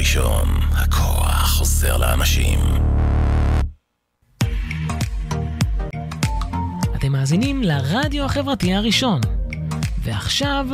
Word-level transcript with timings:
הראשון, 0.00 0.48
הכוח 0.72 1.50
חוזר 1.58 1.96
לאנשים. 1.96 2.58
אתם 6.94 7.12
מאזינים 7.12 7.62
לרדיו 7.62 8.24
החברתי 8.24 8.74
הראשון. 8.74 9.20
ועכשיו, 10.02 10.66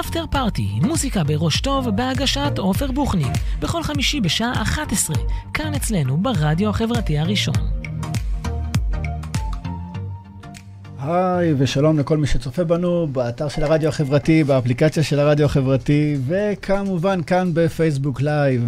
After 0.00 0.24
Party, 0.30 0.68
מוזיקה 0.82 1.24
בראש 1.24 1.60
טוב 1.60 1.88
בהגשת 1.88 2.58
עופר 2.58 2.92
בוחניק, 2.92 3.32
בכל 3.60 3.82
חמישי 3.82 4.20
בשעה 4.20 4.62
11, 4.62 5.16
כאן 5.54 5.74
אצלנו 5.74 6.16
ברדיו 6.16 6.70
החברתי 6.70 7.18
הראשון. 7.18 7.81
היי, 11.04 11.54
ושלום 11.58 11.98
לכל 11.98 12.18
מי 12.18 12.26
שצופה 12.26 12.64
בנו 12.64 13.06
באתר 13.12 13.48
של 13.48 13.64
הרדיו 13.64 13.88
החברתי, 13.88 14.44
באפליקציה 14.44 15.02
של 15.02 15.18
הרדיו 15.18 15.46
החברתי, 15.46 16.16
וכמובן 16.26 17.22
כאן 17.22 17.50
בפייסבוק 17.54 18.20
live. 18.20 18.62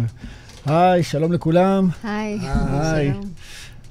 היי, 0.65 1.03
שלום 1.03 1.33
לכולם. 1.33 1.89
היי. 2.03 2.39
היי. 2.71 3.13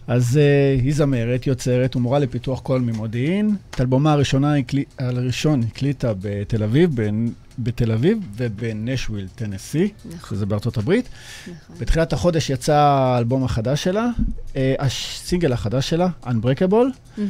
אז 0.06 0.36
uh, 0.36 0.82
היא 0.82 0.94
זמרת, 0.94 1.46
יוצרת 1.46 1.96
ומורה 1.96 2.18
לפיתוח 2.18 2.60
קול 2.60 2.80
ממודיעין. 2.80 3.56
את 3.70 3.80
אלבומה 3.80 4.12
הראשונה, 4.12 4.54
הראשון 4.98 5.62
הקליטה 5.62 6.12
בתל 6.20 6.62
אביב, 6.62 6.96
בין, 6.96 7.32
בתל 7.58 7.92
אביב 7.92 8.18
ובנשוויל, 8.36 9.28
טנסי, 9.34 9.92
נכון. 10.14 10.36
שזה 10.36 10.46
בארצות 10.46 10.76
הברית. 10.76 11.08
נכון. 11.42 11.76
בתחילת 11.78 12.12
החודש 12.12 12.50
יצא 12.50 12.74
האלבום 12.74 13.44
החדש 13.44 13.84
שלה, 13.84 14.08
uh, 14.52 14.56
הסינגל 14.78 15.52
החדש 15.52 15.90
שלה, 15.90 16.08
Unbreakable. 16.24 17.18
Mm-hmm. 17.18 17.20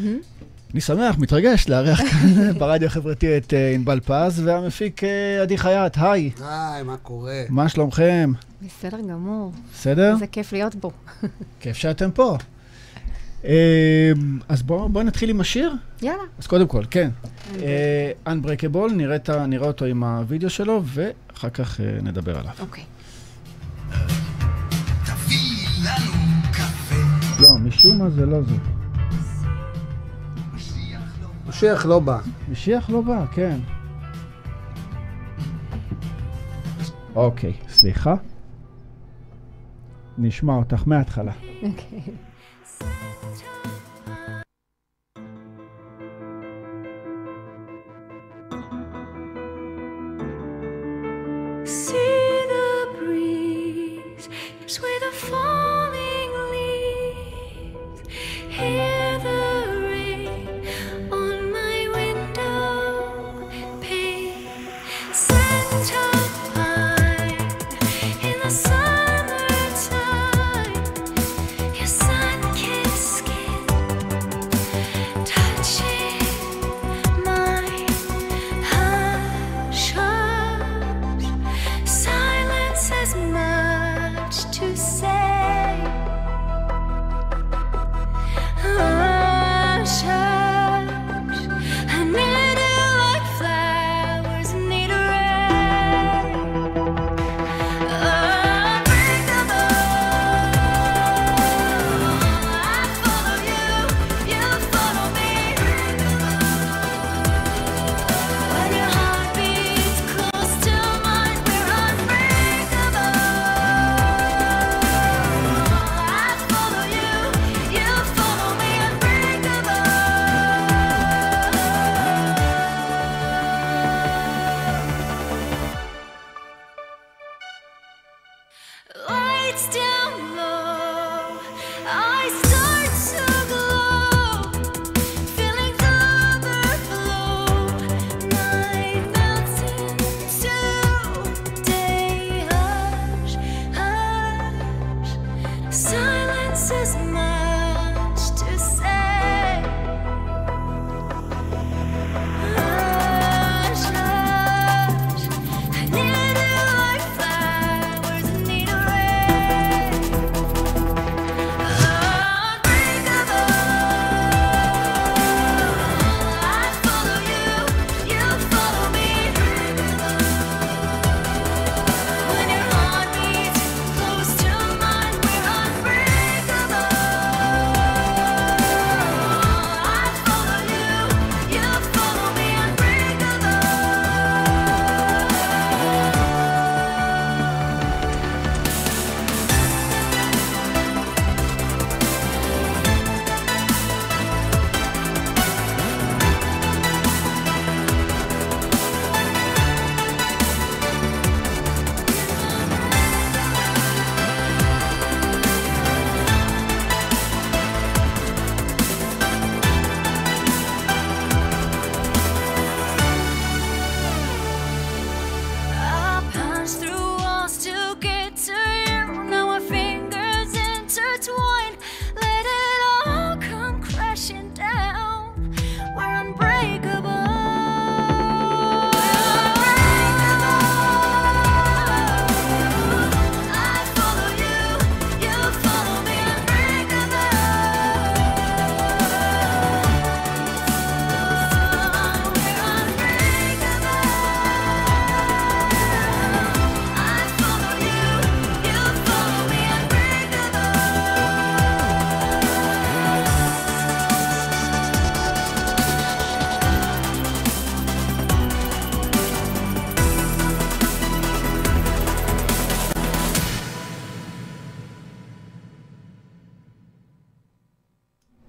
אני 0.74 0.80
שמח, 0.80 1.18
מתרגש 1.18 1.68
לארח 1.68 2.00
כאן 2.00 2.52
ברדיו 2.58 2.86
החברתי 2.86 3.36
את 3.36 3.52
uh, 3.52 3.74
ענבל 3.74 4.00
פז 4.00 4.42
והמפיק 4.44 5.02
uh, 5.02 5.06
עדי 5.42 5.58
חייט, 5.58 5.98
היי. 5.98 6.30
היי, 6.40 6.82
מה 6.82 6.96
קורה? 6.96 7.42
מה 7.48 7.68
שלומכם? 7.68 8.32
בסדר 8.62 9.00
גמור. 9.00 9.52
בסדר? 9.74 10.12
איזה 10.12 10.26
כיף 10.26 10.52
להיות 10.52 10.76
פה. 10.80 10.90
כיף 11.60 11.76
שאתם 11.76 12.10
פה. 12.10 12.38
Uh, 13.42 13.46
אז 14.48 14.62
בואו 14.62 14.88
בוא 14.88 15.02
נתחיל 15.02 15.30
עם 15.30 15.40
השיר. 15.40 15.72
יאללה. 16.02 16.22
אז 16.38 16.46
קודם 16.46 16.66
כל, 16.66 16.82
כן. 16.90 17.10
Uh, 17.52 17.58
Unbreakable, 18.28 18.92
נראה, 18.92 19.46
נראה 19.46 19.66
אותו 19.66 19.84
עם 19.84 20.04
הוידאו 20.04 20.50
שלו, 20.50 20.82
ואחר 20.84 21.50
כך 21.50 21.80
uh, 21.80 22.02
נדבר 22.02 22.38
עליו. 22.38 22.52
אוקיי. 22.60 22.84
לא, 27.40 27.58
משום 27.58 27.98
מה 27.98 28.10
זה 28.10 28.26
לא 28.26 28.42
זה. 28.42 28.83
משיח 31.48 31.86
לא 31.86 32.00
בא. 32.00 32.18
משיח 32.50 32.90
לא 32.90 33.00
בא, 33.00 33.26
כן. 33.32 33.58
אוקיי, 37.14 37.52
סליחה. 37.68 38.14
נשמע 40.18 40.54
אותך 40.54 40.82
מההתחלה. 40.86 41.32
אוקיי. 41.62 42.00
See 51.64 52.03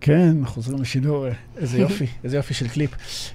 כן, 0.05 0.35
חוזרים 0.45 0.81
לשידור, 0.81 1.25
איזה 1.57 1.77
יופי, 1.77 2.05
איזה 2.23 2.37
יופי 2.37 2.53
של 2.53 2.67
קליפ. 2.67 2.91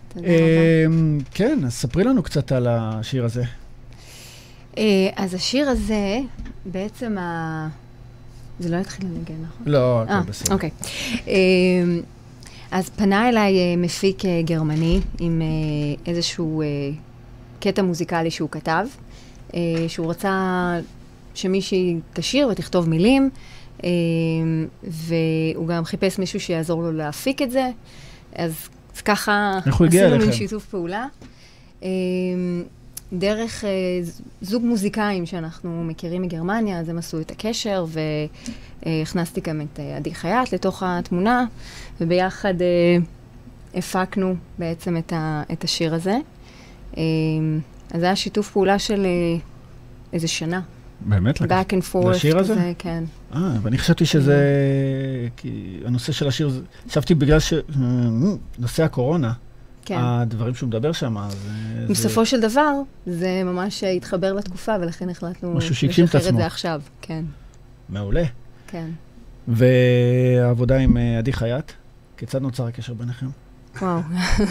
תודה 0.09 0.27
אה, 0.27 0.85
רבה. 0.87 1.25
כן, 1.35 1.59
אז 1.67 1.73
ספרי 1.73 2.05
לנו 2.05 2.23
קצת 2.23 2.53
על 2.53 2.67
השיר 2.71 3.25
הזה. 3.25 3.45
אה, 4.79 5.09
אז 5.17 5.35
השיר 5.35 5.69
הזה, 5.69 6.21
בעצם 6.67 7.19
ה... 7.19 7.69
זה 8.61 8.69
לא 8.69 8.77
יתחיל 8.77 9.05
לנגן, 9.07 9.35
נכון? 9.43 9.73
לא, 9.73 9.99
אה, 9.99 10.19
הכל 10.19 10.31
בסדר. 10.31 10.55
אוקיי. 10.55 10.71
אה, 11.29 11.35
אז 12.71 12.91
פנה 12.91 13.29
אליי 13.29 13.59
אה, 13.59 13.77
מפיק 13.77 14.25
אה, 14.25 14.43
גרמני 14.45 15.01
עם 15.19 15.43
אה, 15.43 15.47
איזשהו 16.13 16.63
אה, 16.63 16.67
קטע 17.61 17.83
מוזיקלי 17.83 18.31
שהוא 18.31 18.51
כתב, 18.51 18.87
אה, 19.55 19.61
שהוא 19.89 20.11
רצה 20.11 20.75
שמישהי 21.35 21.97
תשיר 22.13 22.49
ותכתוב 22.49 22.89
מילים, 22.89 23.31
אה, 23.33 23.60
והוא 24.83 25.67
גם 25.67 25.85
חיפש 25.85 26.19
מישהו 26.19 26.41
שיעזור 26.41 26.83
לו 26.83 26.93
להפיק 26.93 27.43
את 27.43 27.51
זה, 27.51 27.71
אז, 28.35 28.69
ככה 29.05 29.59
עשינו 29.67 30.19
מין? 30.19 30.33
שיתוף 30.33 30.65
פעולה. 30.65 31.07
אה, 31.83 31.89
דרך 33.13 33.65
אה, 33.65 33.71
זוג 34.43 34.65
מוזיקאים 34.65 35.27
שאנחנו 35.27 35.85
מכירים 35.85 36.23
מגרמניה, 36.23 36.81
אז 36.81 36.89
הם 36.89 36.99
עשו 36.99 37.21
את 37.21 37.31
הקשר, 37.31 37.85
והכנסתי 38.87 39.41
גם 39.41 39.61
את 39.61 39.81
אה, 39.81 39.97
עדי 39.97 40.15
חייט 40.15 40.55
לתוך 40.55 40.83
התמונה, 40.87 41.47
וביחד 42.01 42.63
אה, 42.63 42.97
הפקנו 43.75 44.35
בעצם 44.59 44.97
את, 44.97 45.13
ה, 45.13 45.43
את 45.53 45.65
השיר 45.65 45.95
הזה. 45.95 46.19
אה, 46.97 47.03
אז 47.91 48.01
זה 48.01 48.07
היה 48.07 48.17
שיתוף 48.17 48.51
פעולה 48.51 48.79
של 48.79 49.07
איזה 50.13 50.29
שנה. 50.29 50.61
באמת? 51.01 51.43
back 51.43 51.45
and 51.71 51.95
forth. 51.95 52.07
לשיר 52.09 52.39
הזה? 52.39 52.53
כזה, 52.55 52.73
כן. 52.79 53.05
אה, 53.35 53.53
ואני 53.63 53.79
חשבתי 53.79 54.07
שזה... 54.07 54.39
כי 55.37 55.81
הנושא 55.85 56.13
של 56.13 56.29
השיר, 56.29 56.49
זה- 56.49 56.61
חשבתי 56.89 57.15
בגלל 57.15 57.41
ש... 57.41 57.53
אה, 57.53 57.61
נושא 58.59 58.83
הקורונה, 58.85 59.33
כן. 59.85 59.97
הדברים 60.01 60.55
שהוא 60.55 60.67
מדבר 60.67 60.93
שם, 60.93 61.19
אז... 61.19 61.33
אה, 61.49 61.87
זה- 61.87 61.93
בסופו 61.93 62.27
של 62.27 62.41
דבר, 62.41 62.73
זה 63.07 63.43
ממש 63.45 63.85
התחבר 63.85 64.33
לתקופה, 64.33 64.73
ולכן 64.81 65.11
החלטנו 65.11 65.55
לשחרר 65.59 66.29
את. 66.29 66.37
זה 66.37 66.47
עכשיו. 66.47 66.81
כן, 67.03 67.25
מעולה. 67.89 68.25
כן. 68.67 68.91
והעבודה 69.49 70.79
עם 70.79 70.97
אה, 70.97 71.19
עדי 71.19 71.33
חייט, 71.33 71.73
כיצד 72.17 72.43
נוצר 72.43 72.67
הקשר 72.67 72.95
ביניכם? 72.95 73.27
וואו. 73.83 74.01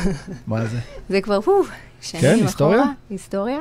מה 0.48 0.66
זה? 0.66 0.80
זה 1.10 1.22
כבר, 1.22 1.42
פו, 1.42 1.62
שנים 2.02 2.22
כן, 2.22 2.46
אחורה. 2.46 2.46
היסטוריה? 2.46 2.84
היסטוריה. 3.10 3.60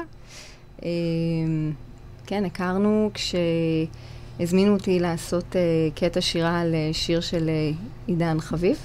כן, 2.28 2.44
הכרנו 2.44 3.10
כשהזמינו 3.14 4.72
אותי 4.72 5.00
לעשות 5.00 5.56
אה, 5.56 5.60
קטע 5.94 6.20
שירה 6.20 6.60
על 6.60 6.74
אה, 6.74 6.90
שיר 6.92 7.20
של 7.20 7.48
אה, 7.48 7.70
עידן 8.06 8.40
חביב. 8.40 8.76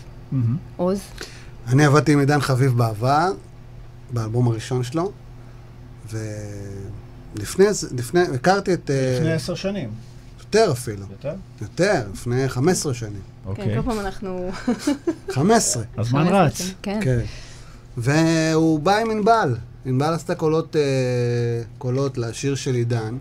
עוז. 0.78 1.00
אני 1.68 1.86
עבדתי 1.86 2.14
עם 2.14 2.20
עידן 2.20 2.40
חביב 2.40 2.78
בעבר, 2.78 3.32
באלבום 4.14 4.48
הראשון 4.48 4.84
שלו, 4.84 5.12
ולפני 6.10 7.74
זה, 7.74 7.88
לפני, 7.98 8.22
הכרתי 8.22 8.74
את... 8.74 8.90
לפני 9.18 9.34
עשר 9.34 9.56
שנים. 9.56 9.90
יותר 10.40 10.72
אפילו, 10.72 11.06
יותר? 11.12 11.34
יותר, 11.62 12.02
לפני 12.14 12.50
15 12.50 12.94
שנים. 12.94 13.12
כן, 13.14 13.50
אוקיי. 13.50 13.76
כל 13.76 13.82
פעם 13.82 14.00
אנחנו... 14.00 14.52
15, 15.32 15.84
הזמן 15.98 16.24
15 16.24 16.44
רץ. 16.46 16.74
כן. 16.82 17.00
כן. 17.04 17.20
והוא 17.98 18.80
בא 18.80 18.98
עם 18.98 19.12
ענבל. 19.12 19.56
ענבל 19.86 20.14
עשתה 20.14 20.36
קולות, 20.36 20.76
קולות 21.78 22.18
לשיר 22.18 22.56
של 22.56 22.74
עידן, 22.74 23.18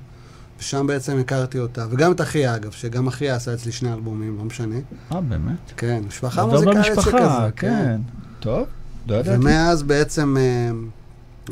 ושם 0.62 0.87
בעצם 0.87 1.19
הכרתי 1.19 1.59
אותה. 1.59 1.87
וגם 1.91 2.12
את 2.12 2.20
אחיה, 2.20 2.56
אגב, 2.56 2.70
שגם 2.70 3.06
אחיה 3.06 3.37
עשה 3.37 3.55
אצלי 3.55 3.73
שני 3.73 3.93
אלבומים, 3.93 4.38
לא 4.38 4.44
משנה. 4.44 4.75
אה, 5.12 5.20
באמת? 5.20 5.73
כן, 5.76 6.03
משפחה 6.09 6.47
מוזיקלית 6.47 6.76
במשפחה, 6.76 7.11
שכזה. 7.11 7.50
כן. 7.56 8.00
טוב, 8.41 8.67
לא 9.06 9.14
ידעתי. 9.14 9.38
ומאז 9.38 9.82
בעצם 9.82 10.37
אה, 10.37 10.70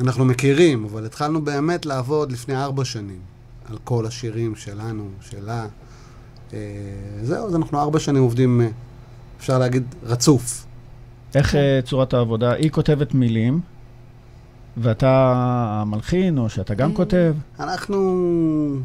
אנחנו 0.03 0.25
מכירים, 0.25 0.85
אבל 0.85 1.07
התחלנו 1.07 1.45
באמת 1.45 1.87
לעבוד 1.87 2.33
לפני 2.33 2.57
ארבע 2.57 2.85
שנים 2.85 3.19
על 3.71 3.79
כל 3.85 4.07
השירים 4.07 4.57
שלנו, 4.57 5.09
שלה. 5.21 5.67
אה, 6.53 6.59
זהו, 7.23 7.47
אז 7.47 7.57
אנחנו 7.57 7.81
ארבע 7.81 7.99
שנים 7.99 8.23
עובדים, 8.23 8.61
אה, 8.61 8.69
אפשר 9.41 9.59
להגיד, 9.59 9.95
רצוף. 10.03 10.67
איך 11.35 11.55
צורת 11.85 12.15
העבודה? 12.15 12.53
היא 12.53 12.71
כותבת 12.71 13.15
מילים, 13.15 13.61
ואתה 14.77 15.33
המלחין, 15.83 16.39
או 16.39 16.49
שאתה 16.49 16.75
גם 16.75 16.95
כותב? 16.95 17.35
אנחנו... 17.61 18.81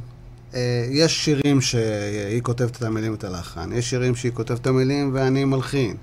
אה, 0.53 0.85
יש 0.89 1.25
שירים 1.25 1.61
שהיא 1.61 2.41
כותבת 2.41 2.77
את 2.77 2.83
המילים 2.83 3.11
ואת 3.11 3.23
הלחן, 3.23 3.71
יש 3.73 3.89
שירים 3.89 4.15
שהיא 4.15 4.31
כותבת 4.31 4.61
את 4.61 4.67
המילים 4.67 5.11
ואני 5.13 5.45
מלחין. 5.45 5.95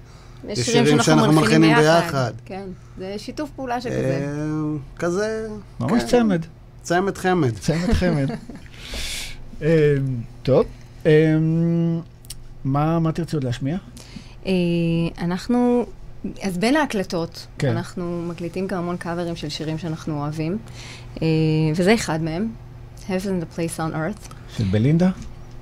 יש 0.48 0.58
שירים 0.58 0.84
שירים 0.84 1.02
שאנחנו 1.02 1.22
שאנחנו 1.22 1.40
מלחינים 1.40 1.76
ביחד. 1.76 2.02
ביחד. 2.02 2.32
כן, 2.44 2.64
זה 2.98 3.14
שיתוף 3.18 3.50
פעולה 3.56 3.80
שכזה. 3.80 4.20
אה, 4.22 4.78
כזה... 4.96 5.48
ממש 5.80 6.02
כן, 6.02 6.08
צמד. 6.08 6.46
צמד 6.82 7.18
חמד. 7.18 7.58
צמד 7.58 7.92
חמד. 7.92 8.30
אה, 9.62 9.94
טוב. 10.42 10.66
מה 12.64 12.98
מה 12.98 13.12
תרצי 13.12 13.36
עוד 13.36 13.44
להשמיע? 13.44 13.76
אנחנו, 15.18 15.86
אז 16.42 16.58
בין 16.58 16.76
ההקלטות, 16.76 17.46
כן. 17.58 17.68
אנחנו 17.68 18.22
מקליטים 18.28 18.66
גם 18.66 18.78
המון 18.78 18.96
קאברים 18.96 19.36
של 19.36 19.48
שירים 19.48 19.78
שאנחנו 19.78 20.18
אוהבים, 20.20 20.58
וזה 21.76 21.94
אחד 21.94 22.22
מהם, 22.22 22.48
Heaven 23.08 23.42
the 23.42 23.58
Place 23.58 23.78
on 23.78 23.94
Earth. 23.94 24.34
של 24.56 24.64
בלינדה? 24.70 25.10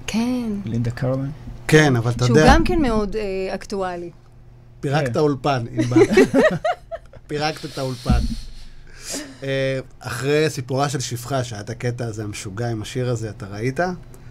כן, 0.06 0.52
בלינדה 0.64 0.90
קרולין? 0.90 1.30
כן, 1.68 1.96
אבל 1.96 2.10
אתה 2.10 2.26
שהוא 2.26 2.38
יודע, 2.38 2.54
גם 2.54 2.64
כן 2.64 2.82
מאוד 2.82 3.16
אה, 3.16 3.54
אקטואלי. 3.54 4.10
פירקת 4.80 5.12
כן. 5.12 5.18
אולפן, 5.18 5.64
ענבל. 5.72 6.00
פירקת 7.26 7.64
את 7.64 7.78
האולפן. 7.78 8.18
אה, 9.42 9.80
אחרי 9.98 10.50
סיפורה 10.50 10.88
של 10.88 11.00
שפחה, 11.00 11.44
שהיה 11.44 11.60
את 11.60 11.70
הקטע 11.70 12.06
הזה 12.06 12.24
המשוגע 12.24 12.68
עם 12.68 12.82
השיר 12.82 13.10
הזה, 13.10 13.30
אתה 13.30 13.46
ראית? 13.46 13.80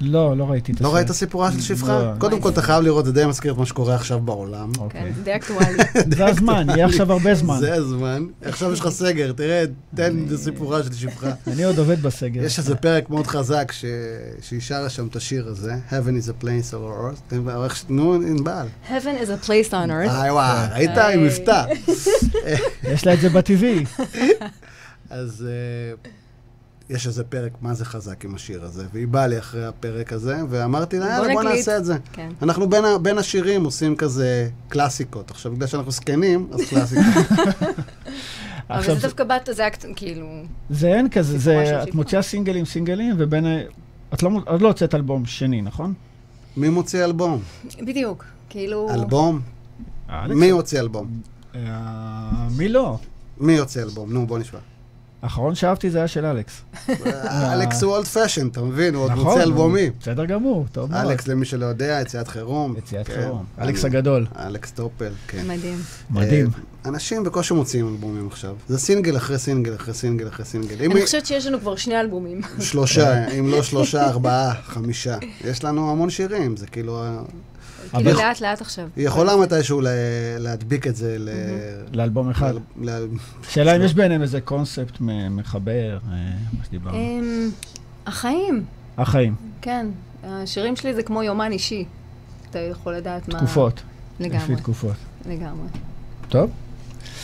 לא, 0.02 0.38
לא 0.38 0.44
ראיתי 0.44 0.72
את 0.72 0.78
הסרט. 0.78 0.90
לא 0.92 0.96
ראית 0.96 1.12
סיפורה 1.12 1.52
של 1.52 1.62
שפחה? 1.62 2.00
לא. 2.00 2.12
קודם 2.18 2.40
כל, 2.42 2.50
אתה 2.50 2.62
חייב 2.62 2.84
לראות, 2.84 3.06
זה 3.06 3.12
די 3.14 3.26
מזכיר 3.26 3.52
את 3.54 3.58
מה 3.58 3.66
שקורה 3.66 3.96
עכשיו 3.96 4.20
בעולם. 4.20 4.72
כן, 4.74 4.82
אוקיי. 4.82 5.14
זה 5.16 5.24
די 5.24 5.36
אקטואלי. 5.36 5.78
זה 6.18 6.26
הזמן, 6.26 6.68
יהיה 6.70 6.86
עכשיו 6.86 7.12
הרבה 7.12 7.36
זמן. 7.36 7.58
זה 7.60 7.74
הזמן. 7.74 8.26
עכשיו 8.42 8.74
יש 8.74 8.80
לך 8.80 8.90
סגר, 8.90 9.32
תראה, 9.32 9.64
תן 9.96 10.24
את 10.28 10.32
הסיפורה 10.32 10.84
של 10.84 10.94
שפחה. 10.94 11.32
אני 11.54 11.64
עוד 11.64 11.78
עובד 11.80 12.02
בסגר. 12.02 12.44
יש 12.44 12.60
איזה 12.60 12.76
פרק 12.76 13.10
מאוד 13.10 13.28
חזק 13.28 13.72
ש- 13.72 13.86
שהיא 14.42 14.62
שרה 14.62 14.90
שם 14.90 15.08
את 15.08 15.16
השיר 15.16 15.48
הזה, 15.48 15.74
Heaven 15.90 15.94
is 16.26 16.42
a 16.42 16.44
place 16.44 16.74
of 16.74 16.78
earth. 17.34 17.34
נו, 17.90 18.14
ענבל. 18.14 18.68
Heaven 18.90 18.92
is 19.24 19.44
a 19.44 19.48
place 19.48 19.72
on 19.72 19.90
earth. 19.90 20.10
איי 20.12 20.32
וואי, 20.32 20.68
ראית? 20.74 20.98
עם 20.98 21.24
מבטא. 21.24 21.66
יש 22.94 23.06
לה 23.08 23.14
את 23.14 23.20
זה 23.22 23.30
בטבעי. 23.30 23.84
אז 25.10 25.46
אה, 25.48 26.10
יש 26.90 27.08
איזה 27.08 27.24
פרק 27.24 27.52
מה 27.62 27.74
זה 27.74 27.86
חזק 27.86 28.26
עם 28.26 28.36
השיר 28.36 28.64
הזה, 28.64 28.86
והיא 28.94 29.08
באה 29.08 29.28
לי 29.28 29.40
אחרי 29.40 29.66
הפרק 29.66 30.14
הזה, 30.14 30.38
ואמרתי 30.50 31.00
לה, 31.00 31.06
יאללה, 31.06 31.34
בוא 31.34 31.44
נקליט." 31.44 31.58
נעשה 31.58 31.78
את 31.78 31.86
זה. 31.86 31.98
כן. 32.14 32.30
אנחנו 32.42 32.70
בין, 32.70 32.84
בין 33.02 33.18
השירים 33.18 33.64
עושים 33.64 33.96
כזה 33.96 34.50
קלאסיקות. 34.70 35.32
עכשיו, 35.32 35.52
בגלל 35.52 35.68
שאנחנו 35.68 35.92
זקנים, 35.92 36.48
אז 36.52 36.62
קלאסיקות. 36.70 37.06
אבל 38.70 38.84
זה 38.84 38.96
דווקא 39.02 39.24
בת, 39.24 39.50
זה 39.52 39.68
אקט, 39.68 39.86
כאילו... 39.96 40.44
זה 40.70 40.88
אין 40.88 41.10
כזה, 41.10 41.38
זה, 41.40 41.84
את. 41.84 41.96
מוציאה 41.96 42.22
סינגלים 42.22 42.66
סינגלים, 42.66 43.16
ובין... 43.18 43.46
ה- 43.46 43.60
את 44.14 44.24
לא, 44.24 44.30
עוד 44.46 44.62
לא 44.62 44.68
הוצאת 44.68 44.96
אלבום 44.96 45.26
שני, 45.26 45.62
נכון? 45.62 45.94
מי 46.58 46.70
מוציא 46.70 47.06
אלבום? 47.06 47.42
בדיוק, 47.82 48.26
כאילו... 48.50 48.90
אלבום? 48.94 49.42
אלכס. 50.10 50.36
מי 50.36 50.50
הוציא 50.50 50.80
אלבום? 50.80 51.22
אה, 51.56 52.48
מי 52.58 52.70
לא? 52.70 52.98
מי 53.38 53.54
יוציא 53.54 53.82
אלבום? 53.84 54.14
נו, 54.14 54.28
בוא 54.28 54.40
נשמע. 54.40 54.60
האחרון 55.22 55.56
שאהבתי 55.56 55.90
זה 55.90 55.98
היה 55.98 56.08
של 56.08 56.26
אלכס. 56.26 56.62
אלכס 57.54 57.84
הוא 57.84 57.94
old 57.94 58.06
fashion, 58.06 58.48
אתה 58.48 58.62
מבין? 58.62 58.96
הוא 58.96 59.04
עוד 59.04 59.12
נכון, 59.12 59.24
מוציא 59.26 59.44
אלבומים. 59.44 59.94
בסדר 60.00 60.26
גמור, 60.26 60.66
טוב 60.72 60.92
מאוד. 60.92 61.02
אלכס, 61.02 61.28
למי 61.28 61.46
שלא 61.46 61.66
יודע, 61.66 62.00
יציאת 62.02 62.28
חירום. 62.28 62.76
יציאת 62.78 63.08
כן. 63.08 63.14
חירום. 63.14 63.46
אלכס 63.62 63.86
הגדול. 63.86 64.26
אלכס 64.40 64.72
טופל, 64.72 65.12
כן. 65.28 65.48
מדהים. 65.48 65.78
מדהים. 66.10 66.46
אה, 66.46 66.90
אנשים 66.90 67.24
בקושי 67.24 67.54
מוציאים 67.54 67.88
אלבומים 67.88 68.28
עכשיו. 68.28 68.56
זה 68.68 68.80
סינגל 68.80 69.18
אחרי 69.18 69.38
סינגל 69.40 69.76
אחרי 69.76 69.94
סינגל 69.94 70.28
אחרי 70.28 70.46
סינגל. 70.46 70.86
אני 70.86 71.02
חושבת 71.02 71.26
שיש 71.26 71.48
לנו 71.48 71.60
כבר 71.60 71.76
שני 71.76 72.00
אלבומים. 72.00 72.42
שלושה, 72.60 73.28
אם 73.28 73.48
לא 73.48 73.64
שלושה, 73.64 74.10
ארבעה, 74.10 74.54
חמישה. 74.64 75.18
יש 75.44 75.64
לנו 75.64 75.92
המון 75.92 76.10
שירים, 76.10 76.58
זה 76.58 76.68
כאילו... 76.68 77.04
כאילו 77.92 78.12
לאט 78.12 78.42
לאט 78.42 78.62
עכשיו. 78.62 78.88
היא 78.96 79.08
יכולה 79.08 79.36
מתישהו 79.36 79.82
ל- 79.82 79.88
להדביק 80.38 80.88
את 80.88 80.96
זה 80.96 81.16
ל... 81.20 81.30
לאלבום 81.94 82.30
אחד. 82.30 82.54
שאלה 83.50 83.76
אם 83.76 83.82
יש 83.82 83.94
ביניהם 83.94 84.22
איזה 84.22 84.42
קונספט 84.42 84.98
מחבר, 85.30 85.98
אה, 86.12 86.16
מה 86.60 86.66
שדיברנו. 86.66 86.98
אמ, 86.98 87.50
החיים, 88.06 88.64
החיים, 88.98 89.36
כן. 89.62 89.88
השירים 90.24 90.76
שלי 90.76 90.94
זה 90.94 91.04
כמו 91.04 91.24
יומן 91.24 91.52
אישי. 91.52 91.86
אתה 92.50 92.60
יכול 92.60 92.94
לדעת 92.96 93.28
מה... 93.28 93.40
תקופות. 93.40 93.82
לגמרי, 94.20 94.38
לפי 94.44 94.56
תקופות. 94.56 94.96
לגמרי. 95.26 95.68
טוב, 96.30 96.52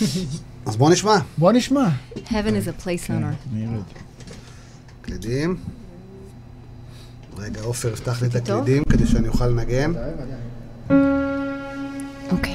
אז 0.66 0.76
בואו 0.78 0.90
נשמע. 0.90 1.16
בוא 1.38 1.52
נשמע. 1.52 1.88
Heaven 2.16 2.30
is 2.32 2.68
a 2.68 2.84
place 2.86 3.08
on 3.08 3.08
כן, 3.08 3.24
earth. 3.24 4.00
קלידים. 5.02 5.58
רגע, 7.38 7.62
עופר 7.62 7.94
יפתח 7.94 8.22
לי 8.22 8.28
את. 8.28 8.36
הקלידים 8.36 8.84
כדי 8.84 9.08
שאני 9.08 9.28
אוכל 9.28 9.48
לנגן. 9.48 9.94
אוקיי. 12.32 12.55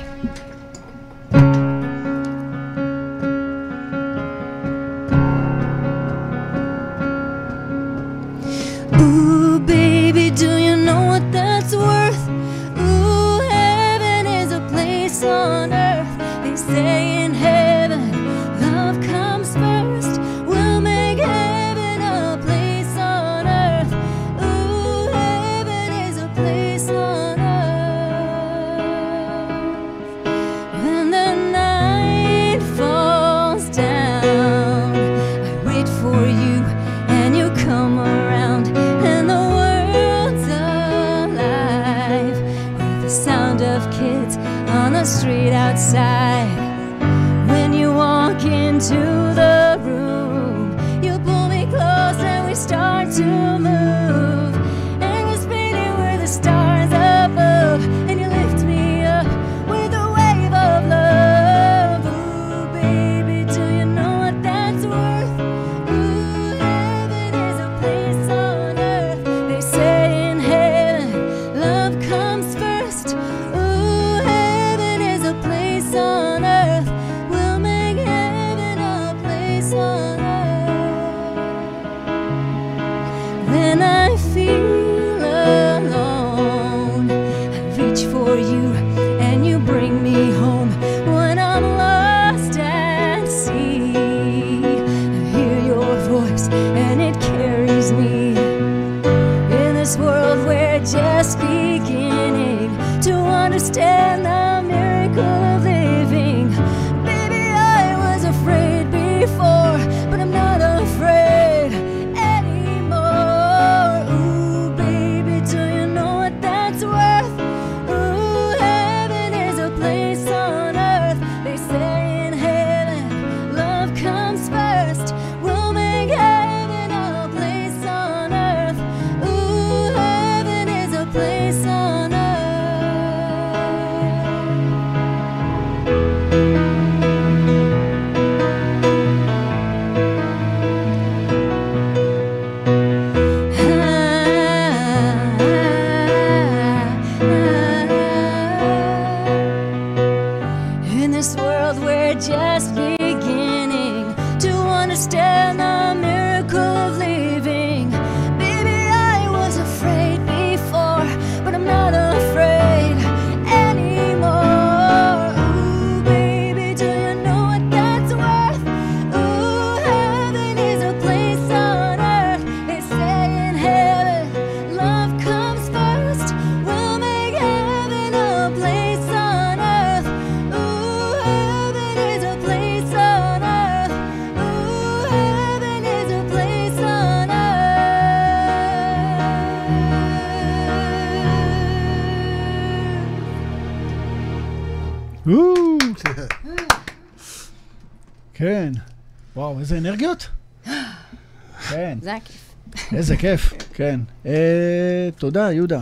איזה 203.00 203.16
כיף, 203.16 203.52
כן. 203.74 204.00
אה, 204.26 205.08
תודה, 205.18 205.52
יהודה. 205.52 205.80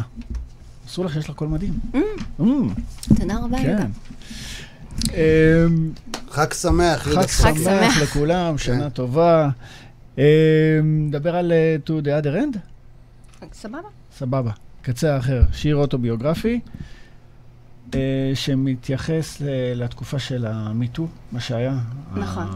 אסור 0.86 1.04
לך, 1.04 1.16
יש 1.16 1.28
לך 1.28 1.36
קול 1.36 1.48
מדהים. 1.48 1.72
Mm, 1.92 2.44
תודה 3.18 3.38
רבה, 3.38 3.58
יהודה. 3.58 3.82
כן. 3.82 3.90
אה, 5.14 5.66
חג 6.30 6.52
שמח, 6.52 7.06
יהודה. 7.06 7.28
חג 7.28 7.54
שמח. 7.56 8.02
לכולם, 8.02 8.58
שנה 8.58 8.82
כן. 8.82 8.88
טובה. 8.88 9.48
אה, 10.18 10.80
נדבר 10.82 11.36
על 11.36 11.52
אה, 11.52 11.76
To 11.86 11.90
the 12.04 12.24
other 12.24 12.36
end? 12.36 12.58
סבבה. 13.52 13.88
סבבה. 14.18 14.50
קצה 14.82 15.14
האחר, 15.14 15.42
שיר 15.52 15.76
אוטוביוגרפי, 15.76 16.60
אה, 17.94 18.00
שמתייחס 18.34 19.42
לתקופה 19.74 20.18
של 20.18 20.46
המיטו, 20.46 21.06
מה 21.32 21.40
שהיה. 21.40 21.78
נכון. 22.14 22.46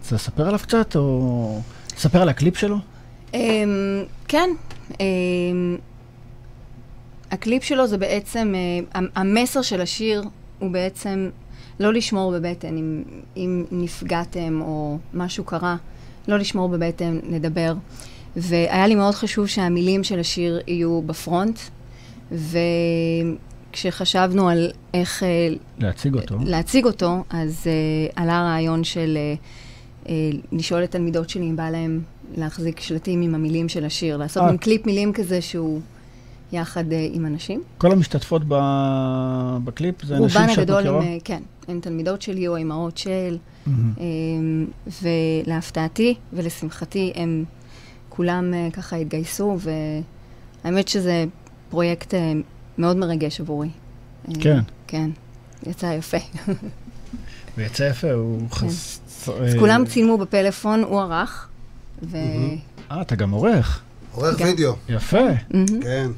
רוצה 0.00 0.14
לספר 0.14 0.46
עליו 0.46 0.60
קצת, 0.62 0.96
או... 0.96 1.60
לספר 1.96 2.22
על 2.22 2.28
הקליפ 2.28 2.56
שלו? 2.56 2.93
אמ, 3.34 3.38
כן. 4.28 4.50
אמ, 5.00 5.76
הקליפ 7.30 7.62
שלו 7.64 7.86
זה 7.86 7.98
בעצם, 7.98 8.52
אה, 8.54 8.60
המ- 8.94 9.08
המסר 9.14 9.62
של 9.62 9.80
השיר 9.80 10.22
הוא 10.58 10.70
בעצם 10.70 11.30
לא 11.80 11.92
לשמור 11.92 12.32
בבטן 12.32 12.76
אם, 12.76 13.02
אם 13.36 13.64
נפגעתם 13.72 14.60
או 14.62 14.98
משהו 15.14 15.44
קרה, 15.44 15.76
לא 16.28 16.38
לשמור 16.38 16.68
בבטן, 16.68 17.18
לדבר. 17.30 17.74
והיה 18.36 18.86
לי 18.86 18.94
מאוד 18.94 19.14
חשוב 19.14 19.46
שהמילים 19.46 20.04
של 20.04 20.20
השיר 20.20 20.60
יהיו 20.66 21.02
ב 21.02 21.10
front, 21.10 21.58
וכשחשבנו 23.72 24.48
על 24.48 24.70
איך 24.94 25.22
אה, 25.22 25.48
להציג 25.78 26.14
אותו. 26.14 26.36
להציג 26.44 26.84
אותו, 26.84 27.24
אז 27.30 27.62
uh, 27.64 27.68
עלה 28.16 28.38
הרעיון 28.40 28.84
של 28.84 29.18
uh, 29.18 30.06
uh, 30.06 30.08
לשאול 30.52 30.84
את 30.84 30.90
תלמידות 30.90 31.28
שלי 31.30 31.42
אם 31.50 31.56
בא 31.56 31.70
להם 31.70 32.00
להחזיק 32.36 32.80
שלטים 32.80 33.22
עם 33.22 33.34
המילים 33.34 33.68
של 33.68 33.84
השיר, 33.84 34.16
לעשות 34.16 34.42
אה. 34.42 34.48
מין 34.48 34.56
קליפ 34.56 34.86
מילים 34.86 35.12
כזה 35.12 35.40
שהוא 35.40 35.80
יחד 36.52 36.84
uh, 36.90 36.94
עם 37.12 37.26
אנשים. 37.26 37.62
כל 37.78 37.92
המשתתפות 37.92 38.42
ב... 38.48 38.54
בקליפ 39.64 40.04
זה 40.04 40.16
אנשים 40.16 40.40
רובן 40.40 40.54
שאת 40.54 40.58
הגדול 40.58 40.80
מכירה? 40.80 40.96
הם, 40.96 41.18
uh, 41.18 41.20
כן, 41.24 41.42
הן 41.68 41.80
תלמידות 41.80 42.22
שלי 42.22 42.48
או 42.48 42.56
אימהות 42.56 42.98
של, 42.98 43.38
מהמם. 43.66 43.92
um, 43.96 44.90
ולהפתעתי 45.02 46.14
ולשמחתי 46.32 47.12
הם 47.14 47.44
כולם 48.08 48.54
uh, 48.54 48.74
ככה 48.74 48.96
התגייסו, 48.96 49.56
והאמת 50.64 50.88
שזה 50.88 51.24
פרויקט 51.68 52.14
uh, 52.14 52.16
מאוד 52.78 52.96
מרגש 52.96 53.40
עבורי. 53.40 53.68
Uh, 54.28 54.32
כן. 54.40 54.60
כן, 54.86 55.10
יצא 55.66 55.86
יפה. 55.86 56.18
ויצא 57.56 57.82
יפה, 57.82 58.12
הוא 58.12 58.40
כן. 58.40 58.46
חס... 58.48 59.00
אז 59.42 59.54
כולם 59.58 59.84
צילמו 59.86 60.18
בפלאפון, 60.18 60.82
הוא 60.82 61.00
ערך, 61.00 61.48
ו... 62.02 62.16
אה, 62.90 63.02
אתה 63.02 63.16
גם 63.16 63.30
עורך. 63.30 63.82
עורך. 64.12 64.40
וידאו, 64.40 64.76
יפה. 64.88 65.18
מהמם. 65.50 65.82
כן. 65.82 66.10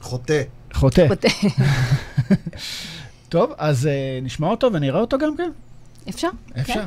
חוטא. 0.00 0.42
חוטא. 0.72 1.08
חוטא. 1.08 1.28
טוב, 3.28 3.50
אז 3.58 3.86
אה, 3.86 4.18
נשמע 4.22 4.46
אותו 4.46 4.72
ונראה 4.72 5.00
אותו 5.00 5.18
גם 5.18 5.36
כן? 5.36 5.50
אפשר? 6.08 6.28
אפשר. 6.60 6.84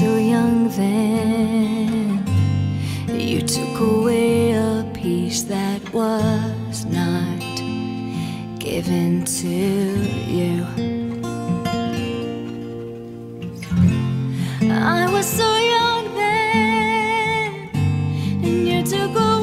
So 0.00 0.16
young 0.16 0.68
then. 0.70 2.26
You 3.08 3.40
took 3.42 3.78
away 3.80 4.50
a 4.50 4.84
piece 4.92 5.44
that 5.44 5.80
was 5.92 6.84
not 6.86 7.38
given 8.58 9.24
to 9.24 9.46
you. 9.46 10.66
I 14.68 15.08
was 15.12 15.26
so 15.26 15.56
young 15.74 16.04
then, 16.16 17.70
and 18.42 18.66
you 18.66 18.82
took 18.82 19.14
away 19.14 19.33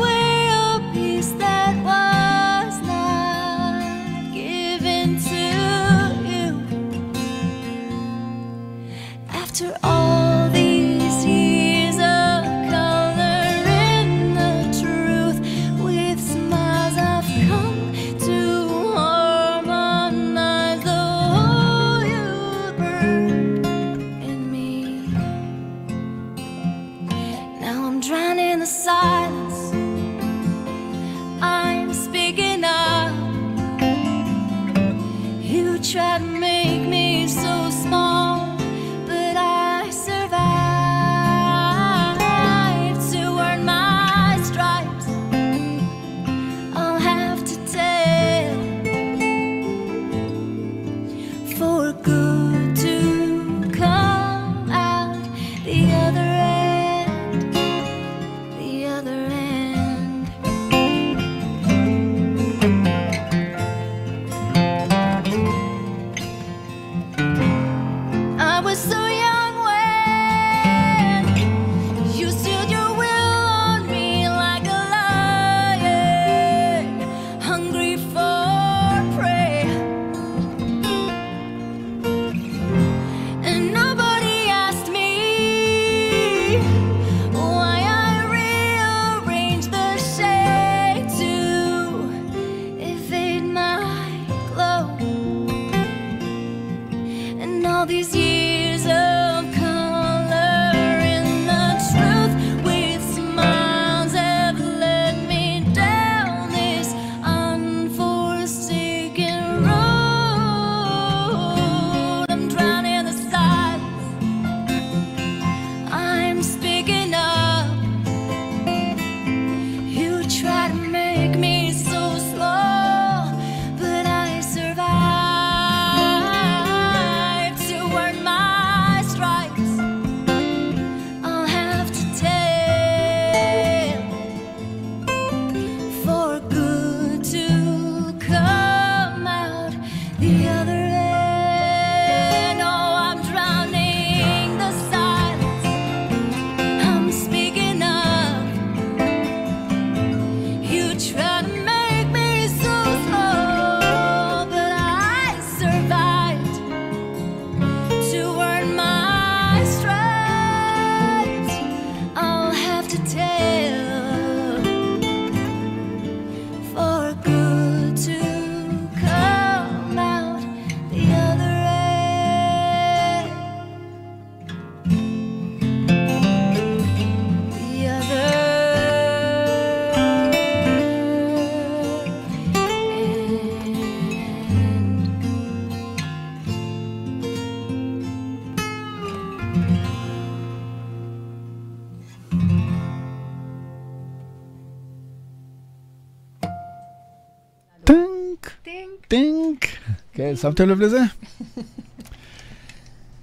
שמתם 200.35 200.69
לב 200.69 200.79
לזה? 200.79 200.99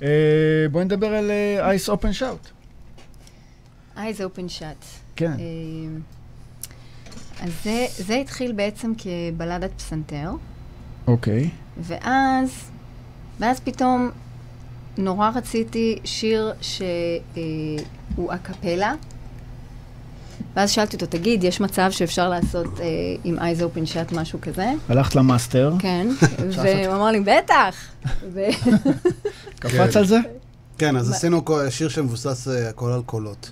אה, 0.02 0.66
בואי 0.72 0.84
נדבר 0.84 1.14
על 1.14 1.30
אה, 1.30 1.74
Ice 1.74 1.88
Open 1.88 2.20
Shout. 2.20 2.48
Eyes 3.96 4.20
open 4.20 4.60
shut. 4.60 4.84
כן. 5.16 5.32
אה, 5.32 5.36
אז 7.40 7.50
זה, 7.64 7.86
זה 7.96 8.14
התחיל 8.14 8.52
בעצם 8.52 8.92
כבלדת 8.98 9.70
פסנתר, 9.76 10.30
אוקיי. 11.06 11.50
ואז, 11.80 12.70
ואז 13.40 13.60
פתאום 13.60 14.10
נורא 14.98 15.30
רציתי 15.34 15.98
שיר 16.04 16.52
שהוא 16.60 18.34
אקפלה. 18.34 18.94
ואז 20.58 20.70
שאלתי 20.70 20.96
אותו, 20.96 21.06
תגיד, 21.06 21.44
יש 21.44 21.60
מצב 21.60 21.88
שאפשר 21.90 22.28
לעשות 22.28 22.80
אה, 22.80 22.86
עם 23.24 23.38
Eyes 23.38 23.60
Open 23.60 23.92
Shut 23.92 24.14
משהו 24.14 24.38
כזה? 24.42 24.72
הלכת 24.88 25.14
ל 25.14 25.21
master, 25.21 25.72
כן. 25.78 26.08
והוא 26.62 26.94
אמר 26.94 27.06
לי, 27.06 27.20
בטח! 27.20 27.74
ו- 28.32 28.40
קפץ 29.60 29.96
על 29.96 30.06
זה? 30.06 30.18
כן, 30.78 30.96
אז 30.96 31.10
עשינו 31.10 31.42
שיר 31.70 31.88
שמבוסס 31.88 32.48
אה, 32.48 32.68
הכל 32.68 32.90
על 32.92 33.02
קולות. 33.02 33.50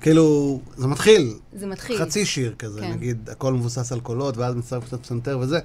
כאילו, 0.00 0.60
זה 0.76 0.86
מתחיל, 0.86 1.34
זה 1.52 1.66
מתחיל. 1.66 1.98
חצי 1.98 2.26
שיר 2.26 2.54
כזה, 2.58 2.80
כן. 2.80 2.92
נגיד, 2.92 3.30
הכל 3.32 3.54
מבוסס 3.54 3.92
על 3.92 4.00
קולות, 4.00 4.36
ואז 4.36 4.54
מצטרף 4.54 4.84
קצת 4.84 5.02
פסנתר 5.02 5.38
וזה, 5.38 5.58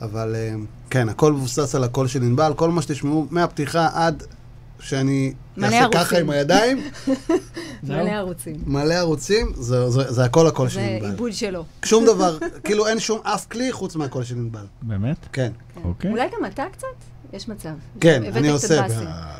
אבל 0.00 0.34
אה, 0.34 0.54
כן, 0.90 1.08
הכל 1.08 1.32
מבוסס 1.32 1.74
על 1.74 1.84
הקול 1.84 2.06
של 2.06 2.22
ענבל, 2.22 2.52
כל 2.56 2.70
מה 2.70 2.82
שתשמעו 2.82 3.26
מהפתיחה 3.30 3.88
עד 3.94 4.22
שאני 4.80 5.32
מלא 5.56 5.66
אעשה 5.66 5.88
ככה. 5.92 6.18
עם 6.18 6.30
הידיים, 6.30 6.80
מלא 7.82 8.10
ערוצים. 8.10 8.56
מלא 8.66 8.94
ערוצים, 8.94 9.52
זה, 9.54 9.90
זה, 9.90 10.12
זה 10.12 10.24
הכל 10.24 10.46
הקול 10.46 10.68
של 10.68 10.74
זה 10.74 10.86
ענבל. 10.86 11.10
עיבוד 11.10 11.32
שלו. 11.32 11.64
שום 11.84 12.04
דבר, 12.14 12.38
כאילו 12.64 12.86
אין 12.86 13.00
שום 13.00 13.20
אף 13.22 13.46
כלי 13.46 13.72
חוץ 13.72 13.96
מהקול 13.96 14.24
של 14.24 14.34
ענבל. 14.34 14.66
באמת? 14.82 15.16
כן, 15.32 15.52
כן. 15.74 15.80
אוקיי. 15.84 16.10
אולי 16.10 16.28
גם 16.38 16.46
אתה 16.46 16.64
קצת? 16.72 16.86
יש 17.32 17.48
מצב. 17.48 17.70
כן, 18.00 18.22
אני 18.36 18.48
עושה... 18.48 18.88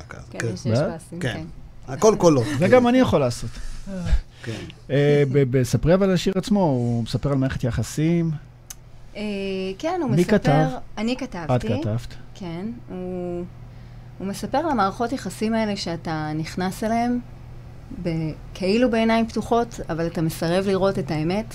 כן, 0.09 0.19
כן, 0.31 0.49
יש 0.49 0.67
באסים, 0.67 1.21
כן. 1.21 1.35
כן. 1.35 1.45
הכל 1.89 2.15
קולות. 2.19 2.47
זה 2.59 2.69
גם 2.69 2.89
אני 2.89 2.99
יכול 2.99 3.21
לעשות. 3.21 3.51
כן. 4.43 4.53
אה, 4.91 5.23
בספרי 5.31 5.95
אבל 5.95 6.09
על 6.09 6.15
השיר 6.15 6.33
עצמו, 6.37 6.61
הוא 6.61 7.03
מספר 7.03 7.33
על 7.33 7.39
מערכת 7.39 7.65
יחסים. 7.65 8.31
אה, 9.17 9.23
כן, 9.79 10.01
הוא 10.03 10.11
מי 10.11 10.17
מספר... 10.17 10.39
כתב? 10.39 10.69
אני 10.99 11.17
כתבתי. 11.17 11.55
את 11.55 11.81
כתבת. 11.81 12.15
כן. 12.35 12.67
הוא, 12.89 13.45
הוא 14.19 14.27
מספר 14.27 14.59
על 14.59 14.71
המערכות 14.71 15.13
יחסים 15.13 15.55
האלה 15.55 15.77
שאתה 15.77 16.31
נכנס 16.35 16.85
אליהם, 16.85 17.19
ב, 18.03 18.09
כאילו 18.55 18.91
בעיניים 18.91 19.27
פתוחות, 19.29 19.81
אבל 19.91 20.07
אתה 20.07 20.23
מסרב 20.23 20.67
לראות 20.67 20.99
את 20.99 21.11
האמת. 21.11 21.55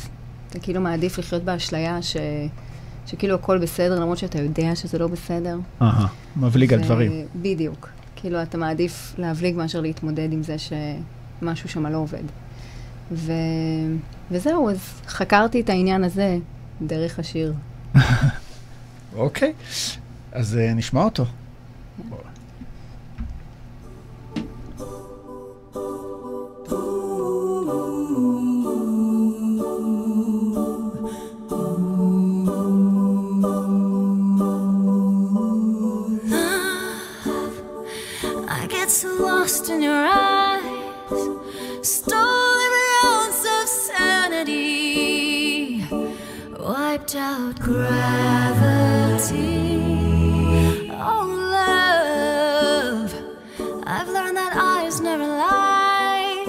אתה 0.49 0.59
כאילו 0.59 0.81
מעדיף 0.81 1.17
לחיות 1.17 1.43
באשליה 1.43 2.01
ש, 2.01 2.17
שכאילו 3.07 3.35
הכל 3.35 3.57
בסדר, 3.57 3.99
למרות 3.99 4.17
שאתה 4.17 4.39
יודע 4.39 4.75
שזה 4.75 4.99
לא 4.99 5.07
בסדר. 5.07 5.57
אהה, 5.81 6.07
מבליג 6.35 6.73
על 6.73 6.79
ו- 6.79 6.83
דברים. 6.83 7.11
בדיוק. 7.35 7.89
כאילו, 8.15 8.41
אתה 8.41 8.57
מעדיף 8.57 9.15
להבליג 9.17 9.55
מאשר 9.55 9.81
להתמודד 9.81 10.33
עם 10.33 10.43
זה 10.43 10.55
שמשהו 10.57 11.69
שם 11.69 11.85
לא 11.85 11.97
עובד. 11.97 12.23
ו... 13.11 13.31
וזהו, 14.31 14.69
אז 14.69 14.79
חקרתי 15.07 15.61
את 15.61 15.69
העניין 15.69 16.03
הזה 16.03 16.37
דרך 16.81 17.19
השיר. 17.19 17.53
אוקיי. 19.15 19.53
אז 20.31 20.57
אה, 20.57 20.73
נשמע 20.73 21.03
אותו. 21.03 21.25
I 22.11 22.30
in 39.71 39.81
your 39.81 40.05
eyes, 40.05 40.63
stole 41.81 42.57
every 42.67 42.89
ounce 43.05 43.45
of 43.45 43.67
sanity, 43.87 44.51
wiped 46.59 47.15
out 47.15 47.57
gravity. 47.59 49.29
Oh, 50.91 51.25
love, 51.57 53.13
I've 53.87 54.09
learned 54.09 54.37
that 54.37 54.53
eyes 54.55 54.99
never 54.99 55.25
lie, 55.25 56.43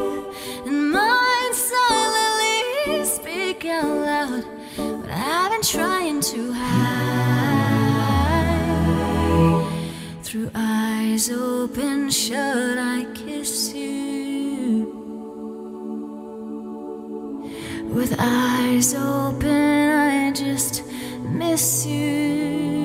and 0.67 0.91
mine 0.91 1.55
silently 1.55 3.05
speak 3.05 3.65
out 3.67 3.85
loud, 3.87 4.45
but 4.77 5.11
I've 5.11 5.51
been 5.53 5.63
trying 5.63 6.21
to 6.21 6.53
hide. 6.53 7.13
Through 10.23 10.51
eyes 11.13 11.31
open 11.31 12.09
shut, 12.11 12.79
I 12.79 13.05
kiss 13.13 13.75
you. 13.75 14.87
With 17.95 18.17
eyes 18.19 18.95
open, 18.95 19.91
I 19.91 20.33
just 20.33 20.83
miss 21.23 21.85
you. 21.85 22.82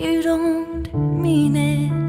You 0.00 0.22
don't 0.22 0.94
mean 0.94 1.56
it. 1.56 1.99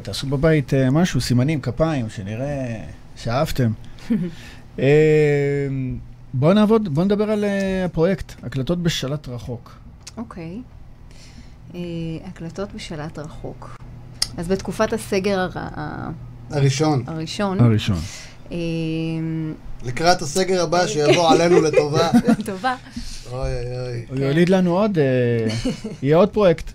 חבר'ה, 0.00 0.12
תעשו 0.14 0.26
בבית 0.26 0.74
אה, 0.74 0.90
משהו, 0.90 1.20
סימנים, 1.20 1.60
כפיים, 1.60 2.10
שנראה 2.10 2.84
שאהבתם. 3.16 3.70
אה, 4.78 5.68
בואו 6.34 6.52
נעבוד, 6.52 6.94
בואו 6.94 7.04
נדבר 7.06 7.30
על 7.30 7.44
אה, 7.44 7.84
הפרויקט, 7.84 8.32
הקלטות 8.42 8.82
בשלט 8.82 9.28
רחוק. 9.28 9.78
אוקיי. 10.16 10.60
הקלטות 12.24 12.72
בשלט 12.74 13.18
רחוק. 13.18 13.76
אז 14.36 14.48
בתקופת 14.48 14.92
הסגר 14.92 15.48
הר- 15.54 16.10
הראשון. 16.50 17.02
הראשון, 17.06 17.60
הראשון. 17.60 17.96
לקראת 19.82 20.22
הסגר 20.22 20.62
הבא 20.62 20.86
שיבוא 20.86 21.30
עלינו 21.30 21.60
לטובה. 21.60 22.10
טובה, 22.46 22.74
אוי 23.32 23.38
אוי 23.40 23.88
אוי. 23.88 24.04
הוא 24.08 24.18
יוליד 24.18 24.48
לנו 24.48 24.78
עוד, 24.78 24.98
יהיה 26.02 26.16
עוד 26.16 26.28
פרויקט. 26.28 26.72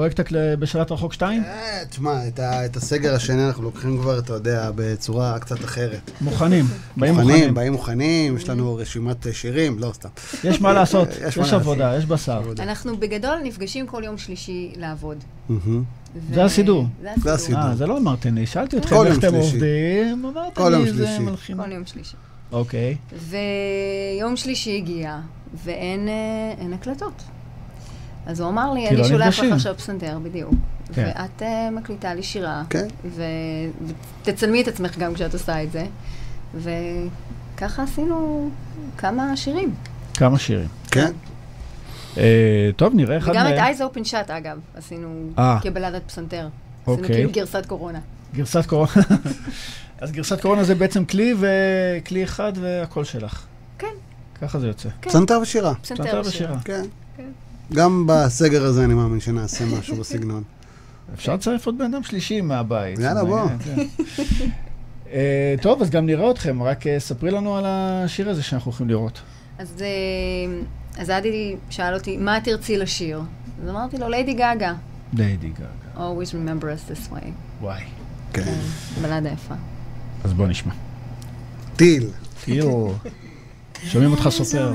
פרויקט 0.00 0.20
בשלט 0.58 0.92
רחוק 0.92 1.12
2? 1.12 1.42
אה, 1.44 1.82
תשמע, 1.90 2.28
את 2.28 2.38
ה- 2.38 2.64
את 2.66 2.76
הסגר 2.76 3.14
השני 3.14 3.46
אנחנו 3.46 3.62
לוקחים 3.62 3.98
כבר, 3.98 4.18
אתה 4.18 4.32
יודע, 4.32 4.70
בצורה 4.74 5.38
קצת 5.38 5.64
אחרת. 5.64 6.10
מוכנים, 6.20 6.64
באים 6.96 7.14
מוכנים, 7.14 7.34
מוכנים. 7.36 7.54
באים 7.54 7.72
מוכנים, 7.72 8.36
יש 8.36 8.48
לנו 8.48 8.74
רשימת 8.74 9.26
אה, 9.26 9.32
שירים, 9.32 9.78
לא 9.78 9.90
סתם. 9.94 10.08
יש 10.44 10.60
מה 10.60 10.72
לעשות, 10.72 11.08
יש 11.08 11.16
יש 11.28 11.36
מה 11.38 11.42
לעשות. 11.44 11.60
עבודה, 11.60 11.94
יש 11.98 12.06
בשר. 12.06 12.42
אנחנו 12.58 12.96
בגדול 12.96 13.38
נפגשים 13.44 13.86
כל 13.86 14.02
יום 14.04 14.18
שלישי 14.18 14.72
לעבוד. 14.76 15.16
זה 16.34 16.44
הסידור. 16.44 16.86
זה 17.22 17.32
הסידור. 17.34 17.60
אה, 17.62 17.74
זה 17.76 17.86
לא 17.86 17.98
אמרתם 17.98 18.34
לי, 18.34 18.46
שאלתי 18.46 18.76
אתכם 18.76 18.96
כל 18.96 19.06
איך 19.06 19.14
יום 19.14 19.18
אתם 19.24 19.30
שלישי. 19.30 19.52
עובדים, 19.52 20.24
אמרתם 20.24 20.60
יום 20.62 20.84
לי, 20.84 20.92
זה 20.92 21.06
שלישי. 21.06 21.22
מלחין. 21.22 21.56
כל 21.64 21.72
יום 21.72 21.86
שלישי. 21.86 22.16
אוקיי. 22.52 22.96
ויום 23.28 24.36
שלישי 24.36 24.76
הגיע, 24.76 25.18
ואין 25.64 26.08
אין 26.60 26.72
הקלטות. 26.72 27.22
אז 28.26 28.40
הוא 28.40 28.48
אמר 28.48 28.72
לי, 28.72 28.88
אני 28.88 28.96
לא 28.96 29.04
שולח 29.04 29.26
נפגשים." 29.26 29.48
לך 29.48 29.54
עכשיו 29.54 29.74
פסנתר, 29.76 30.18
בדיוק. 30.22 30.54
כן. 30.94 31.10
ואת 31.16 31.42
אה, 31.42 31.70
מקליטה 31.70 32.14
לי 32.14 32.22
שירה, 32.22 32.62
כן. 32.70 32.86
ו- 33.04 33.22
ותצלמי 34.22 34.62
את 34.62 34.68
עצמך 34.68 34.98
גם 34.98 35.14
כשאת 35.14 35.32
עושה 35.34 35.62
את 35.62 35.72
זה. 35.72 35.86
וככה 36.54 37.82
עשינו 37.82 38.50
כמה 38.98 39.36
שירים. 39.36 39.74
כמה 40.14 40.38
שירים. 40.38 40.68
כן. 40.90 41.12
אה, 42.18 42.70
טוב, 42.76 42.94
נראה 42.94 43.18
אחד 43.18 43.30
וגם 43.30 43.46
את. 43.46 43.58
Eyes 43.58 43.80
Open 43.80 44.10
Shut, 44.10 44.32
אגב, 44.32 44.58
עשינו 44.74 45.30
אה. 45.38 45.58
כבלדת 45.62 46.02
פסנתר. 46.06 46.48
עשינו 46.82 46.96
אוקיי. 46.96 47.14
כאילו 47.14 47.30
גרסת 47.32 47.66
קורונה. 47.66 47.98
גרסת 48.34 48.66
קורונה. 48.66 48.90
אז 50.00 50.12
גרסת 50.12 50.40
קורונה 50.40 50.64
זה 50.64 50.74
בעצם 50.74 51.04
כלי 51.04 51.34
וכלי 51.38 52.24
אחד 52.24 52.52
והכל 52.60 53.04
שלך. 53.04 53.44
כן. 53.78 53.86
ככה 54.40 54.58
זה 54.58 54.66
יוצא. 54.66 54.88
כן. 55.02 55.10
פסנתר 55.10 55.38
ושירה. 55.42 55.74
פסנתר. 55.74 56.22
ושירה. 56.24 56.58
כן. 56.64 56.82
גם 57.74 58.04
בסגר 58.06 58.64
הזה 58.64 58.84
אני 58.84 58.94
מאמין 58.94 59.20
שנעשה 59.20 59.64
משהו 59.64 59.96
בסגנון. 59.96 60.42
אפשר 61.14 61.34
לצרף 61.34 61.66
עוד 61.66 61.78
בן 61.78 61.84
אדם 61.94 62.02
שלישי 62.02 62.40
מהבית. 62.40 62.98
יאללה, 62.98 63.24
בוא. 63.24 63.40
אה, 65.12 65.54
טוב, 65.62 65.82
אז 65.82 65.90
גם 65.90 66.06
נראה 66.06 66.30
אתכם, 66.30 66.62
רק 66.62 66.86
אה, 66.86 67.00
ספרי 67.00 67.30
לנו 67.30 67.56
על 67.56 67.64
השיר 67.66 68.30
הזה 68.30 68.42
שאנחנו 68.42 68.70
הולכים 68.70 68.88
לראות. 68.88 69.20
אז, 69.58 69.74
אה, 69.82 70.62
אז 71.02 71.10
אדי 71.10 71.56
שאל 71.70 71.94
אותי, 71.94 72.16
מה 72.16 72.38
תרצי 72.40 72.78
לשיר? 72.78 73.22
אז 73.62 73.68
אמרתי 73.70 73.98
לו, 73.98 74.08
ליידי 74.08 74.34
גאגה. 74.34 74.74
ליידי 75.12 75.48
גאגה. 75.48 75.96
Always 75.96 76.30
remember 76.30 76.64
us 76.64 76.92
this 76.92 77.12
way. 77.12 77.26
וואי. 77.60 77.82
כן. 78.32 78.44
כן, 78.44 78.58
בלדה 79.02 79.28
יפה. 79.28 79.54
אז 80.24 80.32
בוא 80.32 80.46
נשמע. 80.46 80.72
טיל. 81.76 82.06
כאילו, 82.42 82.94
שומעים 83.82 84.10
אותך 84.10 84.28
סופר. 84.28 84.72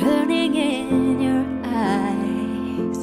Burning 0.00 0.54
in 0.54 1.20
your 1.20 1.44
eyes. 1.64 2.98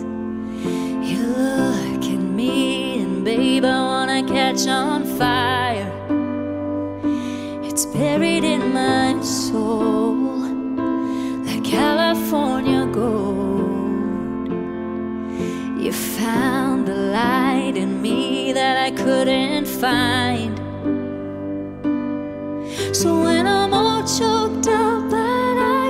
You 1.09 1.23
look 1.25 2.03
at 2.03 2.23
me, 2.39 3.01
and 3.01 3.25
babe, 3.25 3.65
I 3.65 3.79
wanna 3.91 4.21
catch 4.27 4.67
on 4.67 5.03
fire. 5.17 5.91
It's 7.63 7.85
buried 7.85 8.43
in 8.43 8.73
my 8.73 9.19
soul, 9.21 10.23
like 11.45 11.63
California 11.63 12.85
gold. 12.85 14.51
You 15.83 15.91
found 15.91 16.87
the 16.87 16.95
light 16.95 17.75
in 17.75 18.01
me 18.01 18.53
that 18.53 18.77
I 18.77 18.91
couldn't 18.91 19.67
find. 19.67 20.57
So 22.95 23.23
when 23.23 23.47
I'm 23.47 23.73
all 23.73 24.03
choked 24.05 24.67
up, 24.67 25.11
I 25.11 25.42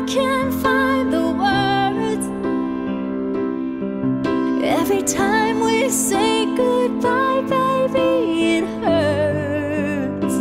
can't 0.07 0.53
find 0.53 1.11
the 1.13 1.31
words. 1.43 2.27
Every 4.63 5.03
time 5.03 5.61
we 5.61 5.89
say 5.89 6.45
goodbye, 6.55 7.41
baby, 7.47 8.57
it 8.57 8.65
hurts. 8.83 10.35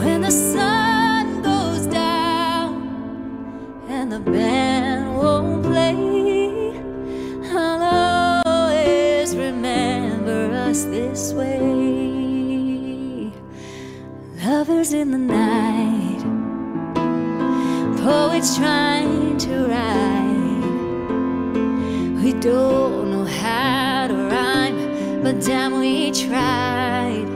When 0.00 0.20
the 0.22 0.30
sun 0.30 1.42
goes 1.42 1.86
down 1.86 2.74
and 3.88 4.10
the 4.10 4.20
band 4.20 5.16
won't 5.16 5.62
play, 5.62 6.76
I'll 7.54 8.42
always 8.46 9.36
remember 9.36 10.52
us 10.68 10.84
this 10.84 11.32
way. 11.32 11.60
Lovers 14.44 14.92
in 14.92 15.10
the 15.12 15.18
night, 15.18 16.01
poets 18.02 18.56
trying 18.56 19.38
to 19.38 19.66
write. 19.68 20.62
We 22.20 22.32
don't 22.32 23.10
know 23.12 23.24
how 23.24 24.08
to 24.08 24.14
rhyme, 24.14 25.22
but 25.22 25.40
damn, 25.40 25.78
we 25.78 26.10
tried. 26.10 27.31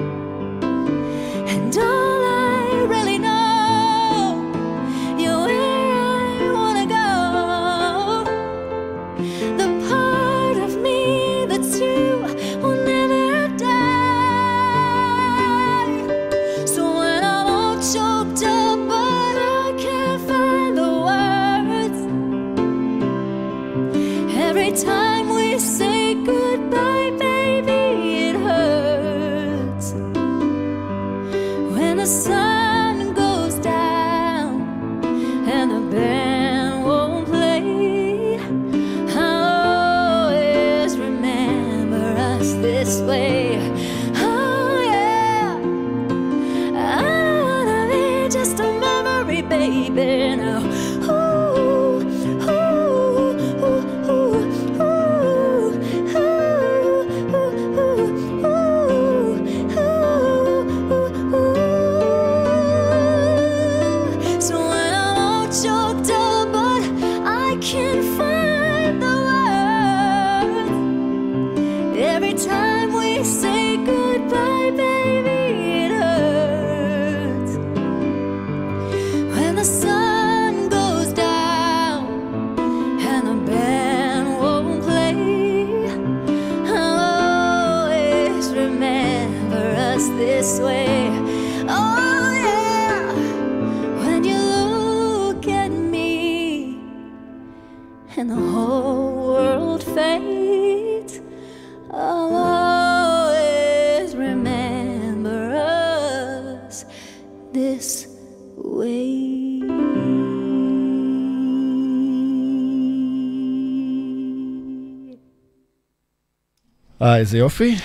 איזה 117.36 117.44
יופי. 117.44 117.76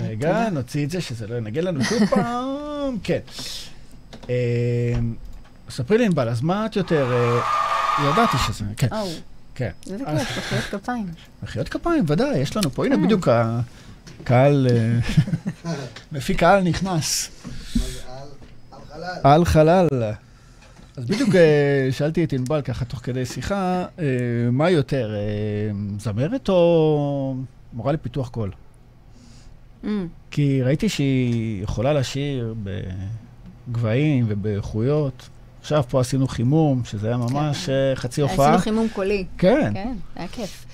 רגע, 0.00 0.48
נוציא 0.50 0.84
את 0.84 0.90
זה, 0.90 1.00
שזה 1.00 1.26
לא 1.26 1.34
ינגן 1.34 1.64
לנו 1.64 1.84
שוב 1.84 2.06
פעם. 2.10 2.98
כן. 3.04 3.18
אה, 4.30 4.94
ספרי 5.70 5.98
לי, 5.98 6.06
ענבל, 6.06 6.28
אז 6.28 6.40
מה 6.40 6.66
את 6.66 6.76
יותר... 6.76 7.12
אה, 7.12 7.40
ידעתי 8.08 8.36
שזה... 8.46 8.64
כן, 8.76 8.88
כן. 9.54 9.70
איזה 9.86 10.24
כיף, 10.24 10.38
מחיאות 10.38 10.64
כפיים. 10.64 11.06
מחיאות 11.42 11.68
כפיים, 11.68 12.04
ודאי, 12.08 12.38
יש 12.38 12.56
לנו 12.56 12.70
פה, 12.70 12.86
הנה 12.86 12.94
אה. 12.94 13.00
בדיוק 13.00 13.28
הקהל, 13.28 14.66
אה, 14.70 15.72
מפיק 16.12 16.38
קהל 16.38 16.62
נכנס. 16.62 17.30
על 19.22 19.44
חלל. 19.44 19.88
אז 20.96 21.04
בדיוק 21.04 21.34
אה, 21.34 21.88
שאלתי 21.90 22.24
את 22.24 22.32
ענבל 22.32 22.62
ככה 22.62 22.84
תוך 22.84 23.00
כדי 23.02 23.26
שיחה, 23.26 23.84
אה, 23.98 24.04
מה 24.52 24.70
יותר, 24.70 25.14
אה, 25.14 25.20
זמרת 25.98 26.48
או 26.48 27.34
מורה 27.74 27.92
לפיתוח 27.92 28.28
קול? 28.28 28.50
Mm, 29.84 29.86
כי 30.30 30.62
ראיתי 30.62 30.88
שהיא 30.88 31.62
יכולה 31.62 31.92
לשיר 31.92 32.54
בגבהים 32.62 34.24
ובאיכויות. 34.28 35.28
עכשיו 35.60 35.84
פה 35.88 36.00
עשינו 36.00 36.28
חימום, 36.28 36.84
שזה 36.84 37.06
היה 37.06 37.16
ממש 37.16 37.68
אה, 37.68 37.96
חצי 37.96 38.20
הופעה. 38.20 38.46
עשינו 38.46 38.58
חימום 38.58 38.88
קולי. 38.92 39.24
כן. 39.38 39.70
כן, 39.74 39.96
היה 40.16 40.28
כיף. 40.28 40.66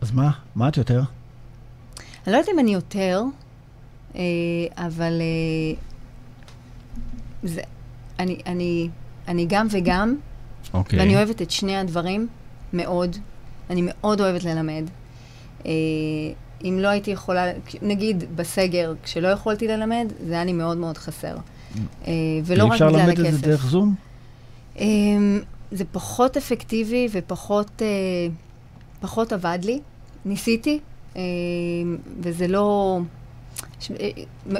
אז 0.00 0.10
מה? 0.12 0.30
מה 0.54 0.68
את 0.68 0.76
יותר? 0.76 1.02
אני 2.26 2.32
לא 2.32 2.38
יודעת 2.38 2.48
אם 2.54 2.58
אני 2.58 2.74
יותר, 2.74 3.22
אה, 4.14 4.20
אבל 4.76 5.20
אה, 5.20 5.76
זה, 7.42 7.60
אני, 8.18 8.40
אני, 8.46 8.88
אני 9.28 9.46
גם 9.48 9.66
וגם, 9.70 10.16
אוקיי. 10.74 10.98
ואני 10.98 11.16
אוהבת 11.16 11.42
את 11.42 11.50
שני 11.50 11.76
הדברים 11.76 12.28
מאוד. 12.72 13.16
אני 13.70 13.80
מאוד 13.84 14.20
אוהבת 14.20 14.44
ללמד. 14.44 14.84
אה, 15.66 15.70
אם 16.64 16.78
לא 16.80 16.88
הייתי 16.88 17.10
יכולה, 17.10 17.52
נגיד 17.82 18.24
בסגר, 18.36 18.94
כשלא 19.02 19.28
יכולתי 19.28 19.68
ללמד, 19.68 20.12
זה 20.26 20.34
היה 20.34 20.44
לי 20.44 20.52
מאוד 20.52 20.76
מאוד 20.76 20.98
חסר. 20.98 21.36
אה, 22.06 22.12
ולא 22.44 22.64
רק 22.64 22.72
אפשר 22.72 22.88
בגלל 22.88 23.00
ללמד 23.00 23.12
את 23.12 23.18
הכסף. 23.18 23.36
זה 23.36 23.46
דרך 23.46 23.66
זום? 23.66 23.94
אמ, 24.78 25.40
זה 25.72 25.84
פחות 25.92 26.36
אפקטיבי 26.36 27.08
ופחות 27.12 27.82
אה, 27.82 27.86
פחות 29.00 29.32
עבד 29.32 29.58
לי. 29.62 29.80
ניסיתי, 30.26 30.80
וזה 32.20 32.48
לא... 32.48 32.98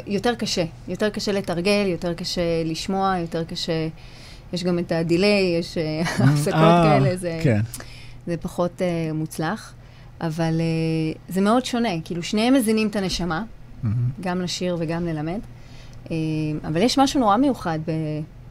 יותר 0.07 0.35
קשה. 0.35 0.65
יותר 0.89 1.11
קשה 1.11 1.33
לתרגל, 1.33 1.87
יותר 1.87 2.15
קשה 2.15 2.65
לשמוע, 2.65 3.15
יותר 3.21 3.45
קשה... 3.45 3.89
יש 4.53 4.65
גם 4.65 4.79
את 4.79 4.93
הדיליי, 4.93 5.57
יש 5.59 5.79
הפסקות 6.19 6.55
כאלה, 6.55 7.17
זה, 7.17 7.41
כן. 7.43 7.61
זה 8.27 8.37
פחות 8.37 8.83
מוצלח. 9.15 9.75
אבל 10.21 10.61
אה, 10.61 11.21
זה 11.29 11.41
מאוד 11.41 11.65
שונה, 11.65 12.01
כאילו 12.05 12.23
שניהם 12.23 12.55
מזינים 12.55 12.89
את 12.89 12.97
הנשמה, 12.97 13.45
מהמם. 13.83 14.11
גם 14.21 14.41
לשיר 14.41 14.77
וגם 14.79 15.07
ללמד. 15.07 15.41
אה, 16.11 16.17
אבל 16.65 16.83
יש 16.83 16.99
משהו 16.99 17.21
נורא 17.21 17.37
מיוחד 17.37 17.79
ב, 17.87 17.91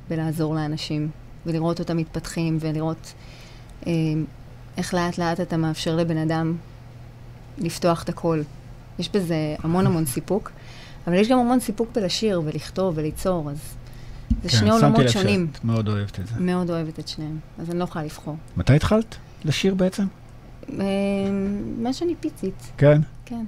בלעזור 0.09 0.55
לאנשים, 0.55 1.09
ולראות 1.45 1.79
אותם 1.79 1.97
מתפתחים, 1.97 2.57
ולראות 2.59 3.13
אה, 3.87 3.91
איך 4.77 4.93
לאט 4.93 5.17
לאט 5.17 5.39
אתה 5.39 5.57
מאפשר 5.57 5.95
לבן 5.95 6.17
אדם 6.17 6.55
לפתוח 7.57 8.03
את 8.03 8.09
הכל. 8.09 8.41
יש 8.99 9.09
בזה 9.09 9.55
המון 9.63 9.85
המון 9.85 10.05
סיפוק, 10.05 10.51
אבל 11.07 11.15
יש 11.15 11.29
גם 11.29 11.39
המון 11.39 11.59
סיפוק 11.59 11.89
בלשיר 11.95 12.41
ולכתוב 12.45 12.93
וליצור, 12.97 13.51
אז 13.51 13.57
זה 14.43 14.49
כן, 14.49 14.57
שני 14.57 14.59
שמתי 14.59 14.71
עולמות 14.71 14.99
לב 14.99 15.09
שונים. 15.09 15.47
שאת 15.53 15.63
מאוד 15.63 15.89
אוהבת 15.89 16.19
את 16.19 16.27
זה. 16.27 16.35
מאוד 16.39 16.69
אוהבת 16.69 16.99
את 16.99 17.07
שניהם, 17.07 17.39
אז 17.59 17.69
אני 17.69 17.79
לא 17.79 17.83
יכולה 17.83 18.05
לבחור. 18.05 18.35
מתי 18.57 18.75
התחלת 18.75 19.15
לשיר 19.45 19.75
בעצם? 19.75 20.05
אה, 20.79 20.85
מה 21.81 21.93
שאני 21.93 22.15
פיצית, 22.19 22.71
כן. 22.77 23.01
כן. 23.25 23.45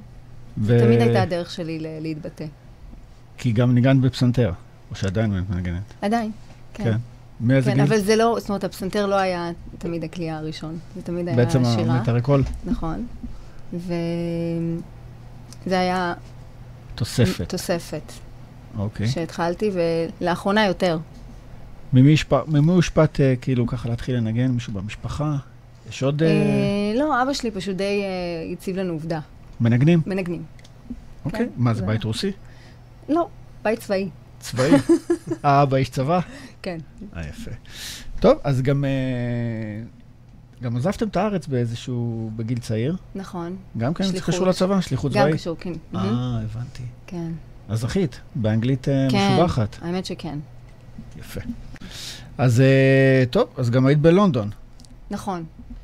ו- 0.58 0.80
תמיד 0.80 1.02
הייתה 1.02 1.22
הדרך 1.22 1.52
שלי 1.52 1.80
ל- 1.80 2.00
להתבטא. 2.02 2.46
כי 3.38 3.52
גם 3.52 3.76
ניגנת 3.76 4.02
בפסנתר, 4.02 4.52
או 4.92 4.96
שעדיין 4.96 5.32
מנגנת. 5.50 5.94
עדיין, 6.02 6.32
כן. 6.74 6.84
כן. 6.84 6.98
מאיזה 7.42 7.72
כן, 7.72 7.76
גיל? 7.78 7.84
אבל 7.86 7.98
זה 8.00 8.16
לא, 8.16 8.36
זאת 8.40 8.50
אומרת, 8.50 8.64
הפסנתר 8.64 9.06
לא 9.06 9.16
היה 9.16 9.52
תמיד 9.78 10.04
הכלי 10.04 10.30
הראשון, 10.30 10.80
זה 10.96 11.02
תמיד 11.02 11.28
היה 11.28 11.38
בעצם 11.38 11.64
שירה, 11.66 11.96
המיתרי 11.96 12.22
קול, 12.22 12.44
נכון. 12.66 13.06
וזה 13.74 13.90
היה 15.80 16.14
תוספת. 16.96 17.50
תוספת 17.50 18.12
אוקיי. 18.78 19.08
שהתחלתי, 19.08 19.72
ולאחרונה 20.22 20.66
יותר. 20.66 20.98
ממי 21.94 22.16
הושפעת 22.68 23.20
אה, 23.22 23.34
כאילו 23.42 23.68
ככה 23.68 23.90
להתחיל 23.90 24.16
לנגן? 24.16 24.52
מישהו 24.52 24.74
במשפחה? 24.74 25.36
יש 25.90 26.04
עוד 26.04 26.24
אה, 26.24 26.28
אה, 26.30 26.34
לא, 27.00 27.24
אבא 27.24 27.34
שלי 27.34 27.52
פשוט 27.52 27.76
די 27.76 27.84
אה, 28.04 28.54
הציב 28.54 28.78
לנו 28.78 28.94
עובדה, 28.94 29.20
מנגנים? 29.60 30.02
מנגנים. 30.06 30.44
אוקיי. 31.26 31.40
כן, 31.40 31.52
מה, 31.58 31.74
זה 31.74 31.80
זה- 31.80 31.86
בית 31.86 32.04
רוסי? 32.04 32.32
לא, 33.10 33.28
בית 33.64 33.80
צבאי, 33.80 34.10
צבאי? 34.40 34.72
אה, 35.46 35.64
אבא 35.64 35.78
איש 35.78 35.90
צבא? 35.90 36.20
כן. 36.62 36.78
אה, 37.16 37.22
יפה. 37.30 37.52
טוב, 38.20 38.38
אז 38.44 38.62
גם... 38.62 38.86
אה, 38.86 38.90
גם 40.64 40.78
עזבתם 40.78 41.08
את 41.08 41.18
הארץ 41.18 41.48
באיזשהו... 41.48 42.32
בגיל 42.36 42.60
צעיר? 42.60 42.96
נכון, 43.16 43.56
גם 43.78 43.94
כן? 43.94 44.04
זה. 44.04 44.22
קשור 44.22 44.48
לצבא? 44.48 44.82
שליחות 44.82 45.12
גם 45.14 45.22
צבאית? 45.22 45.36
קשור, 45.36 45.56
כן. 45.60 45.74
אה, 45.96 46.02
הבנתי. 46.44 46.84
כן. 47.08 47.32
אז 47.70 47.80
זכית, 47.80 48.20
באנגלית 48.36 48.90
אה, 48.90 49.08
כן, 49.12 49.18
משובחת. 49.32 49.76
האמת 49.82 50.06
שכן. 50.06 50.40
יפה. 51.20 51.42
אז 52.38 52.62
אה, 52.62 53.24
טוב, 53.30 53.50
אז 53.58 53.70
גם 53.70 53.86
היית 53.86 54.00
בלונדון, 54.00 54.50
נכון, 55.12 55.44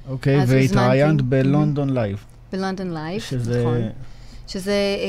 אוקיי? 0.09 0.39
והתראיינת. 0.47 1.21
בלונדון 1.21 1.89
live. 1.93 2.23
בלונדון 2.51 2.93
live. 2.93 3.21
נכון. 3.61 3.77
שזה 4.47 4.71
אה, 4.71 5.05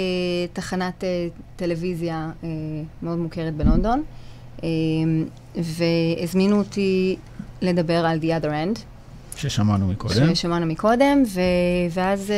תחנת 0.53 1.05
אה, 1.05 1.27
טלוויזיה 1.57 2.31
אה, 2.45 2.49
מאוד 3.03 3.19
מוכרת 3.19 3.55
בלונדון, 3.55 4.03
אה, 4.65 4.69
והזמינו 5.63 6.59
אותי 6.59 7.17
לדבר 7.63 8.07
על 8.07 8.19
The 8.19 8.43
Other 8.43 8.49
End, 8.77 8.79
ששמענו 9.37 9.89
מקודם. 9.89 10.35
ששמענו 10.35 10.67
מקודם, 10.67 11.23
ו... 11.35 11.41
ואז 11.91 12.31
אה, 12.31 12.37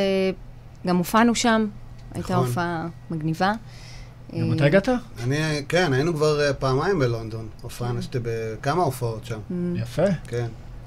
גם 0.86 0.96
הופענו 0.96 1.34
שם, 1.34 1.66
הייתה 2.14 2.32
נכון. 2.34 2.46
הופעה 2.46 2.86
מגניבה. 3.10 3.52
גם 4.34 4.50
אה, 4.50 4.56
אתה 4.56 4.64
הגעת? 4.64 4.88
אני, 5.24 5.36
כן, 5.68 5.92
היינו 5.92 6.14
כבר 6.14 6.40
אה, 6.40 6.54
פעמיים 6.54 6.98
בלונדון. 6.98 7.48
הופענו 7.62 8.02
שתי 8.02 8.18
בכמה 8.22 8.82
הופעות 8.82 9.24
שם, 9.24 9.38
מ- 9.50 9.76
יפה. 9.76 10.02
כן. 10.28 10.46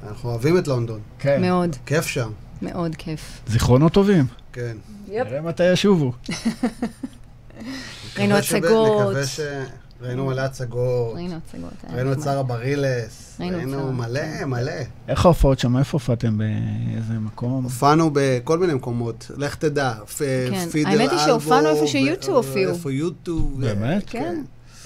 אנחנו 0.10 0.30
אוהבים 0.30 0.58
את 0.58 0.68
לונדון. 0.68 1.00
כן. 1.20 1.42
מאוד, 1.42 1.76
כיף 1.86 2.08
שם, 2.08 2.30
מאוד 2.62 2.96
כיף. 2.96 3.42
זיכרונות 3.48 3.94
טובים. 3.94 4.26
כן. 4.54 4.78
נראה 5.08 5.42
מתי 5.42 5.72
ישובו. 5.72 6.12
ראינו 8.18 8.36
הצגות. 8.36 9.02
נקווה 9.10 9.28
ש... 9.28 9.40
ראינו 10.02 10.26
מלא 10.26 10.42
הצגות. 10.42 11.16
ראינו 11.16 11.36
הצגות. 11.36 11.74
ראינו 11.94 12.14
את. 12.14 12.22
שרה 12.22 12.44
ברילס. 12.44 13.38
ראינו 13.40 13.94
מלא, 13.94 14.20
כן. 14.20 14.50
מלא. 14.50 14.72
איך 15.08 15.26
ההופעות 15.26 15.60
שם? 15.60 15.78
איפה 15.78 15.96
הופעתם? 15.96 16.38
באיזה 16.38 17.14
מקום? 17.20 17.64
הופענו 17.64 18.10
בכל 18.14 18.58
מיני 18.60 18.74
מקומות, 18.74 19.32
לך 19.38 19.56
תדע. 19.56 19.94
כן. 20.18 20.68
פידל 20.72 20.90
האמת 20.90 21.00
היא 21.00 21.10
אלבו, 21.10 21.20
שהופענו 21.26 21.70
איפה 21.70 21.84
ו- 21.84 21.88
שיוטיוב 21.88 22.36
הופיעו. 22.36 22.74
איפה 22.74 22.92
יוטיוב. 22.92 23.62
באמת? 23.62 24.04
כן. 24.08 24.44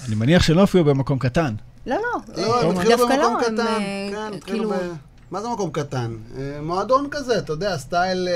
אני 0.08 0.16
מניח 0.16 0.44
שלא 0.44 0.62
הופיעו 0.62 0.86
במקום 0.86 1.20
קטן. 1.20 1.54
לא, 1.86 1.96
לא, 1.96 2.02
לא, 2.38 2.56
אה, 2.56 2.62
הם 2.62 2.70
התחילו 2.78 2.98
דווקא 2.98 3.16
במקום 3.16 3.34
לא, 3.34 3.46
הם, 3.48 3.54
קטן. 3.54 3.60
אה, 3.68 4.10
כן, 4.12 4.38
התחילו 4.38 4.70
כאילו, 4.70 4.70
ב... 4.70 4.94
מה 5.32 5.42
זה 5.42 5.48
מקום 5.50 5.72
קטן? 5.72 6.16
אה, 6.38 6.60
מועדון 6.62 7.08
כזה, 7.12 7.38
אתה 7.38 7.54
יודע, 7.54 7.78
style 7.78 8.28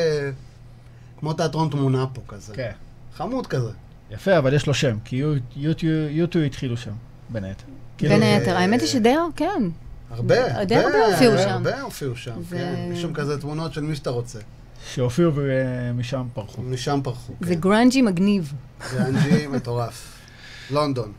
כמו 1.20 1.34
תיאטרון 1.34 1.70
תמונה 1.70 2.06
פה 2.14 2.22
כזה. 2.28 2.54
כן. 2.56 2.72
חמוד 3.18 3.48
כזה. 3.48 3.70
יפה, 4.12 4.38
אבל 4.38 4.54
יש 4.54 4.68
לו 4.68 4.74
שם, 4.74 4.98
כי 5.06 5.22
U2 6.12 6.46
התחילו 6.46 6.78
שם, 6.78 6.92
בין 7.30 7.44
היתר. 7.44 7.64
כאילו, 7.98 8.14
בין 8.14 8.24
אה, 8.24 8.38
היתר. 8.38 8.58
האמת 8.58 8.82
היא 8.82 8.90
שדי, 8.90 9.16
כן. 9.36 9.64
הרבה, 10.12 10.64
די 10.64 10.76
הרבה 10.76 11.06
הופיעו 11.06 11.38
שם. 11.38 11.50
הרבה 11.50 11.82
הופיעו 11.82 12.16
שם, 12.16 12.42
זה- 12.50 12.58
כן. 12.58 12.90
יש 12.94 13.02
שם 13.02 13.14
כזה 13.14 13.42
תמונות 13.42 13.74
של 13.74 13.82
מי 13.82 13.96
שאתה 13.96 14.10
רוצה. 14.10 14.40
שהופיעו 14.94 15.32
ומשם 15.36 16.28
פרחו. 16.34 16.62
משם 16.62 17.00
פרחו. 17.04 17.34
זה 17.42 17.54
כן. 17.56 17.60
grungy 17.62 18.02
מגניב. 18.02 18.54
זה 18.92 19.06
אנג'י 19.06 19.48
מטורף. 19.48 20.12
לונדון. 20.72 21.12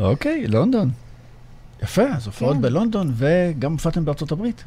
אוקיי, 0.00 0.46
לונדון. 0.46 0.90
יפה, 1.82 2.02
אז 2.16 2.26
הופעות 2.26 2.56
כן. 2.56 2.62
בלונדון, 2.62 3.12
וגם 3.14 3.72
הופעתם 3.72 4.04
בארצות 4.04 4.32
הברית? 4.32 4.64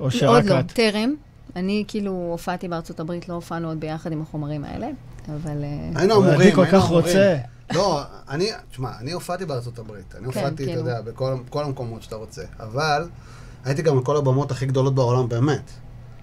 או 0.00 0.10
שרק 0.10 0.28
עוד 0.28 0.44
לא, 0.44 0.60
את? 0.60 0.72
טרם. 0.72 1.14
אני 1.56 1.84
כאילו 1.88 2.10
הופעתי 2.12 2.68
בארצות 2.68 3.00
הברית, 3.00 3.28
לא 3.28 3.34
הופענו 3.34 3.68
עוד 3.68 3.80
ביחד 3.80 4.12
עם 4.12 4.22
החומרים 4.22 4.64
האלה, 4.64 4.88
אבל... 5.28 5.64
אה, 5.64 5.90
היינו 6.00 6.14
אמורים, 6.14 6.40
אני 6.40 6.52
כל 6.52 6.64
היינו 6.64 6.80
כך. 6.80 6.88
רוצה. 6.88 7.36
לא, 7.74 8.02
אני, 8.28 8.50
תשמע, 8.70 8.90
אני 9.00 9.12
הופעתי 9.12 9.44
בארצות 9.44 9.78
הברית. 9.78 10.14
אני 10.18 10.26
הופעתי, 10.26 10.48
אתה 10.48 10.56
כאילו. 10.56 10.72
יודע, 10.78 11.00
בכל 11.00 11.64
המקומות 11.64 12.02
שאתה 12.02 12.16
רוצה. 12.16 12.42
אבל 12.60 13.08
הייתי 13.64 13.82
גם 13.82 14.00
בכל 14.00 14.16
הבמות 14.16 14.50
הכי 14.50 14.66
גדולות 14.66 14.94
בעולם, 14.94 15.28
באמת. 15.28 15.70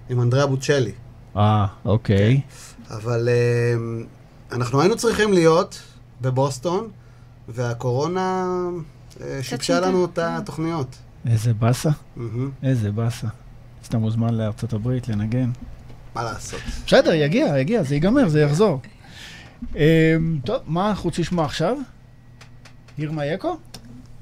עם 0.10 0.22
אנדריאה 0.22 0.47
בוצ'לי. 0.47 0.91
אה, 1.38 1.66
אוקיי. 1.86 2.41
אבל 2.89 3.30
אה, 3.30 3.74
אנחנו 4.51 4.82
היינו 4.82 4.95
צריכים 4.95 5.34
להיות 5.34 5.80
בבוסטון, 6.22 6.89
והקורונה 7.47 8.47
שיבשה 9.41 9.80
לנו 9.80 10.05
את. 10.05 10.18
התוכניות. 10.22 10.95
איזה 11.28 11.53
באסה. 11.53 11.89
איזה 12.64 12.91
באסה. 12.91 13.28
אז 13.82 13.88
אתה 13.88 13.97
מוזמן 13.97 14.34
לארצות 14.34 14.74
הברית 14.74 15.07
לנגן. 15.07 15.51
מה 16.16 16.24
לעשות? 16.24 16.59
בסדר, 16.86 17.14
יגיע, 17.14 17.57
יגיע, 17.59 17.84
זה 17.84 17.95
ייגמר, 17.95 18.28
זה 18.28 18.41
יחזור. 18.41 18.80
אמ, 19.76 20.39
טוב, 20.45 20.61
מה 20.66 20.89
אנחנו 20.89 21.03
רוצים 21.03 21.22
לשמוע 21.22 21.45
עכשיו? 21.45 21.78
ירמה 22.97 23.26
יקו? 23.26 23.57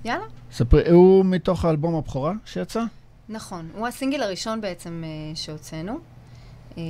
יאללה. 0.06 0.24
ספרי, 0.52 0.90
הוא 0.90 1.26
מתוך 1.26 1.66
האלבום 1.66 1.96
הבכורה 1.96 2.34
שיצא? 2.46 2.84
נכון, 3.30 3.70
הוא 3.76 3.88
הסינגל 3.88 4.24
הראשון 4.24 4.62
בעצם 4.62 5.04
אה, 5.04 5.36
שהוצאנו. 5.36 6.00
אה, 6.78 6.84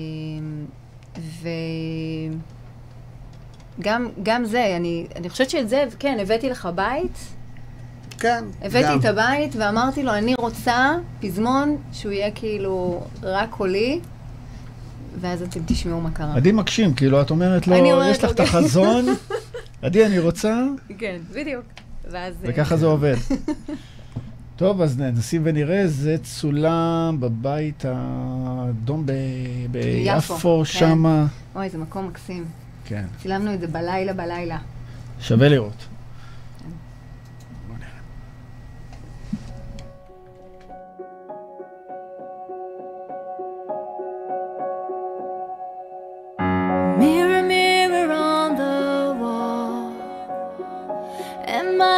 וגם 3.78 4.10
גם 4.24 4.46
זה, 4.46 4.76
אני, 4.78 5.08
אני 5.16 5.30
חושבת 5.30 5.50
שאת 5.50 5.70
זה, 5.70 5.84
כן, 6.00 6.18
הבאתי 6.22 6.50
לך 6.50 6.70
בית, 6.76 7.18
כן. 8.22 8.44
הבאתי 8.62 8.88
גם. 8.88 9.00
את 9.00 9.06
הבית 9.06 9.56
ואמרתי 9.56 10.04
לו, 10.04 10.14
אני 10.14 10.34
רוצה 10.40 10.92
פזמון 11.22 11.78
שהוא 11.94 12.12
יהיה 12.12 12.32
כאילו 12.32 13.04
רק 13.24 13.50
קולי, 13.50 14.00
ואז 15.22 15.42
אתם 15.42 15.60
תשמעו 15.66 16.02
מה 16.02 16.12
קרה. 16.12 16.36
עדי 16.36 16.52
מקשים, 16.52 16.94
כאילו, 16.94 17.22
את 17.22 17.30
אומרת 17.30 17.68
לו, 17.68 17.76
אומרת 17.76 18.12
יש 18.12 18.18
לך 18.18 18.24
לו, 18.24 18.32
את 18.32 18.40
החזון, 18.40 19.06
עדי, 19.82 20.06
אני 20.06 20.20
רוצה, 20.20 20.64
כן, 20.98 21.18
בדיוק. 21.34 21.66
ואז... 22.12 22.34
אה, 22.34 22.50
וככה 22.54 22.78
זה 22.78 22.86
עובד. 22.86 23.16
טוב, 24.56 24.82
אז 24.82 25.00
נשים 25.00 25.42
ונראה, 25.46 25.88
זה 25.88 26.16
צולם 26.24 27.18
בבית 27.20 27.86
האדום 27.88 29.06
ב- 29.06 29.12
ביפו, 29.72 30.34
ביפו, 30.36 30.60
כן. 30.60 30.66
שמה. 30.66 31.26
אוי, 31.56 31.70
זה 31.70 31.78
מקום 31.78 32.08
מקסים. 32.08 32.46
כן, 32.86 33.06
צילמנו 33.22 33.54
את 33.54 33.60
זה 33.60 33.68
בלילה 33.68 34.14
בלילה. 34.14 34.58
שווה 35.20 35.50
לראות. 35.50 35.86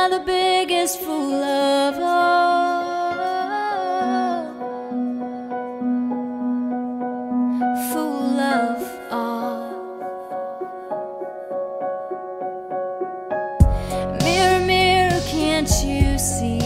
The 0.09 0.19
biggest 0.19 0.99
fool 0.99 1.41
of 1.41 1.97
all? 1.97 2.83
Fool 7.89 8.39
of 8.39 8.83
all. 9.11 9.69
Mirror, 14.23 14.65
mirror, 14.65 15.21
can't 15.31 15.71
you 15.83 16.19
see 16.19 16.59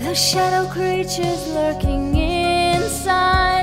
the 0.00 0.14
shadow 0.14 0.66
creatures 0.68 1.46
lurking 1.52 2.16
inside 2.16 3.55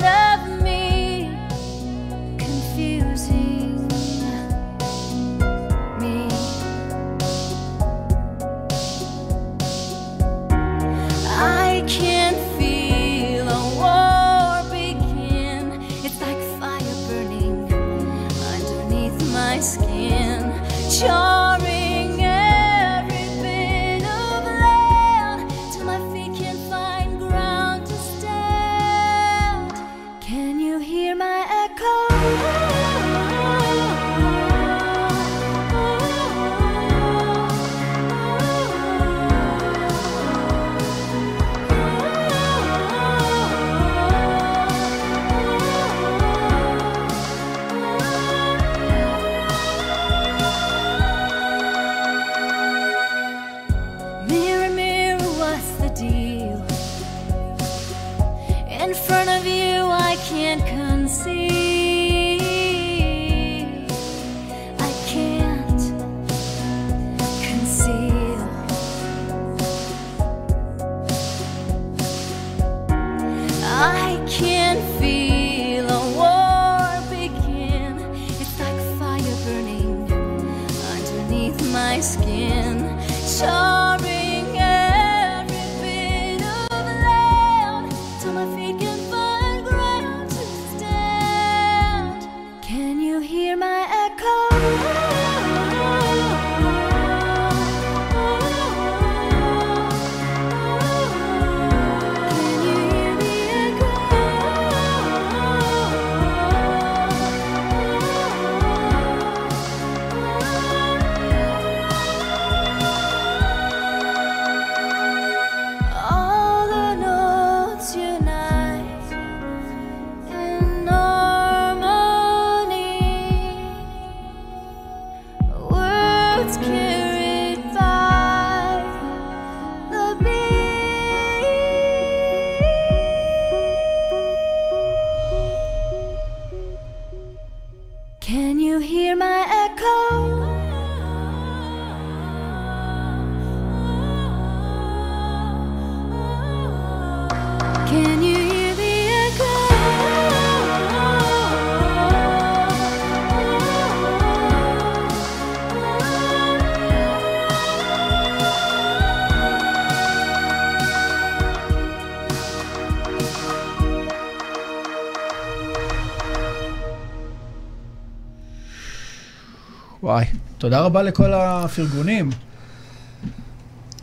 תודה 170.64 170.82
רבה 170.82 171.04
לכל 171.04 171.34
הפרגונים. 171.34 172.30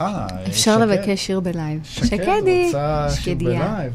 אה, 0.01 0.27
אפשר 0.49 0.75
שקד. 0.75 0.83
לבקש 0.83 1.27
שיר 1.27 1.41
ב 1.41 1.48
live. 1.48 1.81
שקד 1.85 2.07
שקדי, 2.07 2.65
רוצה 2.67 3.07
שיר 3.11 3.23
שקדיה. 3.23 3.61
ב 3.61 3.66
live. 3.66 3.93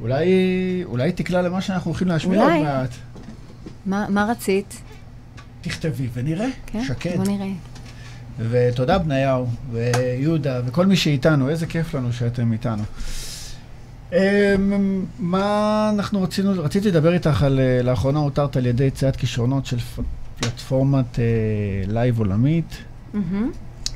אולי, 0.00 0.28
אולי 0.84 1.12
תקלע 1.12 1.42
למה 1.42 1.60
שאנחנו 1.60 1.90
הולכים 1.90 2.08
להשמיע 2.08 2.42
עוד. 2.42 2.62
מעט. 2.62 2.90
מה 3.86 4.06
מה 4.08 4.24
רצית? 4.30 4.80
תכתבי 5.60 6.08
ונראה. 6.12 6.46
כן? 6.66 6.84
שקד. 6.84 7.16
בוא 7.16 7.24
נראה. 7.24 7.52
ותודה 8.38 8.98
בניהו, 8.98 9.46
ויהודה, 9.70 10.60
וכל 10.66 10.86
מי 10.86 10.96
שאיתנו, 10.96 11.48
איזה 11.48 11.66
כיף 11.66 11.94
לנו 11.94 12.12
שאתם 12.12 12.52
איתנו. 12.52 12.82
אמ, 14.12 14.18
מה 15.18 15.90
אנחנו 15.94 16.22
רצינו, 16.22 16.62
רציתי 16.64 16.88
לדבר 16.88 17.12
איתך 17.14 17.42
על, 17.42 17.60
אה, 17.60 17.82
לאחרונה 17.82 18.18
אותרת 18.18 18.56
על 18.56 18.66
ידי 18.66 18.84
ציידת 18.84 19.16
כישרונות 19.16 19.66
של 19.66 19.78
פלטפורמת 20.64 21.18
אה, 21.18 21.24
לייב 21.86 22.18
עולמית. 22.18 22.76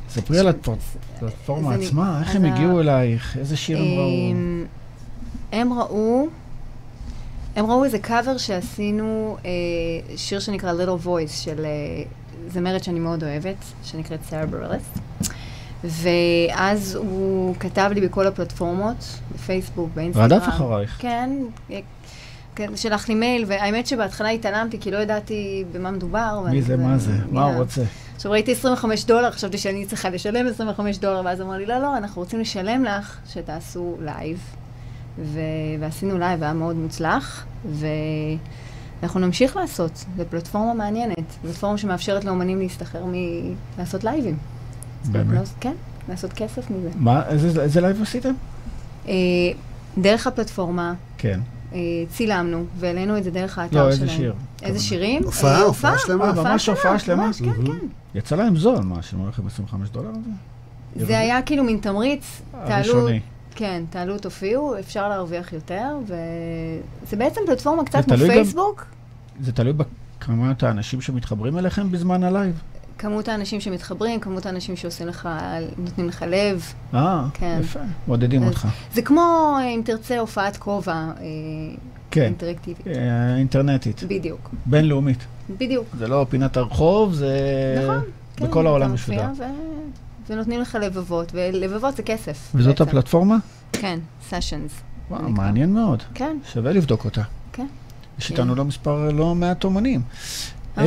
ספרי 0.09 0.39
על 0.39 0.49
הפלטפורמה 0.49 1.75
עצמה, 1.75 2.21
איך 2.21 2.37
הם 2.37 2.45
הגיעו 2.45 2.81
אלייך, 2.81 3.37
איזה 3.37 3.57
שיר 3.57 3.79
הם 3.79 3.85
ראו. 3.85 4.09
אמ, 4.33 4.65
הם 5.53 5.73
ראו 5.73 6.29
הם 7.57 7.67
ראו 7.67 7.85
איזה 7.85 7.99
קאבר 7.99 8.37
שעשינו, 8.37 9.37
אה, 9.45 9.51
שיר 10.17 10.41
שנקרא 10.41 10.73
Little 10.73 11.07
Voice 11.07 11.33
של 11.33 11.65
אה, 11.65 12.03
זמרת 12.49 12.85
שאני 12.85 13.01
מאוד 13.01 13.25
אוהבת, 13.25 13.65
שנקראת 13.85 14.21
סארה 14.23 14.47
ברלס. 14.47 14.89
ואז 15.85 16.95
הוא 16.95 17.55
כתב 17.61 17.91
לי 17.95 18.01
בכל 18.01 18.27
הפלטפורמות, 18.27 19.21
בפייסבוק, 19.35 19.91
באינסטגרם. 19.95 20.33
רדף 20.33 20.49
אחרייך. 20.49 20.97
כן, 20.99 21.31
כן, 22.59 22.77
שלח 22.77 23.09
לי 23.09 23.15
מייל, 23.15 23.45
והאמת 23.47 23.87
שבהתחלה 23.87 24.29
התעלמתי, 24.29 24.79
כי 24.81 24.91
לא 24.91 24.99
ידעתי 24.99 25.65
במה 25.73 25.91
מדובר. 25.91 26.45
מי 26.51 26.63
זה, 26.63 26.75
כזה, 26.75 26.83
מה 26.85 26.99
זה, 26.99 27.13
מה 27.31 27.45
הוא. 27.45 27.57
רוצה? 27.57 27.83
עכשיו 28.17 28.33
ראיתי 28.33 28.53
25 28.53 29.05
דולר, 29.05 29.31
חשבתי 29.31 29.59
שאני 29.59 29.87
צריכה 29.87 30.11
לשלם 30.11 30.47
25 30.47 30.99
דולר, 30.99 31.23
ואז 31.25 31.41
אמר 31.41 31.53
לי, 31.57 31.67
לא, 31.67 31.79
לא, 31.79 31.97
אנחנו 31.97 32.23
רוצים 32.23 32.41
לשלם 32.41 32.85
לך 32.85 33.19
שתעשו 33.29 33.97
לייב. 34.01 34.39
ו... 35.19 35.41
ועשינו 35.81 36.19
לייב, 36.19 36.43
היה 36.43 36.53
מאוד 36.53 36.77
מוצלח, 36.77 37.47
ואנחנו 39.03 39.21
נמשיך 39.21 39.57
לעשות. 39.57 40.05
זו 40.17 40.23
פלטפורמה 40.31 40.75
מעניינת, 40.75 41.33
פלטפורמה 41.43 41.79
שמאפשרת 41.79 42.25
לאומנים 42.25 42.59
להשתכר 42.59 43.05
מלעשות 43.77 44.05
לייבים. 44.05 44.37
באמת? 45.05 45.35
לא- 45.35 45.41
כן, 45.61 45.75
לעשות 46.09 46.33
כסף 46.33 46.71
מזה. 46.71 46.91
מה, 46.97 47.29
איזה 47.29 47.63
איזה 47.63 47.81
לייב 47.81 48.03
עשיתם? 48.03 48.33
אה, 49.09 49.15
דרך 49.99 50.27
הפלטפורמה 50.27 50.95
כן. 51.19 51.41
אה, 51.73 51.79
צילמנו, 52.11 52.65
והעלינו 52.79 53.19
את 53.19 53.25
זה 53.25 53.31
דרך 53.31 53.59
האתר 53.59 53.87
לא, 53.87 53.93
שלהם. 53.93 54.09
איזה 54.09 54.17
שיר? 54.17 54.35
איזה 54.63 54.79
שירים? 54.79 55.25
הופעה, 55.25 55.57
אה, 55.57 55.63
הופעה 55.63 55.99
שלמה. 55.99 56.25
אה, 56.25 56.33
ממש 56.33 56.69
הופעה 56.69 56.99
שלמה? 56.99 57.27
ממש, 57.27 57.39
כן, 57.39 57.47
מהמם. 57.49 57.67
כן. 57.67 57.87
יצא 58.15 58.37
להם 58.37 58.57
זול, 58.57 58.79
מה, 58.79 59.03
שילמו 59.03 59.29
לכם 59.29 59.47
25 59.47 59.91
דולר 59.91 60.11
זה? 60.97 61.19
היה 61.19 61.43
כאילו 61.43 61.65
מין 61.65 61.79
תמריץ, 61.79 62.41
תעלו, 62.51 62.75
הראשוני. 62.75 63.21
כן, 63.55 63.83
תעלו, 63.91 64.19
תופיעו, 64.19 64.79
אפשר 64.79 65.09
להרוויח 65.09 65.53
יותר, 65.53 65.97
וזה 66.05 67.17
בעצם 67.17 67.41
פלטפורמה 67.47 67.85
קצת 67.85 68.05
זה 68.09 68.17
כמו 68.17 68.27
פייסבוק. 68.27 68.85
זה 69.41 69.53
תלוי 69.53 69.73
בכמות 69.73 70.63
האנשים 70.63 71.01
שמתחברים 71.01 71.59
אליכם 71.59 71.93
בזמן 71.93 72.23
הלייב? 72.25 72.61
כמות 72.99 73.29
האנשים 73.29 73.61
שמתחברים, 73.61 74.21
כמות 74.21 74.47
האנשים 74.47 74.77
שעושים 74.77 75.07
לך, 75.07 75.29
נותנים 75.79 76.09
לך 76.09 76.25
לב. 76.29 76.73
אה, 76.95 77.27
כן. 77.35 77.59
יפה, 77.63 77.81
מעודדים 78.07 78.43
אז- 78.43 78.49
אותך. 78.49 78.69
זה 78.95 79.03
כמו, 79.03 79.21
אה, 79.61 79.69
אם 79.69 79.83
תרצה, 79.85 80.19
הופעת 80.19 80.57
כובע 80.57 80.93
אה, 80.93 81.05
כן, 82.11 82.23
אינטראקטיבית. 82.23 82.87
אה, 82.87 83.37
אינטרנטית, 83.37 84.03
בדיוק, 84.09 84.51
בינלאומית. 84.67 85.19
בדיוק. 85.59 85.87
זה 85.99 86.09
לא 86.09 86.27
פינת 86.29 86.57
הרחוב, 86.57 87.15
זה 87.15 87.37
נכון. 87.85 88.01
כן, 88.37 88.47
בכל 88.47 88.67
העולם 88.67 88.83
אתה 88.85 88.93
מופיע 88.93 89.29
משודר. 89.29 89.45
ו- 89.47 90.33
ונותנים 90.33 90.61
לך 90.61 90.79
לבבות, 90.83 91.33
ולבבות 91.35 91.97
זה 91.97 92.03
כסף. 92.03 92.51
וזאת 92.55 92.69
בעצם. 92.81 92.83
הפלטפורמה? 92.91 93.37
כן, 93.73 93.99
סשנס. 94.29 94.71
וואו. 95.11 95.29
מעניין 95.29 95.75
מאוד. 95.75 96.03
כן, 96.15 96.37
שווה 96.53 96.73
לבדוק 96.73 97.05
אותה. 97.05 97.23
כן. 97.53 97.67
יש 98.19 98.27
כן. 98.29 98.35
איתנו 98.35 98.55
לא 98.55 98.65
מספר 98.65 99.11
לא 99.11 99.35
מעט 99.35 99.65
אומנים. 99.65 100.01
אה. 100.79 100.85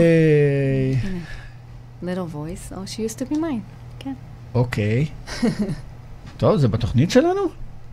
אה. 2.07 2.13
Little 2.13 2.33
voice, 2.35 2.75
או 2.75 2.83
she 2.83 3.11
used 3.11 3.17
to 3.19 3.33
be 3.33 3.37
mine. 3.37 4.05
אוקיי. 4.53 5.05
טוב, 6.37 6.57
זה 6.57 6.67
בתוכנית 6.67 7.11
שלנו? 7.11 7.41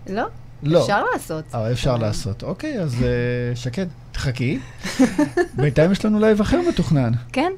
לא, 0.07 0.25
לא. 0.63 0.83
אפשר 0.83 1.05
לעשות. 1.13 1.45
אבל 1.55 1.73
אפשר 1.73 1.97
לעשות. 1.97 2.43
אוקיי, 2.43 2.81
אז 2.81 3.03
אה, 3.03 3.09
שקד, 3.63 3.87
תחכי. 4.13 4.59
בינתיים 5.57 5.93
יש 5.93 6.05
לנו 6.05 6.21
לייב 6.21 6.41
אחר 6.41 6.61
מתוכנן. 6.69 7.13
כן, 7.33 7.53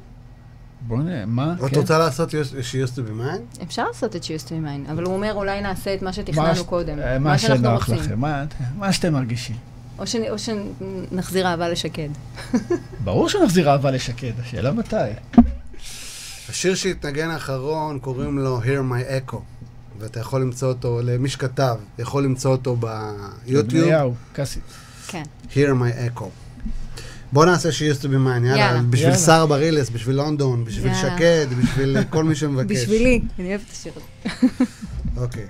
בואו 0.87 0.99
נראה, 1.01 1.25
מה? 1.25 1.55
את 1.65 1.71
כן. 1.71 1.79
רוצה 1.79 1.97
לעשות 1.97 2.29
She 2.29 2.33
used 2.87 2.95
to 2.95 3.09
be 3.09 3.21
mine? 3.21 3.63
אפשר 3.63 3.87
לעשות 3.87 4.15
את 4.15 4.23
she 4.23 4.27
used 4.27 4.47
to 4.47 4.51
be 4.51 4.65
mine, 4.87 4.91
אבל 4.91 5.03
הוא 5.03 5.13
אומר 5.13 5.33
אולי 5.33 5.61
נעשה 5.61 5.93
את 5.93 6.01
מה 6.01 6.13
שתכננו 6.13 6.65
קודם. 6.65 6.99
אה, 6.99 7.19
מה 7.19 7.37
שאנחנו 7.37 7.63
שנוח 7.63 7.89
רוצים. 7.89 8.03
לכם, 8.05 8.19
מה- 8.77 8.93
שאתם 8.93 9.13
מרגישים. 9.13 9.55
או 9.99 10.05
שנחזיר 10.37 11.47
אהבה 11.47 11.69
לשקד. 11.69 12.09
ברור 13.03 13.29
שנחזיר 13.29 13.69
אהבה 13.71 13.91
לשקד, 13.91 14.31
השאלה 14.41 14.71
מתי. 14.71 14.95
השיר 16.51 16.75
שהתנגן 16.75 17.29
האחרון 17.29 17.99
קוראים 17.99 18.39
לו 18.39 18.61
Hear 18.61 18.91
My 18.91 19.31
Echo, 19.31 19.35
ואתה 19.99 20.19
יכול 20.19 20.41
למצוא 20.41 20.67
אותו, 20.67 20.99
למי 21.03 21.29
שכתב, 21.29 21.75
יכול 21.99 22.23
למצוא 22.23 22.51
אותו 22.51 22.75
ביוטיוב, 23.45 23.83
בניהו, 23.85 24.13
קאסי. 24.33 24.59
כן. 25.07 25.23
Hear 25.53 25.55
My 25.55 26.17
Echo. 26.17 26.23
בוא 27.31 27.45
נעשה 27.45 27.69
She 27.69 27.95
used 27.95 28.01
to 28.01 28.05
be 28.05 28.07
mine, 28.07 28.45
יאללה, 28.45 28.57
יאללה. 28.57 28.81
בשביל. 28.89 29.15
שר 29.15 29.45
ברילס, 29.45 29.89
בשביל 29.89 30.15
לונדון, 30.15 30.65
בשביל 30.65 30.91
יאללה. 30.93 31.17
שקד, 31.17 31.47
בשביל 31.63 31.97
כל 32.09 32.23
מי 32.23 32.35
שמבקש. 32.35 32.71
בשבילי, 32.71 33.21
אני 33.39 33.49
אוהבת 33.49 33.63
את 33.67 33.71
השיר 33.71 33.93
הזה. 33.95 34.65
אוקיי. 35.17 35.45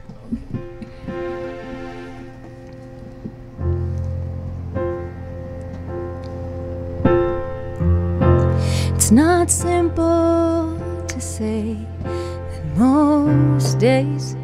It's 8.97 9.11
not 9.11 9.49
simple 9.49 10.80
say 11.21 11.77
that 12.03 12.65
most 12.75 13.77
days 13.77 14.35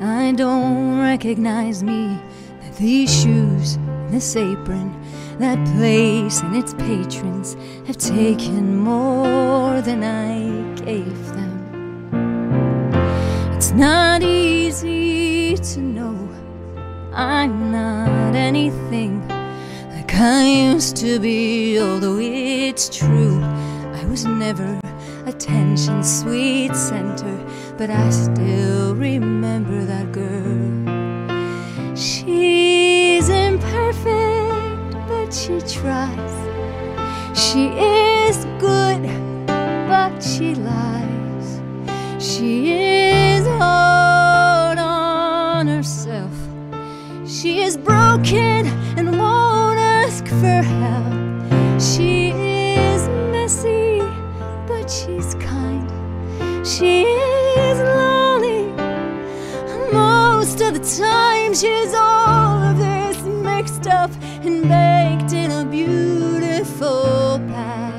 I 0.00 0.32
don't 0.36 0.98
recognize 0.98 1.82
me. 1.84 2.18
That 2.62 2.74
these 2.76 3.22
shoes, 3.22 3.76
and 3.76 4.12
this 4.12 4.34
apron, 4.34 4.92
that 5.38 5.58
place 5.76 6.40
and 6.40 6.56
its 6.56 6.74
patrons 6.74 7.56
have 7.86 7.96
taken 7.96 8.78
more 8.78 9.80
than 9.82 10.02
I 10.02 10.74
gave 10.84 11.26
them. 11.34 12.10
It's 13.54 13.70
not 13.70 14.22
easy 14.22 15.56
to 15.56 15.80
know 15.80 16.28
I'm 17.12 17.70
not 17.70 18.34
anything 18.34 19.26
like 19.94 20.12
I 20.14 20.72
used 20.72 20.96
to 20.96 21.20
be, 21.20 21.78
although 21.78 22.18
it's 22.18 22.88
true. 22.88 23.40
I 23.42 24.04
was 24.06 24.24
never 24.24 24.80
attention 25.40 26.04
sweet 26.04 26.76
center, 26.76 27.34
but 27.78 27.88
I 27.88 28.10
still 28.10 28.94
remember 28.94 29.86
that 29.86 30.12
girl. 30.12 30.76
She's 31.96 33.26
imperfect, 33.30 34.92
but 35.08 35.32
she 35.32 35.58
tries. 35.62 36.34
She 37.34 37.68
is 37.68 38.44
good, 38.58 39.02
but 39.46 40.20
she 40.22 40.54
lies. 40.56 41.62
She 42.18 42.72
is 42.74 43.46
hard 43.46 44.76
on 44.76 45.66
herself. 45.68 46.34
She 47.26 47.62
is 47.62 47.78
broken 47.78 48.66
and 48.98 49.18
won't 49.18 49.78
ask 49.78 50.26
for 50.26 50.60
help. 50.76 51.80
She 51.80 52.28
is 52.28 53.08
messy, 53.32 53.89
she's 54.90 55.34
kind. 55.36 55.88
She 56.66 57.02
is 57.02 57.78
lonely. 57.78 58.66
Most 59.92 60.60
of 60.60 60.74
the 60.74 60.80
time, 60.80 61.54
she's 61.54 61.94
all 61.94 62.60
of 62.62 62.76
this 62.76 63.22
mixed 63.22 63.86
up 63.86 64.10
and 64.42 64.62
baked 64.62 65.32
in 65.32 65.52
a 65.52 65.64
beautiful 65.64 67.40
pie. 67.48 67.92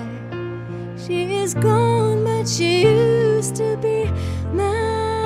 She 0.98 1.34
is 1.36 1.54
gone, 1.54 2.26
but 2.26 2.48
she 2.48 2.82
used 2.84 3.56
to 3.56 3.78
be 3.78 4.12
mine. 4.52 5.22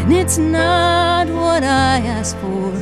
And 0.00 0.12
it's 0.14 0.38
not 0.38 1.28
what 1.28 1.62
I 1.62 1.98
asked 2.16 2.36
for. 2.38 2.72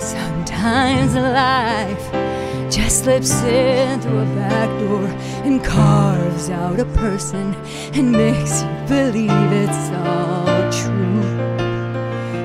Sometimes 0.00 1.14
life 1.14 2.31
just 2.72 3.04
slips 3.04 3.42
in 3.42 4.00
through 4.00 4.20
a 4.20 4.24
back 4.34 4.70
door 4.80 5.04
and 5.44 5.62
carves 5.62 6.48
out 6.48 6.80
a 6.80 6.86
person 6.86 7.54
and 7.92 8.10
makes 8.10 8.62
you 8.62 8.68
believe 8.88 9.52
it's 9.52 9.90
all 9.90 10.46
true. 10.72 11.22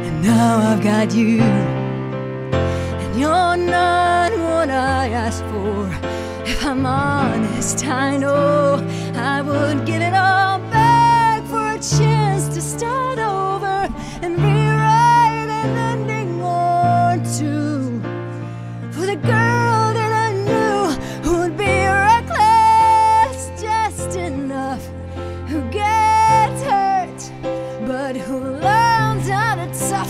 And 0.06 0.22
now 0.22 0.58
I've 0.58 0.84
got 0.84 1.14
you, 1.16 1.40
and 1.40 3.18
you're 3.18 3.56
not 3.56 4.34
what 4.34 4.70
I 4.70 5.08
asked 5.12 5.46
for. 5.46 5.88
If 6.46 6.66
I'm 6.66 6.86
honest, 6.86 7.86
I 7.86 8.18
know 8.18 8.86
I 9.16 9.42
would 9.42 9.86
give 9.86 10.02
it 10.02 10.14
all 10.14 10.60
back 10.72 11.42
for 11.46 11.70
a 11.70 11.80
chance 11.80 12.50
to 12.50 12.60
start 12.62 13.17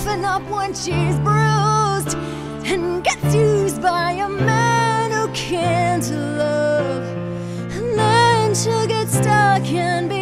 toughen 0.07 0.25
up 0.25 0.43
when 0.49 0.73
she's 0.73 1.19
bruised 1.19 2.17
and 2.65 3.03
gets 3.03 3.35
used 3.35 3.81
by 3.81 4.11
a 4.11 4.29
man 4.29 5.11
who 5.11 5.27
can't 5.33 6.09
love. 6.11 7.03
And 7.75 7.99
then 7.99 8.55
she'll 8.55 8.87
get 8.87 9.09
stuck 9.09 9.65
and 9.65 10.09
be 10.09 10.16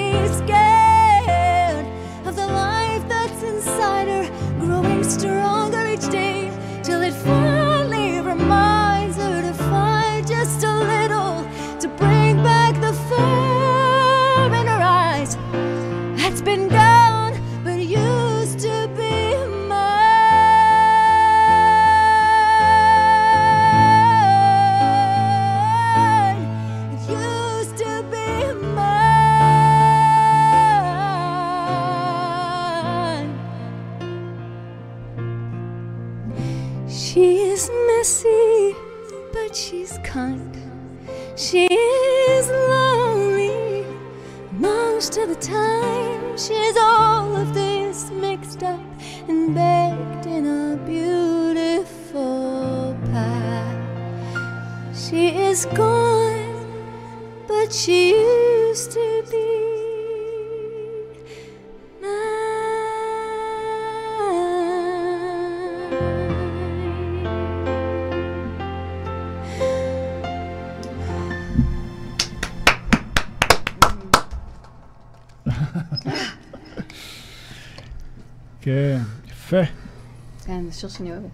שיר 80.76 80.90
שאני 80.90 81.12
אוהבת. 81.12 81.30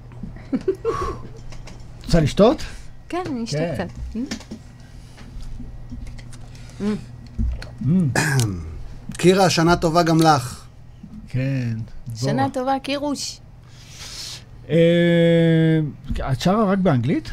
רוצה 2.06 2.20
לשתות? 2.20 2.64
כן, 3.10 3.24
אני 3.26 3.44
אשתה 3.44 3.58
כן. 3.58 3.88
קצת. 3.88 4.18
קירה, 9.18 9.50
שנה 9.50 9.76
טובה 9.76 10.04
גם 10.04 10.22
לך. 10.22 10.66
כן. 11.28 11.78
שנה 12.16 12.50
טובה, 12.54 12.80
קירוש. 12.84 13.40
אה, 14.70 15.80
את 16.32 16.42
שרה 16.42 16.72
רק 16.72 16.78
באנגלית? 16.78 17.30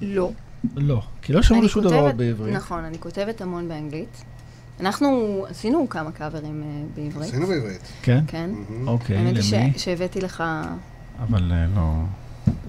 לא. 0.00 0.32
לא, 0.76 1.02
כי 1.22 1.32
לא 1.32 1.42
שמענו 1.42 1.68
שום 1.68 1.84
דבר 1.84 2.12
בעברית. 2.12 2.54
נכון, 2.54 2.84
אני 2.84 2.98
כותבת 2.98 3.40
המון 3.40 3.68
באנגלית. 3.68 4.24
אנחנו 4.82 5.44
עשינו 5.48 5.88
כמה 5.88 6.12
קאברים 6.12 6.62
אה, 6.62 6.68
בעברית. 6.94 7.28
עשינו 7.28 7.46
בעברית. 7.46 7.80
כן? 8.02 8.24
כן. 8.26 8.50
אוקיי, 8.86 9.16
האמת 9.16 9.36
היא 9.36 9.60
למי? 9.60 9.72
שהבאתי 9.76 10.20
לך, 10.20 10.44
אבל 11.22 11.52
אה, 11.52 11.66
לא... 11.76 11.92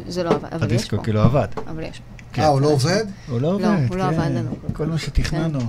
זה 0.07 0.23
לא 0.23 0.29
עבד, 0.29 0.53
אבל 0.53 0.57
יש 0.57 0.63
הדיסקו 0.63 0.97
פה. 0.97 1.03
כאילו 1.03 1.21
עבד. 1.21 1.47
אבל 1.67 1.83
יש 1.83 2.01
פה. 2.35 2.41
אה, 2.41 2.47
הוא 2.47 2.61
לא 2.61 2.67
עובד? 2.67 3.05
הוא 3.27 3.41
לא 3.41 3.59
לא, 3.61 3.67
עובד, 3.67 3.85
הוא 3.89 3.97
לא 3.97 4.03
כן. 4.03 4.13
עבד 4.13 4.31
לנו 4.31 4.55
כל. 4.73 4.85
מה 4.85 4.97
שתכננו. 4.97 5.59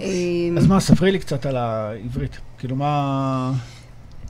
אמ, 0.00 0.58
אז 0.58 0.66
מה, 0.66 0.80
ספרי 0.80 1.12
לי 1.12 1.18
קצת 1.18 1.46
על 1.46 1.56
העברית. 1.56 2.38
כאילו, 2.58 2.76
מה... 2.76 3.52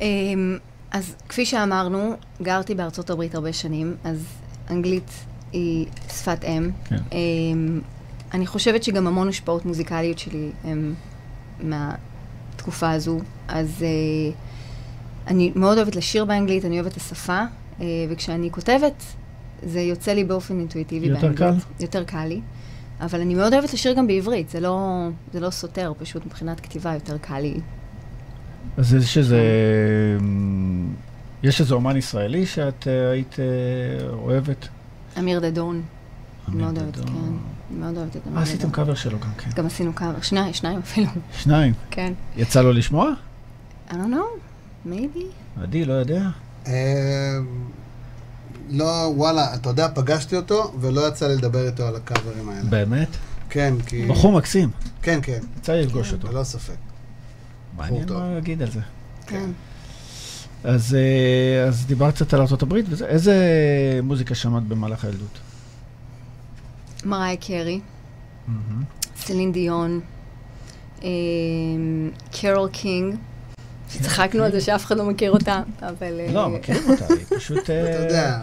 אמ, 0.00 0.58
אז 0.90 1.14
כפי 1.28 1.46
שאמרנו, 1.46 2.14
גרתי 2.42 2.74
בארצות 2.74 3.10
הברית 3.10 3.34
הרבה 3.34 3.52
שנים, 3.52 3.96
אז 4.04 4.24
אנגלית 4.70 5.10
היא 5.52 5.86
שפת 6.08 6.44
אם. 6.44 6.70
כן. 6.84 6.96
אני 8.34 8.46
חושבת 8.46 8.82
שגם 8.82 9.06
המון 9.06 9.28
השפעות 9.28 9.66
מוזיקליות 9.66 10.18
שלי 10.18 10.50
הן 10.64 10.94
מהתקופה 11.60 12.90
הזו. 12.90 13.18
אז 13.48 13.82
אה, 13.82 14.32
אני 15.26 15.52
מאוד 15.54 15.78
אוהבת 15.78 15.96
לשיר 15.96 16.24
באנגלית, 16.24 16.64
אני 16.64 16.80
אוהבת 16.80 16.92
את 16.92 16.96
השפה, 16.96 17.42
אה, 17.80 17.86
וכשאני 18.08 18.50
כותבת, 18.50 19.02
זה 19.62 19.80
יוצא 19.80 20.12
לי 20.12 20.24
באופן 20.24 20.58
אינטואיטיבי 20.58 21.06
יותר 21.06 21.20
באנגלית. 21.20 21.64
קל? 21.64 21.84
יותר 21.84 22.04
קל 22.04 22.24
לי. 22.24 22.40
אבל 23.00 23.20
אני 23.20 23.34
מאוד 23.34 23.52
אוהבת 23.52 23.72
לשיר 23.72 23.92
גם 23.92 24.06
בעברית, 24.06 24.48
זה 24.48 24.60
לא, 24.60 25.08
זה 25.32 25.40
לא 25.40 25.50
סותר, 25.50 25.92
פשוט 25.98 26.26
מבחינת 26.26 26.60
כתיבה 26.60 26.94
יותר 26.94 27.18
קל 27.18 27.40
לי. 27.40 27.54
אז 28.76 28.94
יש 28.94 29.18
איזה... 29.18 29.42
אמ, 30.20 30.88
יש 31.42 31.60
איזה 31.60 31.74
אומן 31.74 31.96
ישראלי 31.96 32.46
שאת 32.46 32.88
אה, 32.88 33.10
היית 33.10 33.36
אוהבת? 34.12 34.68
אמיר 35.18 35.40
דדון. 35.40 35.82
מאוד 36.54 36.78
אוהבת, 36.78 36.96
דדון. 36.96 37.06
כן. 37.06 37.78
מאוד 37.80 37.96
אוהבת 37.96 38.16
את 38.16 38.22
אה, 38.36 38.42
עשיתם 38.42 38.58
דדון. 38.58 38.70
קאבר 38.70 38.94
שלו 38.94 39.18
גם 39.20 39.30
כן. 39.38 39.50
גם 39.54 39.66
עשינו 39.66 39.92
קאבר, 39.92 40.20
שניים, 40.20 40.52
שניים 40.52 40.78
אפילו, 40.78 41.08
שניים. 41.38 41.72
כן. 41.90 42.12
יצא 42.36 42.62
לו 42.62 42.72
לשמוע? 42.72 43.10
I 43.88 43.92
don't 43.92 43.94
know, 43.94 44.86
maybe. 44.86 45.22
עדי, 45.62 45.84
לא 45.84 45.92
יודע. 45.92 46.28
אה, 46.66 47.38
לא, 48.70 49.12
וואלה, 49.16 49.54
אתה 49.54 49.68
יודע, 49.68 49.88
פגשתי 49.94 50.36
אותו, 50.36 50.74
ולא 50.80 51.08
יצא 51.08 51.28
לי 51.28 51.36
לדבר 51.36 51.66
איתו 51.66 51.86
על 51.86 51.96
הקאברים 51.96 52.48
האלה. 52.48 52.70
באמת? 52.70 53.08
כן, 53.50 53.74
כי... 53.86 54.06
בחור 54.06 54.32
מקסים. 54.32 54.70
כן, 55.02 55.18
כן, 55.22 55.40
יצא 55.58 55.72
לי 55.72 55.82
לפגוש 55.86 56.12
אותו. 56.12 56.28
ללא 56.32 56.44
ספק. 56.44 56.76
מעניין. 57.76 58.12
מה 58.12 58.34
להגיד 58.34 58.62
על 58.62 58.70
זה. 58.70 58.80
כן. 59.26 59.50
אז, 60.64 60.94
אה, 60.94 61.68
אז 61.68 61.86
דיברת 61.86 62.14
קצת 62.14 62.34
על 62.34 62.40
ארה"ב, 62.40 62.74
וזה, 62.88 63.06
איזה 63.06 63.34
מוזיקה 64.02 64.34
שמעת 64.34 64.62
במהלך 64.62 65.04
הילדות? 65.04 65.38
מריה 67.04 67.36
קרי, 67.36 67.80
סלין 69.16 69.52
דיון, 69.52 70.00
אמ, 71.02 72.10
קרול 72.32 72.68
קינג, 72.68 73.14
שצחקנו 73.90 74.44
על 74.44 74.52
זה 74.52 74.60
שאף 74.60 74.84
אחד 74.84 74.96
לא 74.96 75.04
מכיר 75.04 75.30
אותה, 75.30 75.62
אבל... 75.82 76.20
אה, 76.20 76.32
לא, 76.32 76.48
מכירים 76.48 76.90
אותה, 76.90 77.06
היא 77.06 77.38
פשוט... 77.38 77.70
אה, 77.70 77.82
אתה 77.90 78.02
יודע, 78.04 78.40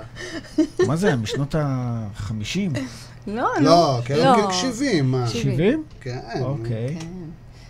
מה 0.88 0.96
זה, 0.96 1.16
משנות 1.16 1.56
ה-50? 1.56 2.80
לא, 3.28 3.34
לא, 3.34 3.62
לא. 3.62 4.00
קרול 4.06 4.36
קינג 4.36 4.52
70, 4.52 5.12
מה? 5.12 5.28
70. 5.28 5.56
70? 5.56 5.84
כן. 6.02 6.20
אוקיי. 6.42 6.98
כן. 7.00 7.08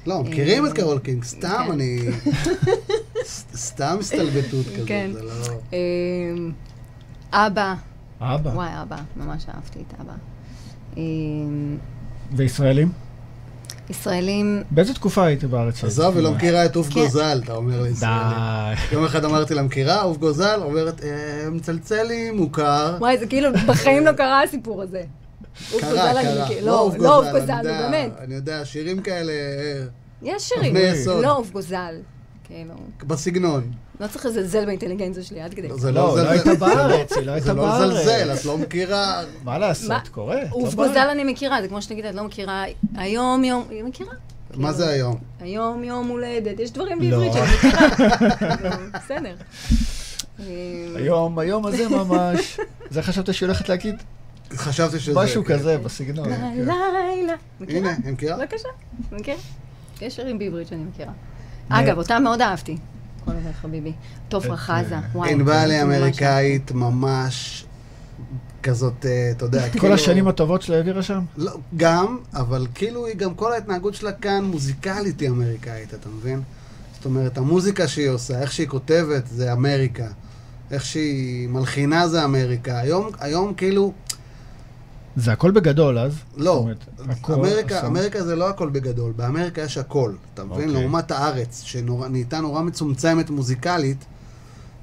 לא, 0.06 0.24
מכירים 0.24 0.66
את 0.66 0.72
אה, 0.72 0.76
קרול 0.76 1.00
קינג, 1.00 1.24
סתם 1.24 1.64
כן. 1.66 1.72
אני... 1.72 2.00
סתם 3.68 3.98
הסתלבטות 4.00 4.66
כזאת, 4.66 4.88
כן. 4.88 5.10
זה 5.14 5.22
לא... 5.22 5.32
אמ, 5.74 6.52
אבא, 7.32 7.74
אבא. 8.22 8.50
וואי, 8.50 8.70
אבא, 8.82 8.98
ממש 9.16 9.46
אהבתי 9.56 9.80
את 9.80 10.00
אבא. 10.02 10.14
אמ, 10.98 11.78
וישראלים? 12.36 12.92
ישראלים, 13.90 14.64
באיזה 14.72 14.94
תקופה 14.94 15.26
היית 15.26 15.44
בארץ? 15.44 15.84
עזוב, 15.84 16.16
היא 16.16 16.24
לא 16.24 16.32
מכירה 16.32 16.66
את 16.66 16.76
עוף 16.76 16.90
כן. 16.90 17.00
גוזל, 17.00 17.42
אתה 17.44 17.54
אומר 17.54 17.82
לישראלים. 17.82 18.38
יום 18.92 19.04
אחד 19.06 19.26
אמרתי 19.26 19.54
לה, 19.54 19.62
מכירה? 19.62 20.02
עוף 20.02 20.18
גוזל? 20.18 20.60
אומרת, 20.64 21.04
"אה, 21.04 21.10
מצלצל 21.52 22.04
לי 22.04 22.32
מוכר. 22.32 22.96
וואי, 23.00 23.18
זה 23.18 23.26
כאילו, 23.28 23.50
בחיים 23.68 24.06
לא 24.06 24.12
קרה 24.12 24.44
הסיפור 24.44 24.82
הזה. 24.82 25.02
קרה, 25.80 26.14
קרה. 26.24 26.46
מכיר. 26.46 26.66
לא, 26.66 26.92
לא 27.00 27.18
עוף 27.20 27.26
אני 27.26 27.40
גוזל, 27.40 27.62
באמת. 27.64 28.12
אני 28.20 28.36
יודע, 28.36 28.66
שירים 28.66 29.02
כאלה 29.02 29.32
אה, 29.32 29.86
יש 30.22 30.44
שירים. 30.50 30.76
לא 31.22 31.38
עוף 31.38 31.52
גוזל. 31.52 31.96
כאילו, 32.48 32.74
בסגנון. 33.08 33.72
לא 34.00 34.08
צריך 34.08 34.26
לזלזל 34.26 34.66
באינטליגנציה 34.66 35.24
שלי 35.24 35.42
עד 35.42 35.54
כדי. 35.54 35.68
זה 35.76 35.92
לא, 35.92 36.18
לא. 36.18 36.30
הייתה 36.30 36.56
בארץ, 36.56 37.12
היא 37.18 37.26
לא 37.26 37.32
הייתה 37.32 37.46
זה 37.48 37.54
לא 37.54 37.64
בארץ. 37.64 37.92
לזלזל, 37.92 38.34
את 38.34 38.46
לא 38.46 38.58
מכירה. 38.58 39.24
מה? 39.44 39.58
לעשות, 39.58 40.08
קורה. 40.12 40.36
לא 40.36 40.60
בארץ. 40.60 40.74
גוזל 40.74 41.08
אני 41.12 41.24
מכירה, 41.24 41.62
זה 41.62 41.68
כמו 41.68 41.82
שתגיד, 41.82 42.06
את 42.06 42.16
לא 42.16 42.24
מכירה, 42.24 42.64
היום 42.96 43.44
יום, 43.44 43.64
היא 43.70 43.84
מכירה? 43.84 44.14
מה 44.54 44.74
זה 44.74 44.90
היום? 44.90 45.18
היום 45.40 45.84
יום 45.84 46.08
הולדת, 46.08 46.60
יש 46.60 46.72
דברים 46.72 47.02
לא. 47.02 47.10
בעברית 47.10 47.34
שאני 47.34 47.46
מכירה. 47.58 47.90
כאילו, 48.48 48.70
בסדר. 48.94 49.36
היום, 51.00 51.40
היום 51.40 51.66
הזה 51.66 51.90
ממש. 51.90 52.60
זה 52.90 53.02
חשבת 53.02 53.34
שהיא 53.34 53.48
הולכת 53.48 53.70
להגיד? 53.70 53.96
חשבתי 54.54 55.00
שזה... 55.00 55.20
משהו 55.20 55.46
כן. 55.46 55.54
כזה 55.54 55.78
בסגנון. 55.78 56.30
לילה. 56.58 57.34
מכירה? 57.60 57.80
הנה, 57.80 57.96
הם 58.06 58.14
מכירה? 58.14 58.38
בבקשה, 58.38 58.68
מכירה. 59.12 59.38
יש 60.02 60.16
שירים 60.16 60.40
בעברית 60.40 60.68
שאני 60.68 60.84
מכירה. 60.84 61.12
אגב, 61.70 61.98
אותה 61.98 62.20
מאוד 62.20 62.42
אהבתי. 62.42 62.78
כל 63.26 63.32
הזמן 63.32 63.54
חביבי. 63.62 63.94
תופרה 64.28 64.58
חזה, 64.58 64.96
אה, 64.96 65.00
וואי. 65.14 65.32
ענבל 65.32 65.72
היא 65.72 65.82
אמריקאית 65.82 66.72
ממש 66.72 67.66
כזאת, 68.64 69.06
אה, 69.06 69.32
אתה 69.32 69.46
יודע, 69.46 69.70
כל 69.80 69.92
השנים 69.92 70.28
הטובות 70.28 70.62
שלה 70.62 70.76
העבירה 70.76 71.04
שם? 71.04 71.24
לא, 71.38 71.52
גם, 71.78 72.18
אבל 72.34 72.68
כאילו 72.76 73.06
היא 73.06 73.16
גם 73.16 73.34
כל 73.34 73.54
ההתנהגות 73.54 73.94
שלה 73.94 74.12
כאן 74.12 74.44
מוזיקלית 74.44 75.20
היא 75.20 75.30
אמריקאית, 75.30 75.94
אתה 75.94 76.10
מבין? 76.10 76.42
זאת 76.96 77.06
אומרת, 77.06 77.38
המוזיקה 77.38 77.88
שהיא 77.88 78.10
עושה, 78.10 78.42
איך 78.42 78.52
שהיא 78.52 78.68
כותבת, 78.68 79.28
זה 79.28 79.54
אמריקה. 79.54 80.08
איך 80.72 80.86
שהיא 80.86 81.50
מלחינה 81.50 82.08
זה 82.08 82.26
אמריקה. 82.26 82.80
היום, 82.80 83.10
היום 83.20 83.54
כאילו, 83.54 83.94
זה 85.16 85.32
הכל 85.32 85.52
בגדול 85.52 86.00
אז. 86.00 86.14
לא. 86.38 86.58
אומרת, 86.58 86.78
הכל 87.10 87.34
אמריקה, 87.34 87.78
עשה- 87.78 87.88
אמריקה 87.88 88.24
זה 88.24 88.36
לא 88.36 88.50
הכל 88.50 88.70
בגדול, 88.70 89.12
באמריקה 89.16 89.62
יש 89.62 89.78
הכל. 89.78 90.12
אתה 90.34 90.44
מבין? 90.44 90.70
אוקיי. 90.70 90.82
לעומת 90.82 91.12
הארץ, 91.12 91.62
שנהייתה 91.66 92.40
נורא 92.42 92.62
מצומצמת 92.62 93.30
מוזיקלית, 93.30 94.06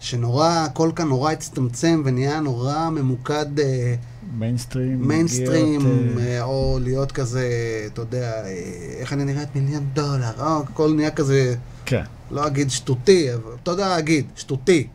שנורא, 0.01 0.49
הכל 0.49 0.91
כאן 0.97 1.09
נורא 1.09 1.33
הצטמצם 1.33 2.03
ונהיה 2.05 2.41
נורא 2.41 2.91
ממוקד... 2.91 3.61
אה, 3.61 3.95
מיינסטרים. 4.39 5.09
מיינסטרים, 5.09 5.81
נגיעות, 5.81 6.19
אה, 6.19 6.37
אה, 6.39 6.43
או 6.43 6.79
להיות 6.83 7.13
כזה, 7.13 7.49
אתה 7.93 8.03
יודע, 8.03 8.33
אה, 8.45 8.51
איך 8.99 9.13
אני 9.13 9.25
נראית 9.25 9.49
מיליון 9.57 9.85
דולר, 9.93 10.33
או 10.41 10.63
הכל 10.63 10.93
נהיה 10.97 11.11
כזה, 11.11 11.55
כן. 11.87 12.03
לא 12.31 12.47
אגיד 12.47 12.71
שטותי, 12.71 13.35
אבל 13.35 13.53
אתה 13.63 13.71
יודע 13.71 13.89
להגיד, 13.89 14.27
שטותי. 14.37 14.87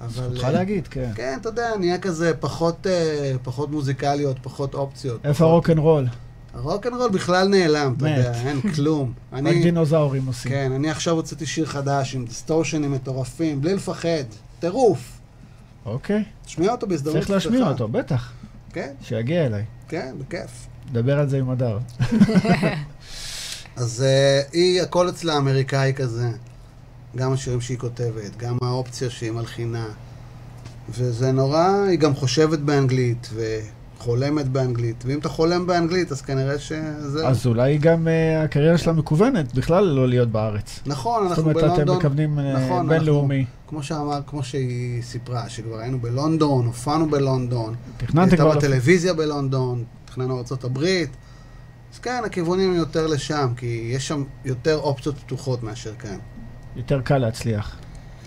אבל... 0.00 0.10
זכותך 0.10 0.44
אה, 0.44 0.50
להגיד, 0.50 0.88
כן. 0.88 1.10
כן, 1.14 1.38
אתה 1.40 1.48
יודע, 1.48 1.70
נהיה 1.78 1.98
כזה 1.98 2.32
פחות, 2.40 2.86
אה, 2.86 3.32
פחות 3.42 3.70
מוזיקליות, 3.70 4.36
פחות 4.42 4.74
אופציות. 4.74 5.20
איפה 5.24 5.34
פחות- 5.38 5.48
הרוקנרול? 5.50 6.06
הרוקנרול 6.54 7.10
בכלל 7.10 7.48
נעלם, 7.48 7.94
אתה. 7.98 8.08
יודע, 8.08 8.32
אין 8.34 8.60
כלום. 8.74 9.12
רק 9.32 9.38
אני, 9.38 9.62
דינוזאורים 9.62 10.26
עושים. 10.26 10.50
כן, 10.52 10.72
אני 10.72 10.90
עכשיו 10.90 11.14
הוצאתי 11.14 11.46
שיר 11.46 11.66
חדש 11.66 12.14
עם 12.14 12.24
דיסטורשנים 12.24 12.92
מטורפים, 12.92 13.60
בלי 13.60 13.74
לפחד, 13.74 14.24
טירוף. 14.60 15.18
אוקיי. 15.86 16.24
תשמיע 16.44 16.72
אותו 16.72 16.86
בהזדמנות 16.86 17.16
צריך 17.18 17.30
להשמיע 17.30 17.68
אותו, 17.68 17.88
בטח. 17.88 18.32
כן, 18.72 18.92
שיגיע 19.02 19.46
אליי. 19.46 19.64
כן, 19.88 20.14
בכיף. 20.18 20.66
נדבר 20.90 21.18
על 21.18 21.28
זה 21.28 21.38
עם 21.38 21.50
הדר. 21.50 21.78
אז 23.76 24.04
היא, 24.52 24.82
הכל 24.82 25.08
אצלה 25.08 25.36
אמריקאי 25.36 25.92
כזה. 25.96 26.28
גם 27.16 27.32
השירים 27.32 27.60
שהיא 27.60 27.78
כותבת, 27.78 28.36
גם 28.36 28.58
האופציה 28.62 29.10
שהיא 29.10 29.30
מלחינה. 29.30 29.86
וזה 30.88 31.32
נורא, 31.32 31.68
היא 31.88 31.98
גם 31.98 32.14
חושבת 32.14 32.58
באנגלית, 32.58 33.30
וחולמת 33.34 34.48
באנגלית. 34.48 35.04
ואם 35.06 35.18
אתה 35.18 35.28
חולם 35.28 35.66
באנגלית, 35.66 36.12
אז 36.12 36.22
כנראה 36.22 36.58
שזה... 36.58 37.28
אז 37.28 37.46
אולי 37.46 37.78
גם 37.78 38.08
אה, 38.08 38.42
הקריירה 38.42 38.78
שלה 38.78 38.92
מקוונת 38.92 39.54
בכלל 39.54 39.84
לא 39.84 40.08
להיות 40.08 40.28
בארץ. 40.28 40.80
נכון, 40.86 41.22
זאת 41.28 41.30
אנחנו 41.38 41.42
אומרת, 41.42 41.56
אתם 41.64 41.72
בלונדון. 41.74 41.96
מכוונים 41.96 42.38
אה, 42.38 42.66
נכון, 42.66 42.88
בינלאומי. 42.88 43.44
כמו 43.68 43.82
שאמר, 43.82 44.20
כמו 44.26 44.42
שהיא 44.42 45.02
סיפרה, 45.02 45.48
שכבר 45.48 45.78
היינו 45.78 45.98
בלונדון, 46.00 46.66
הופענו 46.66 47.10
בלונדון. 47.10 47.74
תכננתי 47.96 48.30
הייתה 48.30 48.42
כבר... 48.44 48.52
לפ- 48.54 48.56
בטלוויזיה 48.58 49.14
בלונדון, 49.14 49.84
תכננו 50.04 50.42
הברית. 50.64 51.10
אז 51.94 51.98
כן, 51.98 52.22
הכיוונים 52.26 52.74
יותר 52.74 53.06
לשם, 53.06 53.52
כי 53.56 53.90
יש 53.94 54.08
שם 54.08 54.24
יותר 54.44 54.76
אופציות 54.76 55.18
פתוחות 55.18 55.62
מאשר 55.62 55.94
כאן. 55.98 56.18
יותר 56.76 57.00
קל 57.00 57.18
להצליח. 57.18 57.76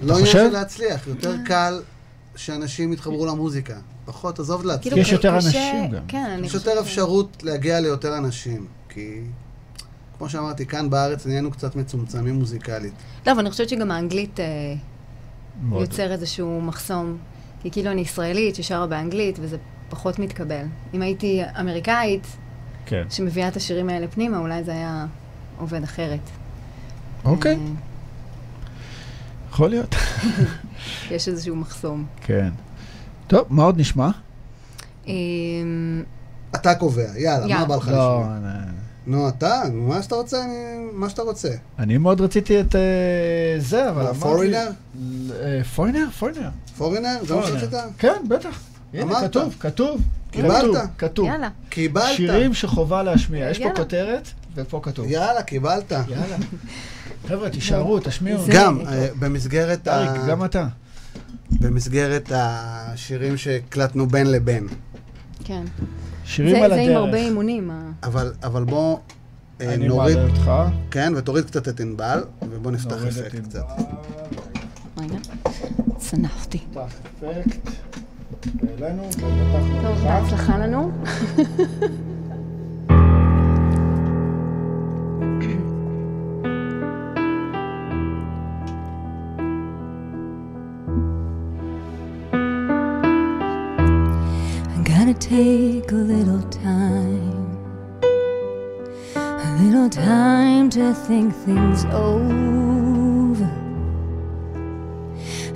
לא? 0.02 0.14
עניין 0.14 0.26
של 0.26 0.48
להצליח, 0.48 1.08
יותר 1.08 1.36
קל 1.46 1.82
שאנשים 2.36 2.94
יתחברו 2.94 3.26
למוזיקה. 3.26 3.76
פחות, 4.06 4.40
עזוב 4.40 4.66
להצליח. 4.66 4.94
כאילו, 4.94 4.98
יש 4.98 5.12
יותר 5.12 5.36
אנשים 5.36 5.92
גם. 5.92 6.02
כן, 6.08 6.30
אני 6.38 6.48
יש 6.48 6.54
יותר 6.54 6.80
אפשרות 6.80 7.44
להגיע 7.44 7.80
ליותר 7.80 8.18
אנשים, 8.18 8.68
כי 8.90 9.22
כמו 10.18 10.30
שאמרתי, 10.30 10.66
כאן 10.66 10.90
בארץ 10.90 11.26
נהיינו 11.26 11.52
קצת 11.52 11.76
מצומצמים 11.76 12.36
מוזיקלית. 12.36 12.94
לא, 13.28 13.32
אבל 13.32 13.40
אני 13.40 13.52
חושבת 13.52 13.70
שגם 13.70 13.92
האנגלית 13.92 14.40
אה. 14.40 14.76
יוצר 15.72 16.12
איזשהו 16.12 16.62
מחסום. 16.62 17.18
כי 17.62 17.72
כאילו 17.72 17.92
אני 17.92 18.02
ישראלית 18.02 18.56
ששרה 18.56 18.88
באנגלית, 18.88 19.38
וזה 19.42 19.58
פחות 19.90 20.20
מתקבל. 20.20 20.66
אם 20.94 21.02
הייתי 21.02 21.42
אמריקאית, 21.60 22.28
כן. 22.86 23.04
שמביאה 23.10 23.48
את 23.48 23.56
השירים 23.56 23.90
האלה 23.90 24.08
פנימה, 24.08 24.38
אולי 24.38 24.64
זה 24.64 24.72
היה 24.72 25.06
עובד 25.60 25.84
אחרת. 25.84 26.20
אוקיי, 27.26 27.56
אה, 27.56 27.58
יכול 29.54 29.70
להיות. 29.70 29.96
יש 31.12 31.28
איזשהו 31.28 31.56
מחסום. 31.56 32.06
כן. 32.22 32.50
טוב, 33.28 33.46
מה 33.50 33.64
עוד 33.64 33.80
נשמע? 33.80 34.10
אה, 35.08 35.14
אתה 36.56 36.76
קובע, 36.76 37.18
יאללה, 37.18 37.48
מה. 37.60 37.66
בא 37.66 37.76
לך 37.76 37.88
לא, 37.88 37.94
לשמוע? 37.94 38.38
נו, 39.08 39.30
אתה, 39.30 39.62
מה 39.74 40.02
שאתה 40.04 40.16
רוצה, 40.16 40.44
אני- 40.44 40.54
מה 40.94 41.10
שאתה 41.10 41.22
רוצה. 41.22 41.50
אני 41.80 41.98
מאוד 41.98 42.22
רציתי 42.22 42.62
את 42.62 42.76
אה, 42.76 42.82
זה, 43.60 43.90
אבל 43.90 44.02
אמרתי... 44.02 44.20
פורינר? 44.20 44.70
פורינר? 45.76 46.06
פורינר. 46.20 46.50
פורינר? 46.78 47.18
זה 47.28 47.36
מה. 47.36 47.48
שרצית? 47.48 47.70
כן, 47.98 48.16
בטח. 48.30 48.60
הנה, 48.94 49.04
אמרת. 49.04 49.24
כתוב, 49.24 49.56
כתוב. 49.60 50.02
קיבלת? 50.32 50.62
כתוב, 50.64 50.76
כתוב. 50.98 51.28
יאללה. 51.28 51.50
קיבלת. 51.70 52.16
שירים 52.16 52.54
שחובה 52.54 53.04
להשמיע. 53.04 53.50
יש 53.50 53.60
פה. 53.60 53.70
כותרת, 53.76 54.28
ופה 54.56 54.80
כתוב. 54.84 55.06
יאללה, 55.10 55.44
קיבלת. 55.44 55.92
יאללה. 55.92 56.38
חבר'ה, 57.28 57.50
תישארו, 57.50 58.00
תשמיעו. 58.00 58.44
גם, 58.54 58.80
אה, 58.88 59.08
במסגרת 59.20 59.88
ה- 59.88 59.96
אריק, 59.96 60.22
גם 60.30 60.46
אתה. 60.46 60.68
במסגרת 61.52 62.32
השירים 62.36 63.38
שהקלטנו 63.38 64.08
בין 64.08 64.32
לבין. 64.32 64.68
כן. 65.44 65.64
שירים 66.26 66.64
על 66.64 66.74
זה 66.74 66.82
עם 66.82 66.96
הרבה 66.96 67.08
הדרך. 67.10 67.22
אימונים. 67.22 67.72
אבל, 68.04 68.34
אבל 68.44 68.64
בוא 68.64 68.98
אה, 69.62 69.74
אני 69.74 69.88
נוריד, 69.88 70.18
מעלה 70.18 70.30
אותך. 70.30 70.52
כן, 70.92 71.14
ותוריד 71.16 71.46
קצת 71.46 71.68
את 71.68 71.80
ענבל, 71.80 72.24
ובוא 72.50 72.72
נפתח 72.72 72.96
אפקט 73.08 73.36
קצת. 73.48 73.62
רגע, 74.98 75.18
צנחתי. 75.98 76.60
אפקט. 76.72 77.70
ופתחנו 78.46 79.10
טוב. 79.82 80.04
בהצלחה 80.04 80.58
לנו. 80.58 80.92
Take 95.20 95.92
a 95.92 95.96
little 95.96 96.42
time, 96.50 97.58
a 99.16 99.58
little 99.62 99.90
time 99.90 100.70
to 100.72 100.94
think 100.94 101.34
things 101.34 101.86
over. 101.86 103.50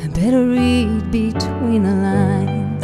I 0.02 0.08
better 0.08 0.48
read 0.48 1.12
between 1.12 1.84
the 1.84 1.92
lines 1.92 2.84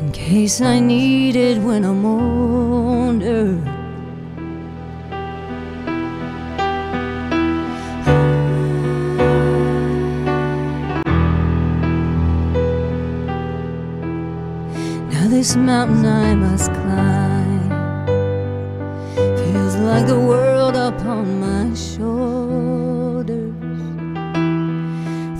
in 0.00 0.12
case 0.12 0.60
I 0.60 0.78
need 0.78 1.36
it 1.36 1.58
when 1.58 1.84
I'm 1.84 2.04
older. 2.06 3.77
This 15.48 15.56
mountain 15.56 16.04
I 16.04 16.34
must 16.34 16.70
climb 16.74 17.70
feels 19.38 19.76
like 19.76 20.06
the 20.06 20.20
world 20.20 20.76
upon 20.76 21.40
my 21.40 21.74
shoulders. 21.74 23.54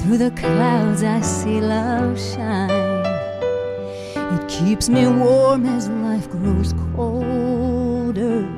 Through 0.01 0.17
the 0.17 0.33
clouds 0.35 1.03
I 1.03 1.21
see 1.21 1.61
love 1.61 2.19
shine. 2.19 2.71
It 4.35 4.49
keeps 4.49 4.89
me 4.89 5.07
warm 5.07 5.67
as 5.67 5.91
life 5.91 6.31
grows 6.31 6.73
colder. 6.95 8.58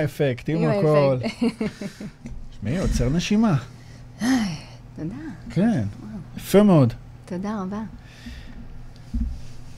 האפקט, 0.00 0.48
עם 0.48 0.70
הכל. 0.70 1.18
תשמעי, 2.50 2.78
עוצר 2.78 3.08
נשימה. 3.08 3.56
תודה, 4.18 5.14
כן, 5.50 5.84
יפה 6.36 6.62
מאוד. 6.62 6.92
תודה 7.24 7.62
רבה. 7.62 7.82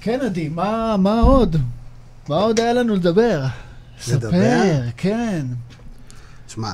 כן, 0.00 0.20
עדי, 0.20 0.48
מה 0.48 0.96
מה 0.98 1.20
עוד? 1.20 1.56
מה 2.28 2.36
עוד 2.36 2.60
היה 2.60 2.72
לנו 2.72 2.94
לדבר? 2.94 3.46
לדבר? 4.08 4.28
ספר, 4.28 4.82
כן. 4.96 5.46
שמע, 6.48 6.72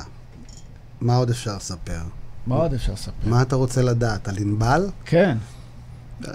מה 1.00 1.16
עוד 1.16 1.30
אפשר 1.30 1.56
לספר? 1.56 2.00
מה 2.46 2.54
עוד 2.54 2.74
אפשר 2.74 2.92
לספר? 2.92 3.12
מה 3.30 3.42
אתה 3.42 3.56
רוצה 3.56 3.82
לדעת? 3.82 4.28
על 4.28 4.36
ענבל? 4.38 4.86
כן. 5.04 5.38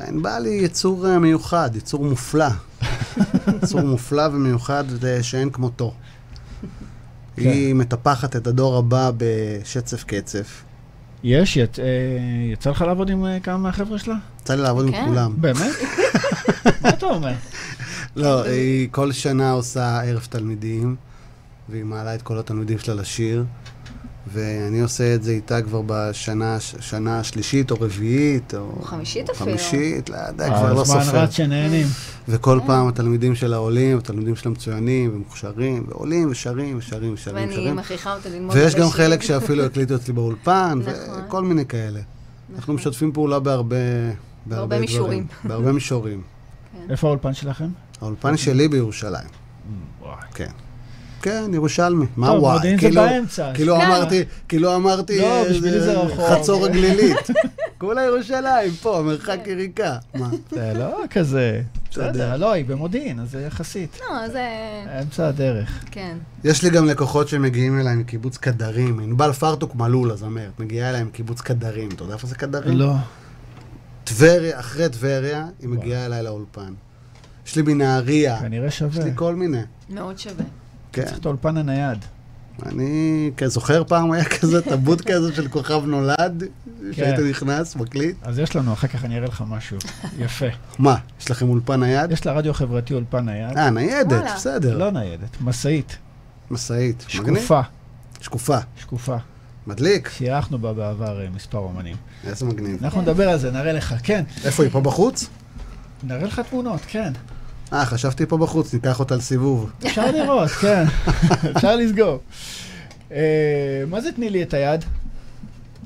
ענבל 0.07 0.45
היא 0.45 0.66
יצור 0.66 1.07
אה, 1.07 1.20
מיוחד, 1.20 1.76
יצור 1.76 2.05
מופלא. 2.05 2.49
יצור 3.64 3.82
מופלא 3.82 4.24
ומיוחד 4.34 4.84
אה, 5.03 5.24
שאין 5.24 5.49
כמותו. 5.49 5.93
כן. 7.36 7.49
היא 7.49 7.73
מטפחת 7.75 8.36
את 8.36 8.47
הדור 8.47 8.77
הבא 8.77 9.11
בשצף 9.17 10.03
קצף. 10.03 10.63
יש? 11.23 11.57
יצ- 11.57 11.79
אה, 11.79 11.86
יצא 12.53 12.69
לך 12.69 12.81
לעבוד 12.81 13.09
עם 13.09 13.25
אה, 13.25 13.39
כמה 13.39 13.57
מהחבר'ה 13.57 13.99
שלה? 13.99 14.15
יצא 14.41 14.55
לי 14.55 14.61
לעבוד 14.61 14.86
עם 14.86 14.91
כן. 14.91 15.05
כולם. 15.07 15.34
באמת? 15.38 15.71
מה 16.81 16.89
אתה 16.89 17.05
אומר? 17.05 17.34
לא, 18.15 18.43
היא 18.43 18.88
כל 18.91 19.11
שנה 19.11 19.51
עושה 19.51 20.01
ערב 20.03 20.27
תלמידים, 20.29 20.95
והיא 21.69 21.84
מעלה 21.84 22.15
את 22.15 22.21
כל 22.21 22.39
התלמידים 22.39 22.79
שלה 22.79 22.95
לשיר, 22.95 23.45
ואני 24.34 24.81
עושה 24.81 25.15
את 25.15 25.23
זה 25.23 25.31
איתה 25.31 25.61
כבר 25.61 25.81
בשנה 25.86 26.57
שנה 26.59 27.19
השלישית 27.19 27.71
או 27.71 27.75
רביעית, 27.81 28.53
או... 28.55 28.81
חמישית 28.84 29.29
או 29.29 29.34
אפילו. 29.36 29.49
חמישית, 29.49 30.09
לא 30.09 30.17
יודע, 30.27 30.47
כבר 30.47 30.73
לא 30.73 30.81
הזמן 30.81 31.03
סופר. 31.03 31.17
רץ 31.23 31.31
שנהנים. 31.31 31.88
וכל 32.28 32.59
פעם 32.65 32.88
התלמידים 32.88 33.36
שלה 33.36 33.57
עולים, 33.57 33.97
התלמידים 33.97 34.36
שלה 34.36 34.51
מצוינים 34.51 35.11
ומוכשרים, 35.15 35.86
ועולים 35.88 36.32
ושרים 36.32 36.78
ושרים 36.78 37.13
ושרים 37.13 37.49
ואני. 37.49 37.71
מכריחה 37.71 38.15
אותה 38.15 38.30
ללמוד 38.30 38.55
ויש 38.55 38.76
גם. 38.76 38.89
חלק 38.89 39.21
שאפילו 39.21 39.65
הקליטו 39.65 39.95
אצלי 39.95 40.13
באולפן, 40.13 40.80
נכון. 40.82 40.93
וכל 41.28 41.43
מיני 41.43 41.65
כאלה. 41.65 41.99
אנחנו 42.55 42.74
משתפים 42.74 43.11
פעולה 43.11 43.39
בהרבה... 43.39 43.76
בהרבה 44.45 44.65
דברים. 44.65 44.82
מישורים. 44.82 45.26
בהרבה 45.43 45.71
מישורים. 45.71 46.21
איפה 46.89 47.07
האולפן 47.07 47.34
שלכם? 47.34 47.67
האולפן 48.01 48.38
שלי 48.38 48.67
בירושלים. 48.67 49.28
וואי. 50.01 50.15
כן. 50.34 50.51
כן, 51.21 51.51
ירושלמי. 51.53 52.05
מה 52.17 52.28
טוב, 52.28 52.43
וואי? 52.43 52.55
מודיעין 52.55 52.76
זה 52.80 52.88
כאילו- 52.88 53.01
באמצע. 53.01 53.51
כאילו 53.53 53.76
כן. 53.76 53.82
אמרתי, 53.86 54.24
כאילו 54.47 54.76
אמרתי... 54.76 55.19
לא, 55.19 55.26
אה, 55.26 55.49
בשבילי 55.49 55.80
זה 55.80 55.99
רחוק. 55.99 56.26
חצור 56.30 56.65
הגלילית. 56.65 57.17
כולה 57.82 58.01
ירושלים, 58.03 58.71
פה, 58.82 59.01
מרחק 59.05 59.39
יריקה. 59.45 59.97
מה? 60.15 60.30
זה 60.51 60.74
לא 60.76 60.97
כזה. 61.09 61.61
בסדר. 61.99 62.37
לא, 62.37 62.51
היא 62.51 62.65
במודיעין, 62.65 63.19
אז 63.19 63.31
זה 63.31 63.41
יחסית. 63.41 63.99
לא, 64.01 64.27
זה... 64.29 64.47
אמצע 65.01 65.27
הדרך. 65.27 65.83
כן. 65.91 66.17
יש 66.43 66.63
לי 66.63 66.69
גם 66.69 66.85
לקוחות 66.85 67.27
שמגיעים 67.27 67.79
אליי 67.79 67.95
מקיבוץ 67.95 68.37
קדרים. 68.37 68.99
ענבל 68.99 69.33
פרטוק 69.33 69.75
מלול, 69.75 70.11
הזמרת, 70.11 70.59
מגיעה 70.59 70.89
אליי 70.89 71.03
מקיבוץ 71.03 71.41
קדרים. 71.41 71.89
אתה 71.89 72.03
יודע 72.03 72.13
איפה 72.13 72.27
זה 72.27 72.35
קדרים? 72.35 72.77
לא. 72.77 72.93
טבריה, 74.03 74.59
אחרי 74.59 74.89
טבריה, 74.89 75.47
היא 75.59 75.69
מגיעה 75.69 76.05
אליי 76.05 76.23
לאולפן. 76.23 76.73
יש 77.47 77.55
לי 77.55 77.61
מנהריה, 77.61 78.39
כנראה 78.39 78.67
יש 78.67 78.79
שווה. 78.79 79.03
לי 79.03 79.11
כל 79.15 79.35
מיני. 79.35 79.61
מאוד 79.89 80.19
שווה. 80.19 80.45
כן. 80.93 81.05
צריך 81.05 81.17
את 81.17 81.25
האולפן 81.25 81.57
הנייד. 81.57 82.05
אני 82.65 83.31
זוכר 83.45 83.83
פעם 83.83 84.11
היה 84.11 84.25
כזה 84.25 84.61
טבוט 84.61 85.01
כזה 85.01 85.35
של 85.35 85.47
כוכב 85.47 85.85
נולד, 85.85 86.43
שהיית 86.91 87.15
כן. 87.15 87.29
נכנס, 87.29 87.75
מקליט. 87.75 88.15
אז 88.21 88.39
יש 88.39 88.55
לנו, 88.55 88.73
אחר 88.73 88.87
כך 88.87 89.05
אני 89.05 89.17
אראה 89.17 89.27
לך 89.27 89.43
משהו. 89.47 89.77
יפה. 90.19 90.45
מה, 90.79 90.95
יש 91.21 91.31
לכם 91.31 91.49
אולפן 91.49 91.79
נייד? 91.79 92.11
יש 92.11 92.25
לרדיו 92.25 92.51
החברתי 92.51 92.93
אולפן 92.93 93.25
נייד. 93.25 93.57
אה, 93.57 93.69
ניידת. 93.69 94.23
בסדר. 94.35 94.77
לא 94.77 94.91
ניידת, 94.91 95.41
משאית. 95.41 95.97
משאית. 96.51 97.05
מגניב? 97.19 97.37
שקופה. 97.37 97.61
שקופה. 98.21 98.57
שקופה. 98.77 99.17
מדליק? 99.67 100.09
שאירחנו 100.09 100.59
בה 100.59 100.73
בעבר 100.73 101.21
אה, 101.21 101.27
מספר 101.35 101.57
אומנים. 101.57 101.95
איזה 102.27 102.45
מגניב. 102.45 102.83
אנחנו 102.83 103.01
נדבר 103.01 103.29
על 103.29 103.39
זה, 103.39 103.51
נראה 103.51 103.73
לך. 103.73 103.95
כן. 104.03 104.23
איפה 104.45 104.63
היא, 104.63 104.71
פה 104.71 104.81
בחוץ? 104.81 105.29
נראה 106.03 106.23
לך 106.23 106.41
תמונות, 106.49 106.81
כן. 106.87 107.13
אה, 107.74 107.86
חשבתי 107.86 108.26
פה 108.26 108.38
בחוץ, 108.38 108.74
ניקח 108.74 108.99
אותה 108.99 109.16
לסיבוב. 109.16 109.70
אפשר 109.86 110.11
לראות, 110.11 110.49
כן. 110.49 110.84
אפשר 111.55 111.76
לסגור. 111.76 112.20
אה, 113.11 113.18
מה 113.88 114.01
זה 114.01 114.11
תני 114.11 114.30
לי 114.30 114.43
את 114.43 114.53
היד? 114.53 114.86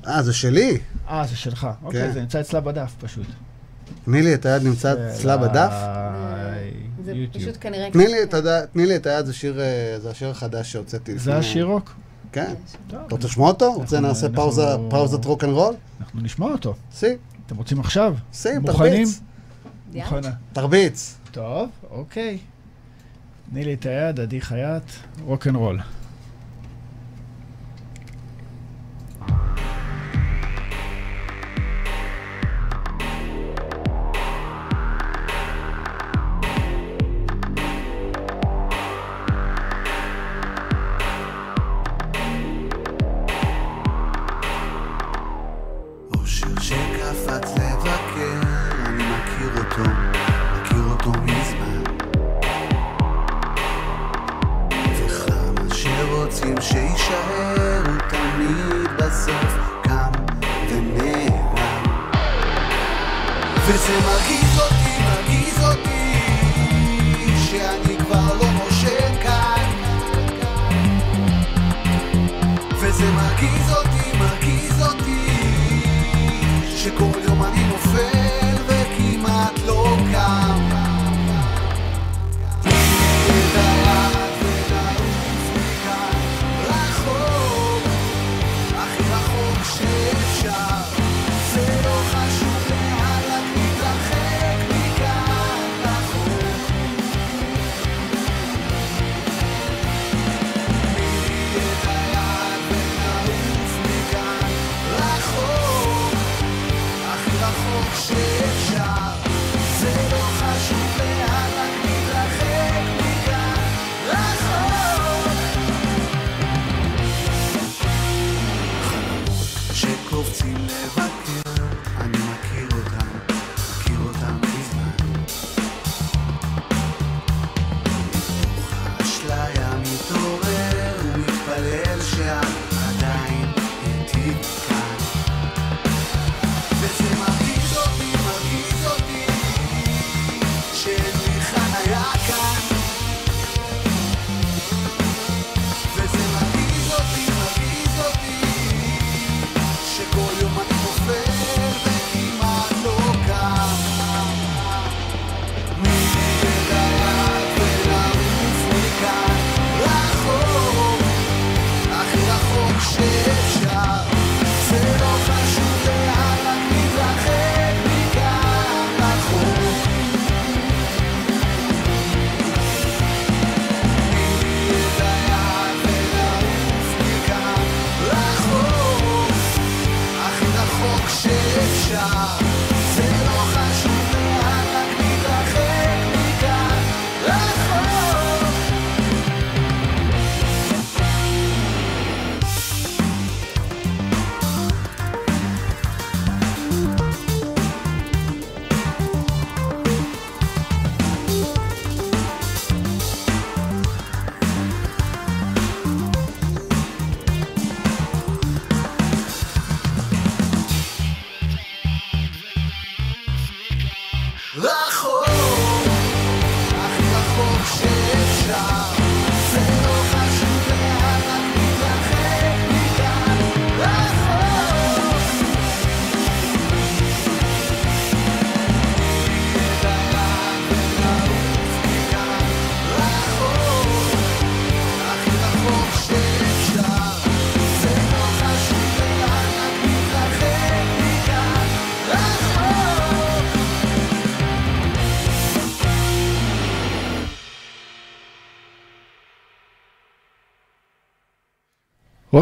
אה, 0.06 0.22
זה 0.22 0.32
שלי. 0.32 0.78
אה, 1.08 1.26
זה 1.26 1.36
שלך. 1.36 1.66
אוקיי, 1.82 2.06
כן. 2.06 2.12
זה 2.12 2.20
נמצא 2.20 2.40
אצלה 2.40 2.60
בדף 2.60 2.92
פשוט. 3.00 3.26
תני 4.04 4.22
לי 4.22 4.34
את 4.34 4.46
היד 4.46 4.62
נמצא 4.62 4.94
אצלה 5.14 5.36
בדף. 5.36 5.72
זה 7.04 7.12
יוטיוב. 7.12 7.44
פשוט 7.44 7.56
כנראה... 7.60 7.90
תני 8.72 8.86
לי 8.86 8.96
את 8.96 9.06
היד- 9.06 9.24
זה 9.26 9.32
שיר, 9.32 9.60
אה, 9.60 9.66
זה 10.02 10.10
השיר 10.10 10.28
החדש 10.30 10.72
שהוצאתי. 10.72 11.18
זה 11.18 11.36
השירוק? 11.36 11.94
כן. 12.32 12.54
טוב, 12.88 13.00
אתה 13.06 13.14
רוצה 13.14 13.26
לשמוע 13.26 13.48
אותו? 13.48 13.72
רוצה 13.72 14.00
נעשה 14.00 14.26
פאוזת 14.90 15.24
רוק 15.24 15.44
אנד 15.44 15.52
רול? 15.52 15.74
אנחנו 16.00 16.20
נשמע 16.22 16.46
אותו. 16.46 16.74
סי, 16.94 17.06
אתם 17.46 17.56
רוצים 17.56 17.80
עכשיו? 17.80 18.14
סי, 18.32 18.58
מוכנים? 18.58 18.92
תרביץ. 18.92 19.20
מוכנה. 19.94 20.30
תרביץ. 20.52 21.14
טוב, 21.32 21.70
אוקיי. 21.90 22.38
תני 23.50 23.64
לי 23.64 23.74
את 23.74 23.86
היד, 23.86 24.20
עדי 24.20 24.40
חייט, 24.40 24.82
רוקנרול. 25.24 25.80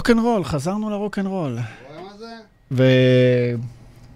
רוקנרול, 0.08 0.44
חזרנו 0.44 0.90
לרוקנרול. 0.90 1.58
רואה 1.88 2.02
מה 2.02 2.18
זה? 2.18 2.36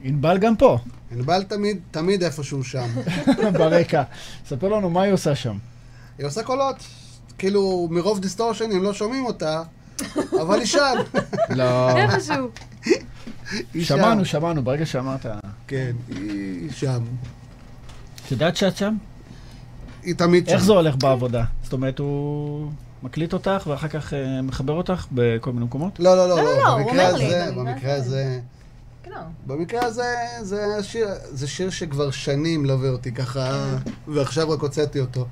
וענבל 0.05 0.38
גם 0.38 0.57
פה, 0.57 0.78
ענבל 1.12 1.43
תמיד, 1.43 1.78
תמיד 1.91 2.22
איפשהו 2.22 2.64
שם. 2.64 2.88
ברקע. 3.59 4.03
ספר 4.47 4.68
לנו 4.68 4.91
מה 4.91 5.03
היא 5.03 5.12
עושה 5.12 5.34
שם. 5.34 5.57
היא 6.18 6.26
עושה 6.26 6.43
קולות. 6.43 6.76
כאילו, 7.38 7.88
מרוב 7.91 8.20
דיסטורשנים 8.20 8.82
לא 8.82 8.95
שומעים 8.95 9.26
אותה, 9.26 9.62
אבל 10.41 10.59
היא 10.59 10.66
שם. 10.66 10.95
לא, 11.59 11.97
איפשהו. 11.97 12.49
שמענו, 13.80 14.24
שמענו, 14.24 14.62
ברגע 14.62 14.86
שאמרת. 14.86 15.26
כן, 15.66 15.93
היא 16.09 16.70
שם. 16.72 17.03
את 18.26 18.30
יודעת 18.30 18.57
שאת 18.57 18.76
שם? 18.76 18.97
היא 20.03 20.14
תמיד 20.14 20.47
שם. 20.47 20.53
איך 20.53 20.62
זה 20.62 20.72
הולך 20.72 20.95
בעבודה? 20.97 21.45
זאת 21.62 21.72
אומרת, 21.72 21.99
הוא 21.99 22.70
מקליט 23.03 23.32
אותך 23.32 23.66
ואחר 23.66 23.88
כך 23.88 24.14
אה, 24.14 24.42
מחבר 24.42 24.72
אותך 24.72 25.07
בכל 25.12 25.53
מיני 25.53 25.64
מקומות? 25.64 26.01
לא, 26.01 26.16
לא, 26.16 26.28
לא, 26.28 26.36
לא, 26.36 26.42
לא, 26.42 26.57
לא. 26.59 26.68
הוא 26.68 26.78
במקרה 26.78 27.09
אומר 27.09 27.16
לי, 27.18 27.34
הזה, 27.34 27.53
במקרה. 27.57 27.94
הזה... 27.94 28.40
כן. 29.03 29.11
במקרה 29.46 29.84
הזה, 29.84 30.14
זה 30.42 30.82
שיר, 30.82 31.09
זה 31.30 31.46
שיר 31.46 31.70
שכבר 31.70 32.11
שנים 32.11 32.62
מלווה 32.62 32.88
אותי 32.88 33.12
ככה, 33.12 33.66
ועכשיו 34.09 34.51
רק 34.51 34.61
הוצאתי 34.61 35.01
אותו. 35.01 35.26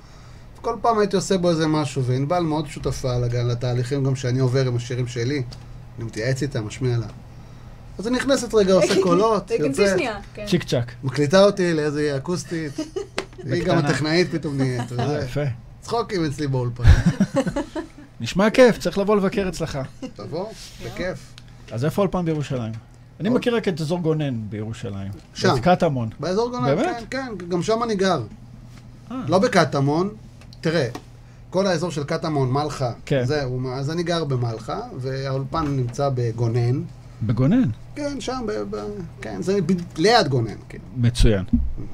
כל 0.61 0.77
פעם 0.81 0.99
הייתי 0.99 1.17
עושה 1.17 1.39
בו 1.39 1.51
איזה 1.51 1.67
משהו, 1.67 2.05
וענבל 2.05 2.41
מאוד 2.41 2.67
שותפה 2.67 3.19
לגן, 3.19 3.47
לתהליכים 3.47 4.05
גם 4.05 4.17
שאני 4.17 4.39
עובר 4.39 4.67
עם 4.67 4.77
השירים 4.77 5.07
שלי. 5.07 5.43
אני 5.99 6.05
מתייעץ 6.05 6.43
איתה, 6.43 6.61
משמיע 6.61 6.99
לה. 6.99 7.07
אז 7.99 8.07
היא 8.07 8.15
נכנסת 8.15 8.55
רגע, 8.55 8.73
עושה 8.73 8.95
קולות, 9.03 9.51
יוצאת, 9.51 9.89
שנייה. 9.95 10.19
כן. 10.35 10.47
צ'יק 10.47 10.65
צ'אק. 10.65 10.93
מקליטה 11.05 11.45
אותי 11.45 11.75
לאיזה 11.75 12.17
אקוסטית. 12.17 12.73
והיא 13.47 13.65
גם. 13.65 13.79
הטכנאית 13.79 14.31
פתאום 14.31 14.57
נהיית, 14.57 14.93
וזה. 14.93 15.21
יפה. 15.25 15.68
צחוקים 15.89 16.25
אצלי 16.25 16.47
באולפן. 16.47 16.85
נשמע 18.21 18.51
כיף, 18.51 18.79
צריך 18.79 18.99
לבוא 18.99 19.17
לבקר 19.17 19.49
אצלך. 19.49 19.79
תבוא, 20.15 20.47
בכיף. 20.85 21.35
אז 21.73 21.85
איפה 21.85 22.03
האולפן 22.03 22.25
בירושלים? 22.25 22.73
אני 23.21 23.29
מכיר 23.29 23.57
רק 23.57 23.69
את 23.69 23.81
אזור 23.81 24.01
גונן 24.01 24.41
בירושלים. 24.49 25.13
שם. 25.35 25.55
את 25.57 25.61
קטמון. 25.61 26.09
באזור 26.21 26.51
גונן? 26.51 26.77
כן, 26.77 27.05
כן, 27.11 27.47
גם 27.49 27.63
שם 27.63 27.83
אני 27.83 27.97
גר. 27.97 28.23
אה. 29.11 29.17
לא 29.29 29.39
בקטמון, 29.39 30.09
תראה, 30.61 30.89
כל 31.51 31.67
האזור 31.67 31.91
של 31.91 32.05
קטמון, 32.05 32.53
מלחה, 32.53 32.93
כן. 33.07 33.25
זהו, 33.25 33.73
אז 33.73 33.91
אני 33.91 34.03
גר 34.03 34.25
במלחה, 34.25 34.81
והאולפן 34.97 35.67
נמצא 35.67 36.11
בגונן. 36.15 36.83
בגונן. 37.23 37.71
כן, 37.95 38.21
שם, 38.21 38.45
ב, 38.47 38.53
ב, 38.77 38.77
כן, 39.23 39.43
זה 39.43 39.59
ב, 39.67 39.73
ליד 39.97 40.29
גונן, 40.29 40.57
כן, 40.69 40.79
מצוין. 40.97 41.45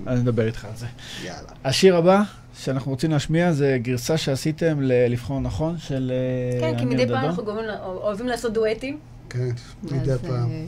אני 0.07 0.21
אדבר 0.21 0.47
איתך 0.47 0.65
על 0.65 0.71
זה. 0.77 0.87
יאללה. 1.25 1.49
השיר 1.65 1.97
הבא 1.97 2.23
שאנחנו 2.59 2.91
רוצים 2.91 3.11
להשמיע 3.11 3.53
זה 3.53 3.79
גרסה 3.83 4.17
שעשיתם 4.17 4.81
ל-לבחור 4.81 5.41
נכון 5.41 5.79
של 5.79 6.13
אה, 6.15 6.61
כן, 6.61 6.79
כי 6.79 6.85
מדי 6.85 7.07
פעם. 7.07 7.25
אנחנו 7.25 7.43
אוהבים 7.83 8.27
לעשות 8.27 8.53
דואטים. 8.53 8.99
כן, 9.31 9.51
מדי 9.83 10.13
פעם. 10.27 10.51
אה, 10.51 10.65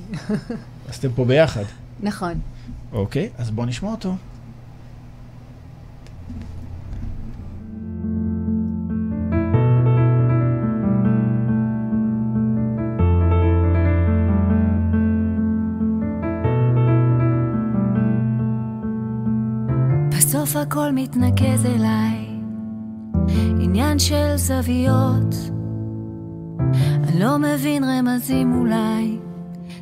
אז 0.88 0.96
אתם 0.96 1.08
פה 1.14 1.24
ביחד. 1.24 1.64
נכון. 2.00 2.34
אוקיי, 2.92 3.28
אז 3.38 3.50
בואו 3.50 3.66
נשמע 3.66 3.90
אותו. 3.90 4.14
הכל 20.76 20.92
מתנקז 20.92 21.66
אליי, 21.66 22.26
עניין 23.60 23.98
של 23.98 24.36
זוויות. 24.36 25.34
אני 26.80 27.20
לא 27.20 27.38
מבין 27.38 27.84
רמזים 27.84 28.54
אולי, 28.54 29.18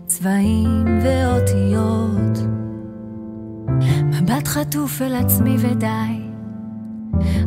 צבעים 0.06 0.84
ואותיות. 1.02 2.38
מבט 4.04 4.48
חטוף 4.48 5.02
אל 5.02 5.14
עצמי 5.14 5.56
ודי, 5.58 6.20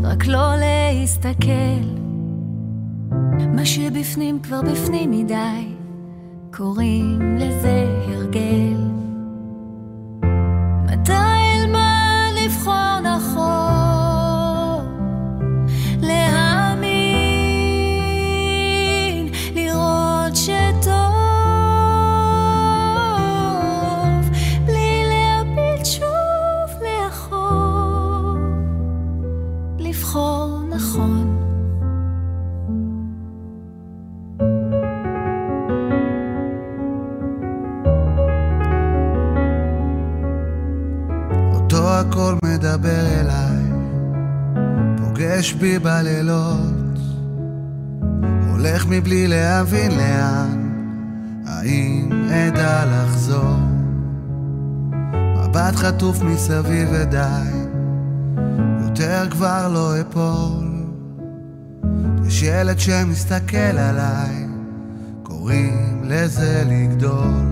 רק 0.03 0.27
לא 0.27 0.55
להסתכל. 0.55 1.83
מה 3.53 3.65
שבפנים 3.65 4.39
כבר 4.39 4.61
בפנים 4.61 5.11
מדי, 5.11 5.67
קוראים 6.53 7.37
לזה 7.37 7.85
הרגל. 8.07 8.66
להבין 49.57 49.91
לאן, 49.91 50.69
האם 51.47 52.09
אדע 52.31 52.85
לחזור? 52.85 53.57
מבט 55.35 55.75
חטוף 55.75 56.21
מסביב 56.21 56.89
ודי, 56.91 57.49
יותר 58.81 59.27
כבר 59.31 59.69
לא 59.73 60.01
אפול. 60.01 60.67
יש 62.27 62.43
ילד 62.43 62.79
שמסתכל 62.79 63.57
עליי, 63.57 64.47
קוראים 65.23 66.01
לזה 66.03 66.63
לגדול. 66.67 67.45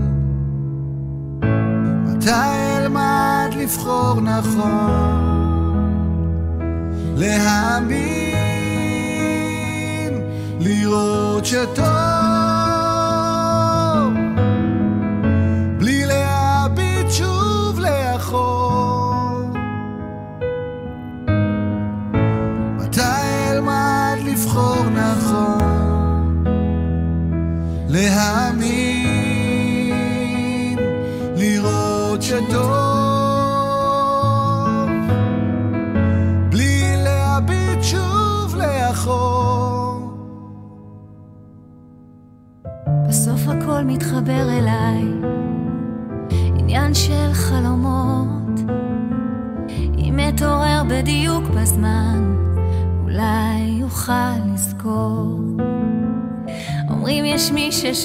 מתי 2.06 2.30
אלמד 2.78 3.50
לבחור 3.60 4.22
נכון? 4.22 5.26
להאמין, 7.16 8.25
לראות 10.65 11.47
שטוב, 11.47 12.14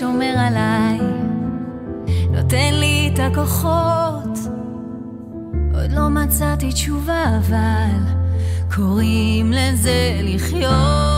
מי 0.01 0.07
ששומר 0.07 0.35
עליי, 0.39 0.99
נותן 2.31 2.75
לי 2.75 3.11
את 3.15 3.19
הכוחות. 3.19 4.39
עוד 5.75 5.93
לא 5.93 6.09
מצאתי 6.09 6.73
תשובה, 6.73 7.25
אבל 7.39 8.15
קוראים 8.75 9.53
לזה 9.53 10.21
לחיות. 10.23 11.10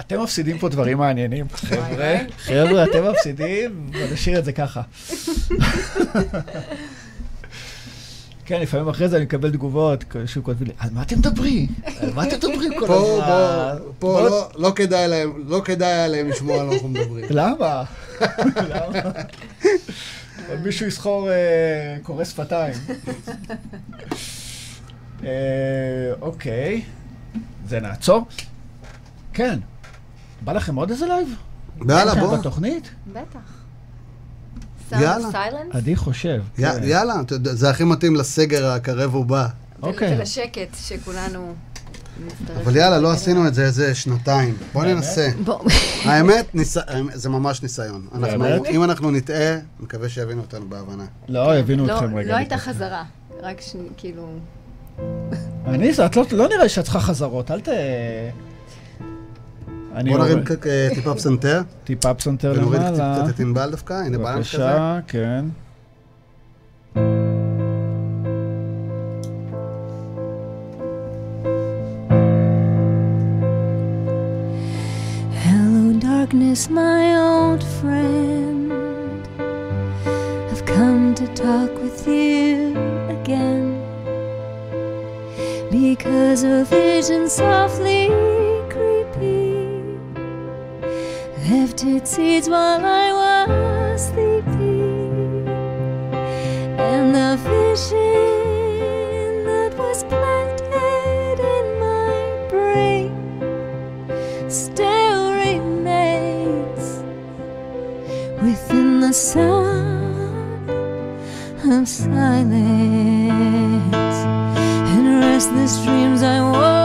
אתם 0.00 0.22
מפסידים 0.22 0.58
פה 0.58 0.68
דברים 0.68 0.98
מעניינים, 0.98 1.46
חבר'ה. 1.48 2.16
חבר'ה, 2.38 2.84
אתם 2.84 3.10
מפסידים, 3.10 3.86
בוא 3.92 4.00
נשאיר 4.12 4.38
את 4.38 4.44
זה 4.44 4.52
ככה. 4.52 4.82
כן, 8.44 8.60
לפעמים 8.60 8.88
אחרי 8.88 9.08
זה 9.08 9.16
אני 9.16 9.24
מקבל 9.24 9.50
תגובות, 9.50 10.04
שהוא 10.26 10.44
כותב 10.44 10.62
לי, 10.62 10.72
על 10.78 10.90
מה 10.92 11.02
אתם 11.02 11.18
מדברים? 11.18 11.66
על 12.00 12.12
מה 12.14 12.24
אתם 12.24 12.36
מדברים 12.36 12.72
כל 12.78 12.84
הזמן? 12.92 13.78
פה, 13.88 13.88
פה 13.98 14.20
לא- 14.28 14.48
לא 14.56 14.72
כדאי 14.76 15.08
להם, 15.08 15.32
לא 15.46 15.60
כדאי 15.64 15.88
היה 15.92 16.08
להם 16.08 16.28
לשמוע 16.28 16.60
על 16.60 16.66
מה 16.66 16.72
אנחנו 16.72 16.88
מדברים. 16.88 17.24
למה? 17.40 17.84
למה? 18.56 19.10
עוד 20.48 20.60
מישהו 20.64 20.86
יסחור 20.86 21.30
אה, 21.30 21.36
קורא 22.02 22.24
שפתיים. 22.24 22.74
אה, 25.24 25.28
אוקיי, 26.20 26.82
זה 27.68 27.80
נעצור? 27.80 28.26
כן. 29.40 29.58
בא 30.44 30.52
לכם 30.52 30.74
עוד 30.76 30.90
איזה 30.90 31.06
לייב? 31.06 31.28
יאללה, 31.88 32.14
בוא. 32.14 32.36
בתוכנית? 32.36 32.90
בטח. 33.12 33.38
יאללה. 35.00 35.28
אני 35.74 35.96
חושב. 35.96 36.42
כן. 36.56 36.80
יאללה, 36.82 37.14
זה 37.42 37.70
הכי 37.70 37.84
מתאים 37.84 38.16
לסגר 38.16 38.66
הקרב 38.70 39.14
ובא. 39.14 39.46
אוקיי. 39.82 40.16
ולשקט 40.18 40.76
שכולנו. 40.82 41.54
אבל 42.64 42.76
יאללה, 42.76 42.98
לא 42.98 43.10
עשינו 43.12 43.46
את 43.46 43.54
זה 43.54 43.64
איזה 43.64 43.94
שנתיים. 43.94 44.56
בוא? 44.72 44.84
ננסה. 44.84 45.28
האמת, 46.04 46.54
ניס- 46.54 46.76
זה 47.14 47.28
ממש 47.28 47.62
ניסיון. 47.62 48.06
אם 48.70 48.84
אנחנו 48.84 49.10
נטעה, 49.10 49.56
מקווה 49.80 50.08
שיבינו 50.08 50.40
אותנו 50.40 50.68
בהבנה. 50.68 51.04
לא, 51.28 51.54
הבינו 51.54 51.86
לא- 51.86 51.94
אתכם 51.94 52.16
רגע. 52.16 52.32
לא 52.32 52.36
הייתה. 52.36 52.56
חזרה, 52.58 53.04
רק 53.42 53.60
ש... 53.60 53.76
כאילו... 53.96 54.28
אני, 55.66 55.92
זה- 55.92 56.06
את 56.06 56.16
לא- 56.16 56.24
לא 56.32 56.48
נראה 56.48 56.68
שאת 56.68 56.84
צריכה 56.84 57.00
חזרות, 57.00 57.50
אל 57.50 57.60
ת... 57.60 57.68
אני 59.94 60.10
בוא 60.10 60.18
נרים 60.18 60.38
עובד. 60.38 60.54
ק- 60.56 60.66
אה, 60.66 60.88
טיפה 60.94 61.14
פסנתר, 61.14 61.60
טיפה 61.84 62.14
פסנתר 62.14 62.52
ונוריד 62.56 62.80
למעלה. 62.82 63.18
קצת 63.24 63.34
את 63.34 63.40
ענבל 63.40 63.70
דווקא, 63.70 63.92
הנה 63.92 64.18
בלנס 64.18 64.54
כזה. 64.54 64.64
בבקשה, 64.64 64.98
כן. 65.08 65.44
Hello, 75.44 75.92
darkness, 75.98 76.68
my 76.68 77.04
old 77.16 77.62
friend. 77.78 78.70
I've 80.50 80.64
come 80.66 81.14
to 81.14 81.26
talk 81.34 81.72
with 81.84 82.06
you 82.06 82.76
again. 83.16 83.64
Because 85.70 86.42
a 86.44 86.64
vision 86.64 87.28
softly 87.28 88.02
its 91.82 92.10
seeds 92.10 92.48
while 92.48 92.84
I 92.84 93.12
was 93.12 94.08
sleeping. 94.08 95.48
And 96.78 97.14
the 97.14 97.36
vision 97.48 99.44
that 99.44 99.74
was 99.78 100.04
planted 100.04 101.38
in 101.40 101.78
my 101.80 102.48
brain 102.50 103.12
still 104.50 105.32
remains 105.32 107.02
within 108.42 109.00
the 109.00 109.12
sound 109.12 110.70
of 110.70 111.88
silence. 111.88 112.56
In 114.94 115.20
restless 115.20 115.82
dreams, 115.84 116.22
I 116.22 116.40
walked 116.42 116.79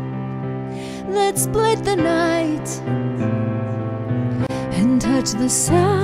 that 1.14 1.38
split 1.38 1.82
the 1.82 1.96
night 1.96 2.68
and 4.74 5.00
touched 5.00 5.38
the 5.38 5.48
sound 5.48 5.97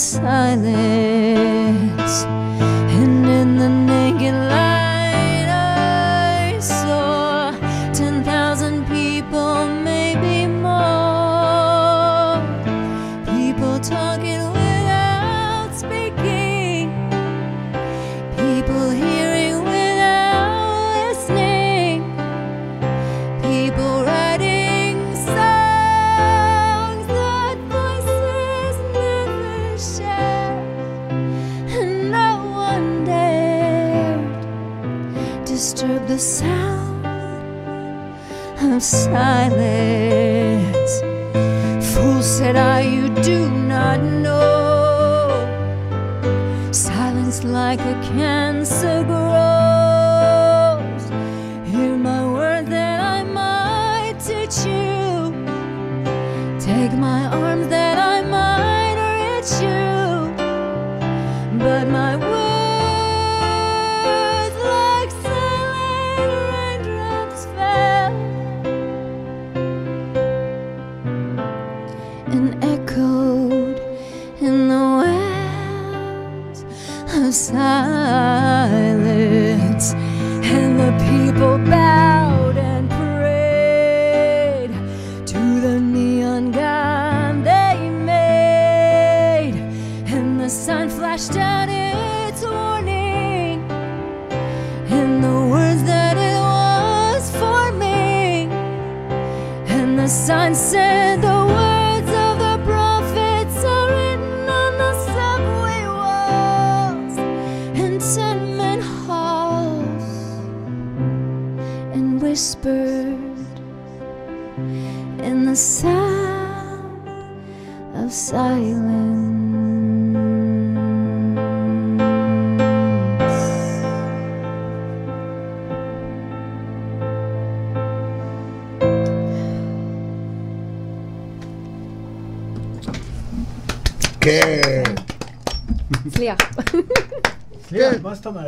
silence. 0.00 1.49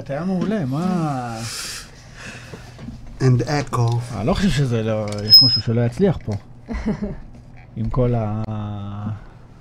אומרת? 0.03 0.11
היה 0.11 0.25
מעולה, 0.25 0.65
מה... 0.65 1.39
And 3.21 3.43
echo. 3.73 4.15
אני 4.17 4.27
לא 4.27 4.35
חושב 4.35 4.49
שזה 4.51 4.83
לא... 4.83 5.07
יש 5.25 5.43
משהו 5.43 5.63
שלא 5.63 5.81
יצליח 5.81 6.19
פה. 6.25 6.33
עם 7.77 7.91
כל 7.91 8.15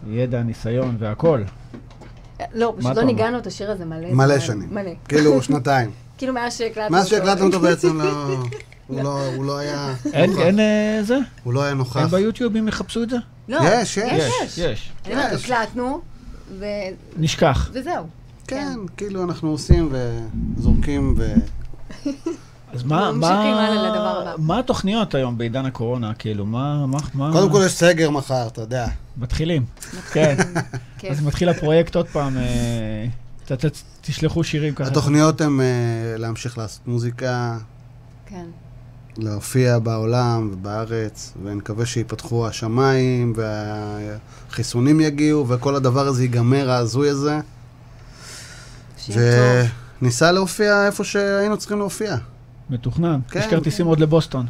הידע, 0.08 0.40
הניסיון 0.40 0.96
והכל. 1.00 1.44
לא, 2.54 2.74
פשוט 2.78 2.92
אתה 2.92 3.00
לא? 3.02 3.06
ניגענו 3.06 3.38
את 3.38 3.48
השיר 3.48 3.72
הזה 3.72 3.86
מלא 3.86 4.14
מלא. 4.14 4.40
שנים. 4.40 4.70
מלא. 4.72 4.92
כאילו, 5.08 5.42
שנתיים. 5.42 5.92
כאילו 6.18 6.34
מאז 6.34 6.58
שהקלטנו 6.58 6.98
מאז 6.98 7.06
אותו. 7.06 7.16
שהקלטנו 7.16 7.46
אותו 7.46 7.60
בעצם 7.60 8.02
לא... 8.02 8.36
הוא 8.88 9.04
לא- 9.04 9.26
הוא 9.36 9.46
לא 9.46 9.58
היה... 9.58 9.94
אין, 10.14 10.30
נוכח. 10.30 10.42
אין 10.42 10.60
אה, 10.60 11.00
זה? 11.04 11.18
הוא 11.44 11.54
לא 11.54 11.62
היה 11.62 11.70
אין 11.70 11.78
נוכח. 11.78 12.08
ביוטיוב 12.12 12.56
אם 12.56 12.68
יחפשו 12.68 13.04
את 13.04 13.10
זה? 13.10 13.18
לא, 13.50 13.60
יש, 13.64 13.98
יש. 13.98 14.34
יש. 14.42 14.58
יש. 14.58 14.92
הקלטנו, 15.06 16.02
ו- 16.60 16.66
נשכח. 17.18 17.70
וזהו. 17.74 18.08
כן, 18.52 18.80
כאילו 18.98 19.24
אנחנו 19.24 19.50
עושים 19.50 19.90
וזורקים 20.58 21.16
ו... 21.18 21.34
אז 22.74 22.84
מה, 22.84 23.12
מה. 23.12 24.34
מה 24.38 24.60
התוכניות 24.60 25.16
היום 25.16 25.38
בעידן 25.38 25.66
הקורונה? 25.66 26.14
כאילו, 26.14 26.46
מה, 26.46 26.86
מה, 26.86 26.98
מה... 27.14 27.30
קודם 27.32 27.52
כל 27.52 27.62
יש 27.66 27.72
סגר 27.72 28.10
מחר, 28.10 28.48
אתה 28.48 28.62
יודע. 28.62 28.88
מתחילים. 29.18 29.66
כן. 30.12 30.36
כיף. 31.00 31.12
אז 31.12 31.22
מתחיל 31.24 31.50
הפרויקט 31.50 31.96
עוד 31.96 32.08
פעם, 32.08 32.38
אה, 32.38 33.06
ת- 33.46 33.66
ת- 33.66 33.82
תשלחו 34.02 34.44
שירים 34.44 34.74
ככה. 34.76 34.88
התוכניות 34.90 35.42
הן 35.42 35.60
אה, 35.62 35.66
להמשיך 36.18 36.58
לעשות 36.58 36.88
מוזיקה, 36.88 37.58
כן. 38.26 38.46
להופיע 39.18 39.80
בעולם 39.80 40.50
ובארץ, 40.54 41.34
ונקווה 41.44 41.86
שיפתחו 41.86 42.48
השמיים 42.48 43.34
והחיסונים 43.36 45.00
יגיעו 45.00 45.48
וכל 45.48 45.76
הדבר 45.76 46.08
הזה 46.08 46.22
ייגמר, 46.24 46.72
ההזוי 46.72 47.10
הזה. 47.10 47.40
וניסע 49.10 50.32
להופיע 50.32 50.86
איפה 50.86 51.04
שהיינו 51.04 51.58
צריכים 51.58 51.78
להופיע. 51.78 52.16
מתוכנן. 52.70 53.20
כן. 53.30 53.40
יש 53.40 53.46
כרטיסים 53.46 53.86
עוד 53.86 54.00
לבוסטון. 54.00 54.46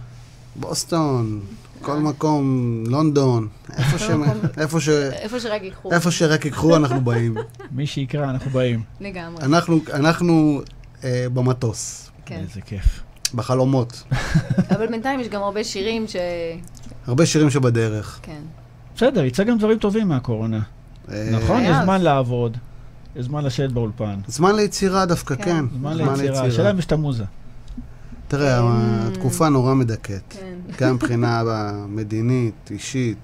בוסטון, 0.56 1.41
כל 1.82 1.98
מקום, 1.98 2.44
לונדון, 2.88 3.48
איפה 3.78 3.99
ש... 3.99 4.10
איפה 4.57 4.80
ש... 4.80 4.90
איפה 4.90 5.40
שרק 5.40 5.64
ייקחו. 5.64 5.91
איפה 5.91 6.11
שרק 6.11 6.45
ייקחו 6.45 6.76
אנחנו 6.76 7.02
באים. 7.02 7.38
מי 7.76 7.88
שיקרא, 7.88 8.30
אנחנו 8.30 8.52
באים. 8.52 8.84
לגמרי. 9.02 9.44
אנחנו, 9.44 9.80
אנחנו 9.94 10.61
אה, 11.03 11.26
במטוס, 11.34 12.11
כן. 12.26 12.40
איזה 12.40 12.61
כיף. 12.61 13.03
בחלומות. 13.36 14.03
אבל 14.76 14.88
בינתיים 14.88 15.19
יש 15.19 15.28
גם 15.28 15.41
הרבה 15.44 15.64
שירים 15.64 16.07
ש... 16.07 16.15
הרבה 17.07 17.26
שירים 17.26 17.49
שבדרך. 17.49 18.19
כן. 18.22 18.41
בסדר, 18.95 19.23
יצא 19.23 19.44
גם 19.44 19.57
דברים 19.57 19.78
טובים 19.78 20.07
מהקורונה. 20.07 20.60
אה, 21.11 21.30
נכון? 21.32 21.61
יש. 21.61 21.76
זמן 21.84 22.02
לעבוד. 22.02 22.57
יש 23.15 23.25
זמן 23.25 23.45
לשבת 23.45 23.71
באולפן. 23.71 24.15
זמן 24.27 24.55
ליצירה 24.55 25.05
דווקא, 25.05 25.35
כן. 25.35 25.43
כן. 25.43 25.65
זמן 25.79 25.97
ליצירה. 25.97 26.45
השאלה 26.45 26.71
אם 26.71 26.79
יש 26.79 26.85
את 26.85 26.91
המוזה. 26.91 27.23
תראה, 28.27 28.59
אמ, 28.59 28.67
התקופה 29.11 29.49
נורא 29.49 29.73
מדכאת. 29.73 30.21
כן. 30.29 30.55
גם 30.79 30.95
מבחינה 30.95 31.43
מדינית, 31.88 32.71
אישית, 32.71 33.17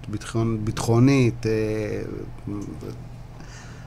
ביטחונית, 0.63 1.45
אה, 1.45 1.51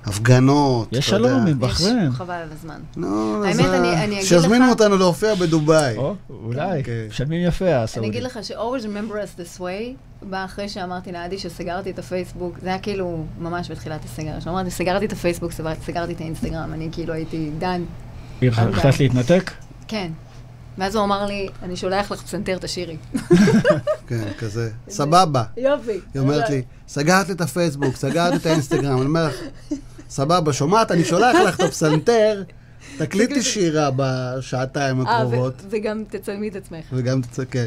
הפגנות, 0.04 0.88
יש. 0.92 1.08
שלום 1.10 1.32
עם 1.40 1.48
יש, 1.48 1.54
בחריין. 1.54 2.10
חבל 2.12 2.34
על 2.34 2.48
הזמן. 2.52 2.80
נו, 2.96 3.44
האמת, 3.44 3.60
אז 3.64 3.74
אני- 3.74 3.88
ה- 3.88 4.04
אני 4.04 4.14
אגיד 4.14 4.24
שיזמינו 4.26 4.64
לך- 4.64 4.70
אותנו 4.70 4.96
להופיע 4.96 5.34
בדובאי. 5.34 5.96
או, 5.96 6.14
אולי. 6.44 6.82
כן. 6.84 6.92
משלמים 7.10 7.46
יפה, 7.48 7.64
אני 7.64 7.74
הסעודים. 7.74 8.10
אגיד 8.10 8.22
לך 8.22 8.38
ש-always 8.42 8.82
remember 8.84 9.12
us 9.14 9.58
this 9.58 9.60
way, 9.60 9.94
בא 10.22 10.44
אחרי 10.44 10.68
שאמרתי 10.68 11.12
לעדי 11.12 11.38
שסגרתי 11.38 11.90
את 11.90 11.98
הפייסבוק, 11.98 12.58
זה 12.62 12.68
היה 12.68 12.78
כאילו 12.78 13.24
ממש 13.40 13.70
בתחילת 13.70 14.04
הסגר. 14.04 14.40
שאמרתי, 14.40 14.70
סגרתי 14.70 15.04
את 15.04 15.12
הפייסבוק, 15.12 15.52
סגר- 15.52 15.74
סגרתי 15.86 16.12
את 16.12 16.20
האינסטגרם, 16.20 16.72
אני 16.72 16.88
כאילו 16.92 17.14
הייתי 17.14 17.50
דן. 17.58 17.82
החלטת 18.42 19.00
להתנתק? 19.00 19.50
כן. 19.88 20.10
ואז 20.78 20.96
הוא 20.96 21.04
אמר 21.04 21.26
לי, 21.26 21.48
אני 21.62 21.76
שולח 21.76 22.12
לך 22.12 22.22
פסנתר, 22.22 22.58
תשאירי. 22.60 22.96
כן, 24.08 24.28
כזה. 24.38 24.70
סבבה. 24.88 25.42
יופי. 25.56 26.00
היא 26.14 26.22
אומרת 26.22 26.50
לי, 26.50 26.62
סגרת 26.88 27.28
לי 27.28 27.34
את 27.34 27.40
הפייסבוק, 27.40 27.96
סגרת 27.96 28.30
לי 28.30 28.36
את 28.36 28.46
האינסטגרם. 28.46 28.98
אני 28.98 29.06
אומר 29.06 29.26
לך, 29.26 29.34
סבבה, 30.10 30.52
שומעת, 30.52 30.90
אני 30.90 31.04
שולח 31.04 31.36
לך 31.46 31.54
את 31.54 31.60
הפסנתר, 31.60 32.42
תקליטי 32.98 33.42
שירה 33.42 33.90
בשעתיים 33.96 35.06
אה, 35.06 35.18
הקרובות, 35.18 35.54
וגם 35.70 36.04
תצלמי 36.08 36.48
את 36.48 36.56
עצמך. 36.56 36.84
וגם 36.92 37.22
תצא, 37.22 37.42
כן. 37.50 37.66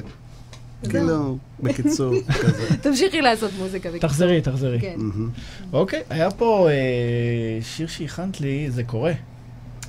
כאילו, 0.89 1.37
בקיצור, 1.59 2.13
כזה. 2.41 2.75
תמשיכי 2.83 3.21
לעשות 3.21 3.51
מוזיקה. 3.57 3.89
בקיצור. 3.89 4.09
תחזרי, 4.09 4.41
תחזרי. 4.41 4.79
כן. 4.81 4.95
אוקיי, 5.73 6.03
היה 6.09 6.31
פה 6.31 6.69
אה, 6.69 6.73
שיר 7.61 7.87
שהכנת 7.87 8.41
לי, 8.41 8.71
זה 8.71 8.83
קורה. 8.83 9.13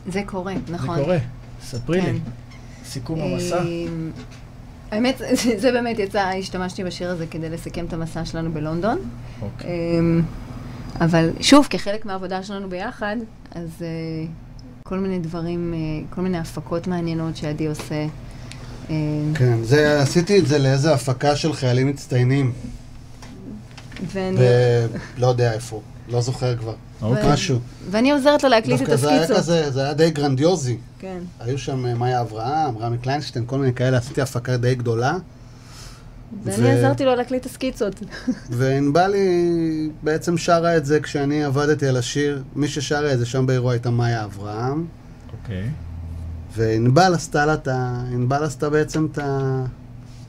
זה 0.08 0.22
קורה, 0.26 0.54
נכון. 0.68 0.96
זה 0.96 1.02
קורה. 1.02 1.18
ספרי 1.62 2.02
כן. 2.02 2.12
לי. 2.12 2.18
סיכום 2.94 3.20
המסע. 3.20 3.62
אמ, 3.62 4.10
האמת, 4.90 5.18
זה- 5.18 5.58
זה 5.62 5.72
באמת 5.72 5.98
יצא, 5.98 6.20
השתמשתי 6.38 6.84
בשיר 6.84 7.10
הזה 7.10 7.26
כדי 7.26 7.48
לסכם 7.50 7.84
את 7.84 7.92
המסע 7.92 8.24
שלנו 8.24 8.52
בלונדון. 8.52 8.98
אוקיי. 9.42 9.70
אמ, 9.98 10.22
אבל 11.00 11.30
שוב, 11.40 11.66
כחלק 11.70 12.06
מהעבודה 12.06 12.42
שלנו 12.42 12.68
ביחד, 12.68 13.16
אז 13.54 13.68
אה, 13.82 13.86
כל 14.82 14.98
מיני 14.98 15.18
דברים, 15.18 15.74
אה, 15.74 15.78
כל 16.14 16.20
מיני 16.20 16.38
הפקות 16.38 16.86
מעניינות 16.86 17.36
שעדי 17.36 17.66
עושה. 17.66 18.06
אה, 18.90 18.94
כן, 19.34 19.58
זה, 19.62 20.00
עשיתי 20.02 20.38
את 20.38 20.46
זה 20.46 20.58
לאיזה 20.58 20.94
הפקה 20.94 21.36
של 21.36 21.52
חיילים 21.52 21.86
מצטיינים, 21.88 22.52
ואני, 24.12 24.36
ולא 25.18 25.26
יודע 25.26 25.52
איפה, 25.52 25.80
לא 26.08 26.20
זוכר 26.20 26.56
כבר. 26.56 26.74
אוקיי. 27.02 27.32
משהו. 27.32 27.58
ואני 27.90 28.10
עוזרת 28.10 28.42
לו 28.42 28.48
להקליט 28.48 28.82
את 28.82 28.88
דווקא 28.88 28.96
זה 28.96 29.08
היה 29.08 29.20
הסקיצות. 29.20 29.38
כזה, 29.42 29.70
זה 29.70 29.84
היה 29.84 29.94
די 29.94 30.10
גרנדיוזי. 30.10 30.76
כן. 30.98 31.18
היו 31.40 31.58
שם 31.58 31.86
אה, 31.86 31.94
מאיה 31.94 32.20
אברהם, 32.20 32.78
רמי 32.78 32.98
קליינשטיין, 32.98 33.44
כל 33.46 33.58
מיני 33.58 33.72
כאלה, 33.74 33.96
עשיתי 33.96 34.22
הפקה 34.22 34.56
די 34.56 34.74
גדולה. 34.74 35.16
ואני 36.44 36.66
ו- 36.66 36.78
עזרתי 36.78 37.04
לו 37.04 37.14
להקליט 37.14 37.40
את 37.40 37.50
הסקיצות. 37.50 38.00
וענבלי 38.58 39.90
בעצם 40.02 40.38
שרה 40.38 40.76
את 40.76 40.86
זה 40.86 41.00
כשאני 41.00 41.44
עבדתי 41.44 41.86
על 41.86 41.96
השיר. 41.96 42.42
מי 42.56 42.68
ששרה 42.68 43.12
את 43.12 43.18
זה 43.18 43.26
שם 43.26 43.46
באירוע 43.46 43.72
הייתה 43.72 43.90
מאיה 43.90 44.24
אברהם. 44.24 44.86
אוקיי. 45.42 45.70
וענבל 46.56 47.14
עשתה 47.14 47.46
לה 47.46 47.54
את 47.54 47.68
ה... 47.68 48.02
ענבל 48.12 48.44
עשתה 48.44 48.70
בעצם 48.70 49.06
את 49.12 49.18
ה... 49.18 49.64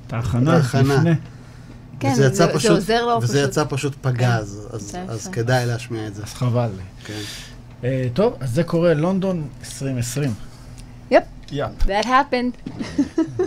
את 0.07 0.13
ההכנה, 0.13 0.53
ההכנה. 0.53 0.95
לפני. 0.95 1.11
כן, 2.06 2.11
וזה 2.14 2.26
יצא 2.26 2.36
זה- 2.45 2.52
זה 2.52 2.53
פשוט- 2.53 2.72
עוזר 2.72 3.06
לו 3.06 3.19
וזה 3.22 3.34
פשוט. 3.38 3.49
יצא 3.49 3.64
פשוט 3.69 3.94
פגז, 4.02 4.68
אז- 4.73 4.82
זה 4.91 5.02
אז 5.07 5.19
יפה. 5.22 5.32
כדאי 5.32 5.65
להשמיע 5.65 6.07
את 6.07 6.15
זה. 6.15 6.23
אז 6.23 6.34
חבל 6.34 6.69
לי. 6.77 6.84
כן. 7.06 7.22
אה, 7.84 8.07
טוב, 8.14 8.34
אז 8.40 8.53
זה 8.53 8.64
קורה 8.64 8.94
לונדון 8.94 9.48
2020. 9.60 10.34
יפ, 11.11 11.23
יאפ. 11.52 11.72
that 11.84 12.06
happened. 12.06 12.72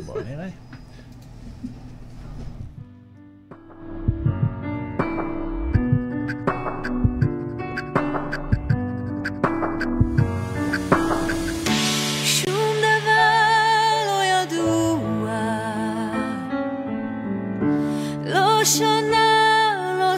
בוא 0.07 0.21
נראה. 0.31 0.49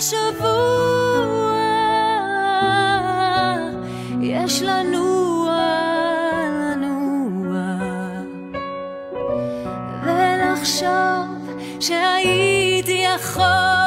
שבוע, 0.01 1.53
יש 4.21 4.63
לנוע, 4.63 5.61
לנוע, 6.77 7.61
ולחשוב 10.05 11.51
שהייתי 11.81 13.05
יכול 13.15 13.80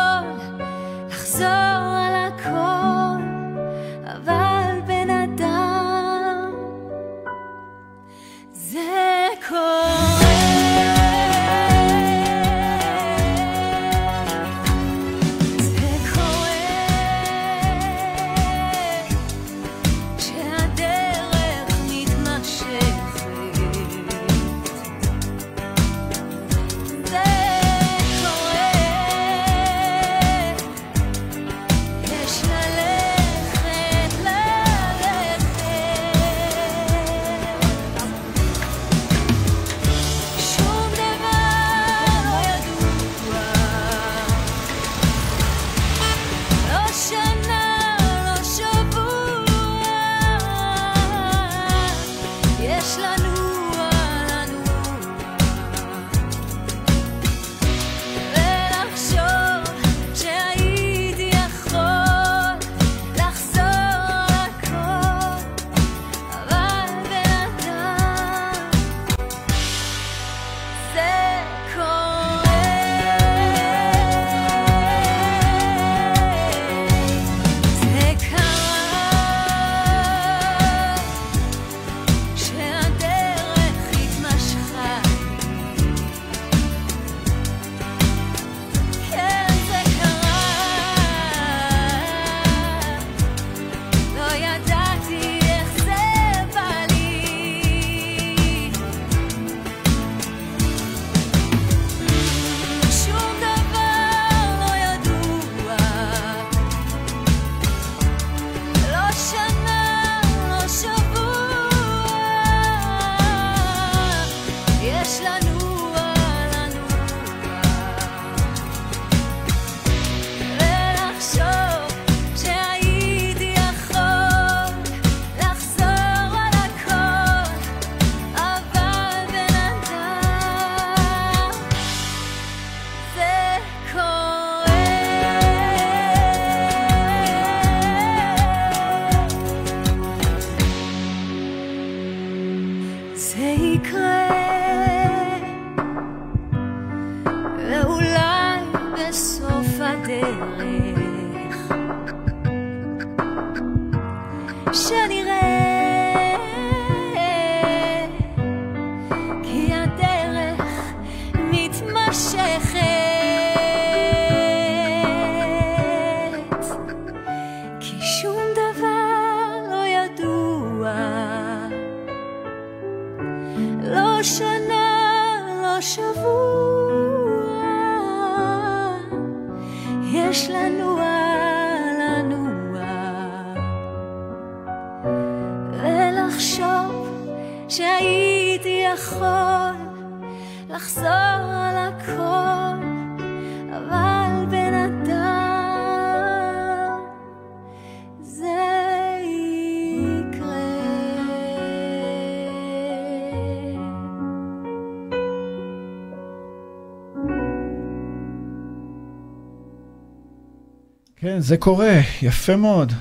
כן, 211.33 211.39
זה 211.39 211.57
קורה, 211.57 211.99
יפה 212.21 212.55
מאוד. 212.55 212.93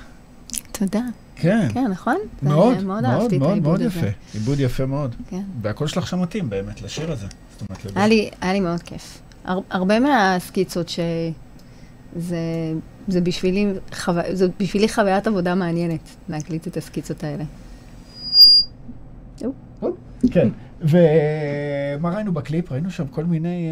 תודה. 0.72 1.00
כן, 1.36 1.68
כן, 1.72 1.86
נכון? 1.90 2.16
מאוד, 2.42 2.82
מאוד 2.82 3.02
מאוד, 3.02 3.34
מאוד, 3.38 3.58
מאוד. 3.58 3.80
יפה. 3.80 4.06
עיבוד 4.34 4.60
יפה 4.60 4.86
מאוד. 4.86 5.14
כן. 5.28 5.42
והקול 5.62 5.86
שלך 5.86 6.06
שם 6.06 6.22
מתאים 6.22 6.50
באמת 6.50 6.82
לשיר 6.82 7.12
הזה. 7.12 7.26
זאת 7.52 7.68
אומרת, 7.68 7.96
היה 7.96 8.06
לי, 8.06 8.30
היה 8.40 8.52
לי 8.52 8.60
מאוד 8.60 8.82
כיף. 8.82 9.22
הר, 9.44 9.58
הרבה 9.70 10.00
מהסקיצות 10.00 10.88
ש... 10.88 11.00
זה, 13.08 13.20
בשבילי, 13.22 13.66
חו... 13.94 14.12
זה 14.32 14.46
בשבילי 14.60 14.88
חוויית 14.88 15.26
עבודה 15.26 15.54
מעניינת, 15.54 16.08
להקליט 16.28 16.66
את 16.66 16.76
הסקיצות 16.76 17.24
האלה. 17.24 17.44
כן. 20.30 20.48
ומה 20.90 22.10
ראינו 22.14 22.32
בקליפ? 22.32 22.72
ראינו 22.72 22.90
שם 22.90 23.06
כל 23.06 23.24
מיני... 23.24 23.68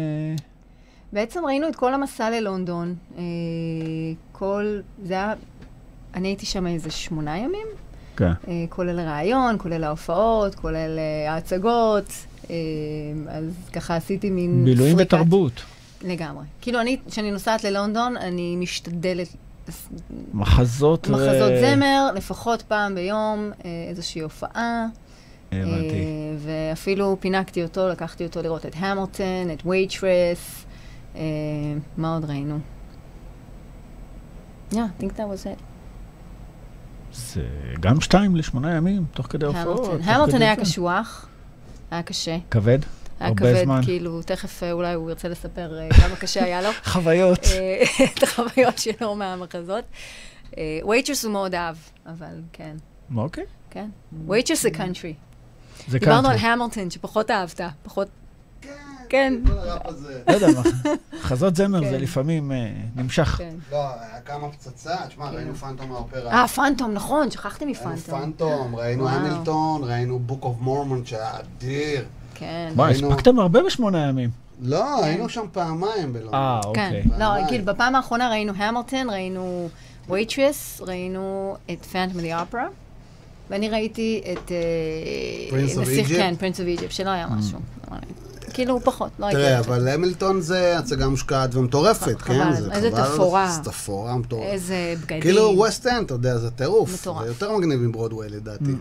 בעצם 1.13 1.45
ראינו 1.45 1.67
את 1.69 1.75
כל 1.75 1.93
המסע 1.93 2.29
ללונדון. 2.29 2.95
אה, 3.17 3.23
כל... 4.31 4.79
זה 5.03 5.13
היה... 5.13 5.33
אני 6.13 6.27
הייתי 6.27 6.45
שם 6.45 6.67
איזה 6.67 6.91
שמונה 6.91 7.37
ימים, 7.37 7.67
כן. 8.17 8.31
אה, 8.47 8.65
כולל 8.69 8.99
ראיון, 8.99 9.55
כולל 9.57 9.83
ההופעות, 9.83 10.55
כולל 10.55 10.99
אה, 10.99 11.33
ההצגות. 11.33 12.05
אה, 12.49 12.55
אז 13.29 13.43
ככה 13.73 13.95
עשיתי 13.95 14.29
מין... 14.29 14.65
בילויים 14.65 14.95
פריקת- 14.97 15.13
ותרבות. 15.13 15.61
לגמרי. 16.01 16.43
כאילו, 16.61 16.81
אני, 16.81 16.97
כשאני 17.09 17.31
נוסעת 17.31 17.63
ללונדון, 17.63 18.17
אני 18.17 18.55
משתדלת 18.55 19.27
מחזות 20.33 21.07
ו... 21.07 21.11
מחזות 21.11 21.51
זמר, 21.61 22.09
לפחות 22.15 22.61
פעם 22.61 22.95
ביום, 22.95 23.51
אה, 23.65 23.69
איזושהי 23.89 24.21
הופעה. 24.21 24.85
הבנתי. 25.51 25.71
אה, 25.89 26.35
ואפילו 26.71 27.17
פינקתי 27.19 27.63
אותו, 27.63 27.89
לקחתי 27.89 28.23
אותו 28.25 28.41
לראות 28.41 28.65
את 28.65 28.75
המילטון, 28.77 29.25
את 29.53 29.65
Waitress. 29.65 30.65
אה, 31.15 31.21
מה 31.97 32.13
עוד 32.13 32.25
ראינו? 32.25 32.59
Yeah, 34.71 34.75
I 34.75 35.01
think 35.01 35.09
that 35.17 35.27
was 35.33 35.45
it. 35.45 35.61
זה 37.13 37.47
גם 37.79 38.01
שתיים 38.01 38.35
לשמונה 38.35 38.75
ימים, 38.75 39.05
תוך 39.13 39.27
כדי 39.29 39.45
הופעות. 39.45 39.85
המילטון. 40.03 40.31
כדי 40.31 40.45
היה. 40.45 40.55
קשוח, 40.55 41.27
היה 41.91 42.03
קשה. 42.03 42.37
כבד? 42.51 42.79
היה 43.19 43.35
כבד, 43.35 43.63
זמן. 43.63 43.81
כאילו, 43.83 44.21
תכף 44.21 44.63
אה, 44.63 44.71
אולי 44.71 44.93
הוא 44.93 45.09
ירצה 45.09 45.27
לספר 45.27 45.79
אה, 45.79 45.89
כמה 45.89 46.15
קשה 46.15 46.43
היה 46.43 46.61
לו. 46.61 46.69
חוויות. 46.93 47.39
את 48.17 48.23
החוויות 48.23 48.77
שלו 48.77 49.15
מהמחזות. 49.15 49.85
Waitress 50.87 51.25
הוא 51.25 51.33
מאוד 51.33 51.55
אהב, 51.55 51.75
אבל 52.05 52.41
כן, 52.53 52.75
אוקיי. 53.15 53.43
כן. 53.69 53.89
Waitress 54.27 54.61
זה 54.61 54.71
קאנטרי. 54.71 55.13
זה 55.87 55.99
דיברנו 55.99 56.27
על 56.27 56.33
קאנטרי. 56.33 56.49
המילטון, 56.49 56.89
שפחות 56.89 57.31
אהבת, 57.31 57.61
פחות... 57.83 58.07
כן. 59.11 59.33
לא 60.27 60.33
יודע 60.33 60.47
מה, 60.47 60.61
מחזות 61.19 61.55
זמר 61.55 61.81
כן. 61.83 61.89
זה 61.89 61.97
לפעמים 61.97 62.51
אה, 62.51 62.71
נמשך. 62.95 63.35
כן. 63.37 63.55
לא, 63.71 63.77
היה 63.77 64.21
כמה 64.25 64.49
פצצה, 64.49 64.95
תשמע, 65.07 65.29
ראינו 65.29 65.55
פנטום 65.55 65.91
האופרה. 65.91 66.31
אה, 66.31 66.47
פנטום, 66.47 66.91
נכון, 66.93 67.31
שכחתי 67.31 67.65
ראינו 67.65 67.79
מפנטום. 67.79 68.21
פנטום, 68.21 68.75
ראינו. 68.75 69.09
המילטון, 69.09 69.83
ראינו 69.83 70.19
Book 70.19 70.43
of 70.43 70.55
Mormon 70.59 71.05
שהיה 71.05 71.31
אדיר. 71.39 72.05
כן. 72.35 72.73
ראינו- 72.77 73.07
הספקתם 73.11 73.39
הרבה 73.39 73.63
בשמונה 73.63 74.07
ימים. 74.07 74.29
לא, 74.61 75.03
היינו 75.05 75.29
שם 75.29 75.45
פעמיים 75.51 76.13
בלונדון. 76.13 76.33
אה, 76.33 76.59
כן. 76.63 76.69
אוקיי. 76.69 77.03
לא. 77.19 77.47
כאילו, 77.47 77.65
בפעם 77.65 77.95
האחרונה 77.95 78.29
ראינו 78.29 78.53
המילטון, 78.55 79.09
ראינו 79.09 79.69
Waitress, 80.09 80.81
ראינו 80.81 81.55
את 81.71 81.85
Phantom 81.85 82.21
the 82.21 82.41
Opera, 82.41 82.67
ואני 83.49 83.69
ראיתי 83.69 84.21
את... 84.33 84.51
of 85.77 85.81
נסיך- 85.81 86.07
Egypt? 86.07 86.13
כן, 86.15 86.33
Prince 86.39 86.59
of 86.59 86.67
Egypt, 86.67 86.91
שלא 86.91 87.09
היה 87.09 87.27
משהו. 87.27 87.59
כאילו, 88.53 88.79
פחות, 88.79 89.11
לא 89.19 89.25
הייתי... 89.25 89.41
תראה. 89.41 89.59
אבל 89.59 89.87
המילטון 89.87 90.41
זה 90.41 90.77
הצגה 90.79 91.07
מושקעת 91.07 91.55
ומטורפת, 91.55 92.21
חבל, 92.21 92.35
כן? 92.35 92.53
זה 92.61 92.71
איזה 92.71 92.91
חבל, 92.91 93.03
תפאורה. 93.03 93.51
זה 93.51 93.63
תפאורה 93.63 94.17
מטורפת. 94.17 94.47
איזה 94.47 94.75
בגדים. 95.01 95.21
כאילו 95.21 95.53
ווסט 95.55 95.87
אנד, 95.87 96.05
אתה 96.05 96.13
יודע, 96.13 96.37
זה 96.37 96.51
טירוף. 96.51 96.93
מטורף. 97.01 97.23
זה 97.23 97.27
יותר 97.29 97.57
מגניב 97.57 97.79
מברודווי 97.79 98.29
לדעתי. 98.29 98.71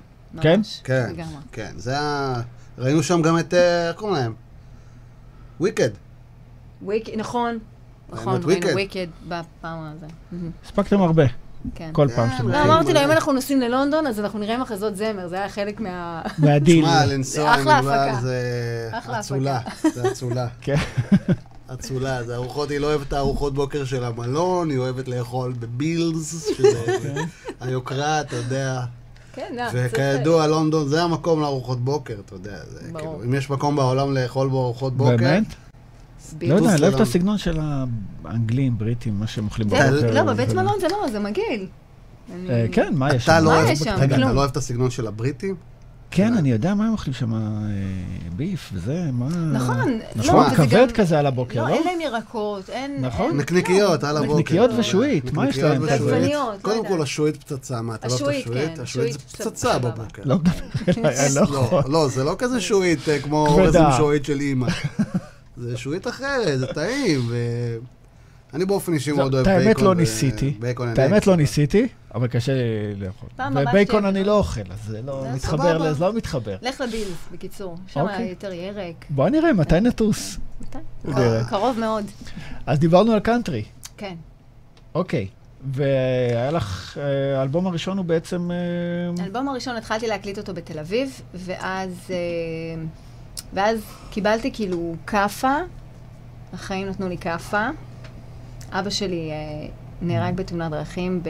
כן? 0.41 0.61
כן. 0.85 1.13
כן. 1.53 1.73
זה 1.77 1.91
היה... 1.91 2.35
ראינו 2.79 3.03
שם 3.03 3.23
גם 3.23 3.39
את, 3.39 3.55
אה, 3.55 3.89
איך 3.89 3.97
קוראים 3.97 4.17
להם? 4.17 4.33
Wicked. 5.61 5.91
וויק- 6.85 7.17
נכון, 7.17 7.59
נכון, 8.13 8.41
ראינו 8.45 8.67
Wicked. 8.67 8.73
וויקד 8.73 9.07
בפעם 9.29 9.45
הזה. 9.97 10.07
מהמם, 10.33 10.51
הספקתם 10.65 11.01
הרבה, 11.03 11.23
כן. 11.75 11.91
כל 11.93 12.07
כן, 12.09 12.17
פעם 12.17 12.29
לא, 12.29 12.37
שאתם 12.37 12.49
לא, 12.49 12.59
עושים. 12.59 12.71
אמרתי 12.71 12.93
לו. 12.93 13.05
אם 13.05 13.11
אנחנו 13.11 13.33
נוסעים 13.33 13.61
ללונדון, 13.61 14.07
אז 14.07 14.21
אנחנו 14.21 14.39
נראה 14.39 14.59
מחזות 14.59 14.97
זמר, 14.97 15.29
זה 15.29 15.37
היה 15.37 15.49
חלק 15.49 15.81
מה... 15.81 16.23
מהדיל. 16.39 16.85
תשמע, 16.87 17.07
לנסוע 17.07 17.55
עם. 17.55 17.69
יובל 17.69 18.15
זה 18.21 18.91
אצולה. 19.19 19.61
זה 19.95 20.09
אצולה. 20.13 20.47
כן. 20.61 20.77
אצולה. 21.75 22.23
זה 22.25 22.35
ארוחות, 22.35 22.71
היא 22.71 22.79
לא 22.79 22.87
אוהבת 22.87 23.09
את 23.09 23.13
הארוחות 23.13 23.55
בוקר 23.55 23.85
של 23.85 24.05
המלון, 24.05 24.71
היא 24.71 24.79
אוהבת 24.79 25.09
לאכול 25.09 25.53
בבילס, 25.53 26.49
שזה 26.57 26.97
היוקרה, 27.61 28.21
אתה 28.21 28.37
יודע. 28.37 28.81
כן, 29.35 29.53
לא, 29.57 29.63
וכידוע, 29.73 30.47
לונדון 30.47 30.89
זה 30.89 31.03
המקום 31.03 31.41
לארוחות 31.41 31.85
בוקר, 31.85 32.15
אתה 32.27 32.35
יודע. 32.35 32.57
זה 32.69 32.81
ברור. 32.93 32.99
כאילו, 33.01 33.25
אם 33.25 33.35
יש 33.35 33.51
מקום 33.51 33.77
בעולם 33.77 34.15
לאכול 34.15 34.49
בו 34.49 34.65
ארוחות 34.65 34.97
בוקר, 34.97 35.17
באמת? 35.17 35.45
לא 36.43 36.55
יודע, 36.55 36.71
אני 36.71 36.81
לא 36.81 36.87
אוהב 36.87 36.95
את. 36.95 37.01
הסגנון 37.01 37.39
של 37.39 37.59
האנגלים, 38.25 38.79
בריטים, 38.79 39.21
מה 39.21 39.27
שהם 39.27 39.45
אוכלים 39.45 39.69
בבוקר. 39.69 40.13
לא, 40.13 40.23
בבית 40.23 40.49
וזה. 40.49 40.57
מלון 40.63 40.81
זה 40.81 40.87
לא, 40.89 41.09
זה 41.13 41.19
מגעיל. 41.19 41.67
אה, 42.49 42.67
כן, 42.73 42.93
מה 42.95 43.15
יש 43.15 43.25
שם? 43.25 43.33
אתה 43.33 43.41
לא 43.41 43.51
מה 43.51 43.57
אוהב, 43.57 43.71
יש 43.71 43.79
שם? 43.79 43.97
רגע. 43.99 44.17
אתה 44.17 44.25
לא 44.25 44.31
אוהב 44.31 44.51
את 44.51 44.57
הסגנון 44.57 44.91
של 44.91 45.07
הבריטים? 45.07 45.55
כן, 46.13 46.35
אני 46.35 46.51
יודע 46.51 46.75
מה 46.75 46.87
הם 46.87 46.93
אוכלים 46.93 47.15
שם, 47.15 47.35
אה, 47.35 47.39
ביף 48.37 48.71
וזה, 48.73 49.05
מה... 49.13 49.29
נכון. 49.29 49.99
נשמע 50.17 50.33
לא, 50.33 50.39
וזה 50.41 50.57
כבד 50.57 50.93
כזה 50.95 51.19
על 51.19 51.27
הבוקר, 51.27 51.63
לא, 51.63 51.69
לא? 51.69 51.75
אין 51.75 51.83
להם 51.85 52.01
ירקות, 52.01 52.71
אין... 52.71 52.97
נכון. 53.01 53.37
נקניקיות 53.37 54.05
על 54.05 54.17
הבוקר. 54.17 54.33
נקניקיות 54.33 54.71
לא, 54.71 54.79
ושועית, 54.79 55.33
מה 55.33 55.49
יש 55.49 55.59
נקניקיות 55.59 56.11
להם? 56.11 56.23
לא 56.23 56.53
קודם. 56.63 56.87
כל, 56.89 57.03
השועית 57.03 57.37
פצצה, 57.37 57.83
מה, 57.83 57.95
אתה 57.95 58.09
לא 58.09 58.13
אוהב 58.13 58.23
את 58.23 58.27
השועית, 58.27 58.47
השועית? 58.47 58.77
כן, 58.77 58.83
השועית 58.83 59.13
זה 59.13 59.19
השועית 59.35 59.53
פצצה. 59.53 59.79
בבוקר. 59.79 60.23
לא 60.25 60.37
אני 61.27 61.35
לא. 61.35 61.43
לא, 61.51 61.83
לא, 61.89 62.09
זה 62.09 62.25
לא 62.25 62.35
כזה 62.39 62.61
שועית 62.61 63.09
אה, 63.09 63.19
כמו. 63.21 63.47
אורז 63.47 63.77
עם 63.77 63.93
שועית 63.97 64.25
של 64.25 64.41
אימא. 64.41 64.69
זה 65.57 65.77
שועית 65.77 66.07
אחרת, 66.09 66.59
זה 66.59 66.67
טעים, 66.67 67.21
ו... 67.29 67.37
אני 68.55 68.65
באופן 68.65 68.93
אישי 68.93 69.13
מאוד 69.13 69.35
אוהב 69.35 69.49
את 69.49 69.55
בייקון. 69.55 69.67
האמת 69.67 69.83
לא 69.83 69.95
ניסיתי, 69.95 70.55
את 70.93 70.99
האמת 70.99 71.27
לא. 71.27 71.37
ניסיתי, 71.37 71.89
אבל 72.15 72.27
קשה 72.29 72.53
לי 72.55 72.95
לאכול. 73.07 73.29
ובייקון 73.57 74.05
אני. 74.05 74.25
לא 74.25 74.39
אוכל, 74.39 74.61
אז 74.71 74.79
זה 74.87 75.03
לא 75.03 75.23
זה 75.23 75.37
מתחבר. 75.37 75.79
לזה 75.79 76.05
לא 76.05 76.13
מתחבר. 76.13 76.57
לך 76.63 76.81
לבילס, 76.81 77.29
בקיצור. 77.33 77.77
שם 77.87 78.01
אוקיי. 78.01 78.17
היה 78.17 78.31
יותר 78.31 78.53
ירק. 78.53 79.05
בוא 79.11 79.29
נראה, 79.29 79.53
מתי 79.53 79.81
נטוס? 79.81 80.39
מתי? 80.61 80.79
נראה. 81.05 81.45
קרוב 81.45 81.79
מאוד. 81.79 82.05
אז 82.67 82.79
דיברנו 82.79 83.13
על 83.13 83.21
קאנטרי, 83.21 83.65
כן. 83.97 84.15
אוקיי. 84.95 85.29
והיה 85.73 86.51
לך, 86.51 86.99
אה, 86.99 87.39
האלבום 87.39 87.67
הראשון 87.67 87.99
הוא 87.99 88.05
בעצם... 88.05 88.51
אה, 88.51 89.23
האלבום 89.23 89.49
הראשון 89.49 89.77
התחלתי 89.77 90.07
להקליט 90.07 90.39
אותו 90.39 90.55
בתל 90.55 90.79
אביב, 90.79 91.21
ואז, 91.35 91.91
אה, 92.11 92.17
ואז 93.53 93.81
קיבלתי 94.11 94.53
כאילו 94.53 94.95
כאפה, 95.07 95.57
החיים 96.53 96.89
נתנו 96.89 97.09
לי 97.09 97.19
כאפה. 97.19 97.69
אבא 98.73 98.91
שלי 98.91 99.31
אה, 99.31 99.69
נהרג 100.03 100.35
בתאונת 100.35 100.71
דרכים. 100.71 101.23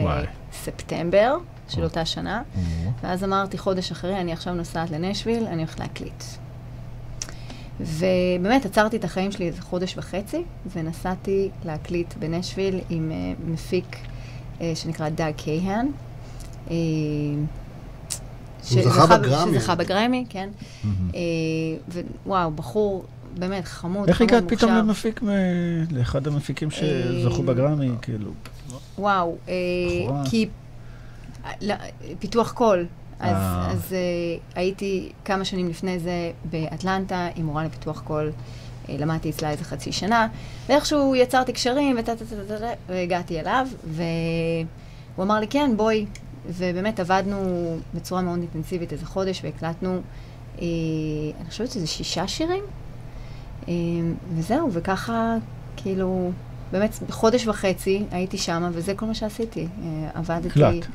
בספטמבר 0.51 1.37
של 1.69 1.83
אותה 1.83 2.05
שנה, 2.05 2.41
או, 2.55 2.61
ואז 3.03 3.23
אמרתי 3.23 3.57
חודש 3.57 3.91
אחרי, 3.91 4.21
אני 4.21 4.33
עכשיו 4.33 4.53
נוסעת 4.53 4.89
לנשוויל, 4.89 5.45
אני 5.47 5.57
הולכת 5.57 5.79
להקליט. 5.79 6.23
ובאמת 7.79 8.65
עצרתי 8.65 8.97
את 8.97 9.03
החיים 9.03 9.31
שלי 9.31 9.47
איזה 9.47 9.61
חודש 9.61 9.97
וחצי, 9.97 10.43
ונסעתי 10.75 11.49
להקליט 11.65 12.13
בנשוויל 12.13 12.79
עם 12.89 13.11
אה, 13.11 13.33
מפיק 13.45 13.97
אה, 14.61 14.71
שנקרא 14.75 15.09
דאג 15.09 15.33
קייהן. 15.35 15.91
אה, 18.77 18.83
זכה 18.83 19.17
בגרמי. 19.17 19.59
שזכה 19.59 19.75
בגרמי, 19.75 20.25
כן. 20.29 20.49
אה, 21.15 21.19
ווואו, 22.25 22.51
בחור 22.51 23.05
באמת 23.37 23.65
חמוד, 23.65 24.07
איך 24.07 24.17
חמוד, 24.17 24.29
הגעת 24.29 24.43
פתאום 24.47 24.71
מוכשר. 24.71 24.85
למפיק, 24.85 25.21
מ- 25.23 25.27
לאחד 25.91 26.27
המפיקים 26.27 26.71
שזכו 26.71 27.41
אה, 27.41 27.45
בגרמי, 27.45 27.89
כאילו? 28.01 28.31
וואו, 28.97 29.37
אה. 29.49 29.53
כי 30.29 30.47
פיתוח 32.19 32.51
קול. 32.51 32.85
אז. 33.19 33.35
אז 33.71 33.95
הייתי 34.55 35.11
כמה 35.25 35.45
שנים 35.45 35.69
לפני 35.69 35.99
זה 35.99 36.31
באטלנטה 36.45 37.27
עם 37.35 37.45
מורה 37.45 37.63
לפיתוח 37.63 38.01
קול. 38.01 38.31
למדתי 38.89 39.29
אצלה 39.29 39.51
איזה 39.51 39.63
חצי 39.63 39.91
שנה, 39.91 40.27
ואיכשהו 40.69 41.15
יצרתי 41.15 41.53
קשרים 41.53 41.95
וטה 41.99 42.15
טה 42.15 42.25
טה 42.25 42.35
טה 42.47 42.59
טה, 42.59 42.65
והגעתי 42.89 43.39
אליו, 43.39 43.67
והוא 43.87 44.05
אמר 45.25 45.39
לי, 45.39 45.47
כן, 45.47 45.71
בואי. 45.77 46.05
ובאמת 46.45 46.99
עבדנו 46.99 47.37
בצורה 47.93 48.21
מאוד 48.21 48.39
אינטנסיבית 48.39 48.93
איזה 48.93 49.05
חודש, 49.05 49.41
והקלטנו, 49.43 50.01
אה, 50.59 50.65
אני 51.41 51.49
חושבת 51.49 51.71
שזה 51.71 51.87
שישה 51.87 52.27
שירים. 52.27 52.63
אה, 53.67 53.73
וזהו, 54.35 54.69
וככה, 54.73 55.35
כאילו, 55.77 56.31
באמת, 56.71 56.99
חודש 57.09 57.47
וחצי 57.47 58.03
הייתי 58.11 58.37
שמה, 58.37 58.69
וזה 58.73 58.93
כל 58.95 59.05
מה 59.05 59.13
שעשיתי. 59.13 59.67
אה, 59.83 60.09
עבדתי... 60.13 60.47
הקלט. 60.47 60.85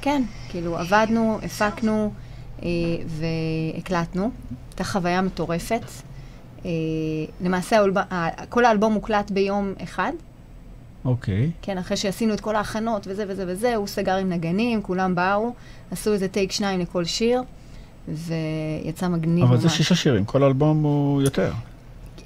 כן, 0.00 0.22
כאילו, 0.48 0.78
עבדנו, 0.78 1.38
הפקנו 1.42 2.12
אה, 2.62 2.68
והקלטנו. 3.06 4.30
הייתה 4.70 4.84
חוויה 4.84 5.22
מטורפת. 5.22 5.82
אה, 6.64 6.70
למעשה, 7.40 7.80
כל 8.48 8.64
האלבום 8.64 8.92
מוקלט 8.92 9.30
ביום 9.30 9.72
אחד. 9.82 10.12
אוקיי. 11.06 11.50
כן, 11.62 11.78
אחרי 11.78 11.96
שעשינו 11.96 12.34
את 12.34 12.40
כל 12.40 12.56
ההכנות 12.56 13.06
וזה 13.10 13.24
וזה 13.28 13.44
וזה, 13.48 13.74
הוא 13.76 13.86
סגר 13.86 14.16
עם 14.16 14.32
נגנים, 14.32 14.82
כולם 14.82 15.14
באו, 15.14 15.52
עשו 15.90 16.12
איזה 16.12 16.28
טייק 16.28 16.52
שניים 16.52 16.80
לכל 16.80 17.04
שיר, 17.04 17.42
ויצא 18.08 19.08
מגניב 19.08 19.44
ממש. 19.44 19.50
אבל 19.52 19.60
זה 19.60 19.68
שישה 19.68 19.94
שירים, 19.94 20.24
כל 20.24 20.42
אלבום 20.44 20.82
הוא 20.82 21.22
יותר. 21.22 21.52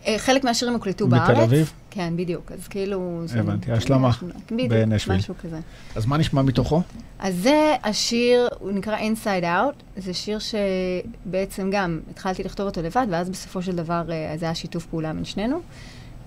אה, 0.06 0.14
חלק 0.18 0.44
מהשירים 0.44 0.74
הוקלטו 0.74 1.06
בתל 1.08 1.18
בארץ. 1.18 1.38
אביב? 1.38 1.72
כן, 1.90 2.12
בדיוק. 2.16 2.52
אז 2.52 2.68
כאילו... 2.68 3.22
זה- 3.24 3.40
הבנתי, 3.40 3.72
השלמה 3.72 4.10
בדיוק. 4.50 4.72
משהו 5.08 5.34
כזה. 5.42 5.58
אז 5.96 6.06
מה 6.06 6.16
נשמע 6.16 6.42
מתוכו? 6.42 6.82
אז 7.18 7.34
זה 7.36 7.74
השיר, 7.84 8.48
הוא 8.58 8.72
נקרא 8.72 8.98
Inside 8.98 9.42
Out. 9.44 9.82
זה 9.96 10.14
שיר 10.14 10.38
שבעצם 10.38 11.70
גם 11.72 12.00
התחלתי 12.10 12.42
לכתוב 12.44 12.66
אותו 12.66 12.82
לבד, 12.82 13.06
ואז 13.10 13.30
בסופו 13.30 13.62
של 13.62 13.76
דבר 13.76 14.02
אה, 14.10 14.34
זה 14.38 14.44
היה 14.46 14.54
שיתוף 14.54 14.86
פעולה 14.86 15.12
בין 15.12 15.24
שנינו. 15.24 15.60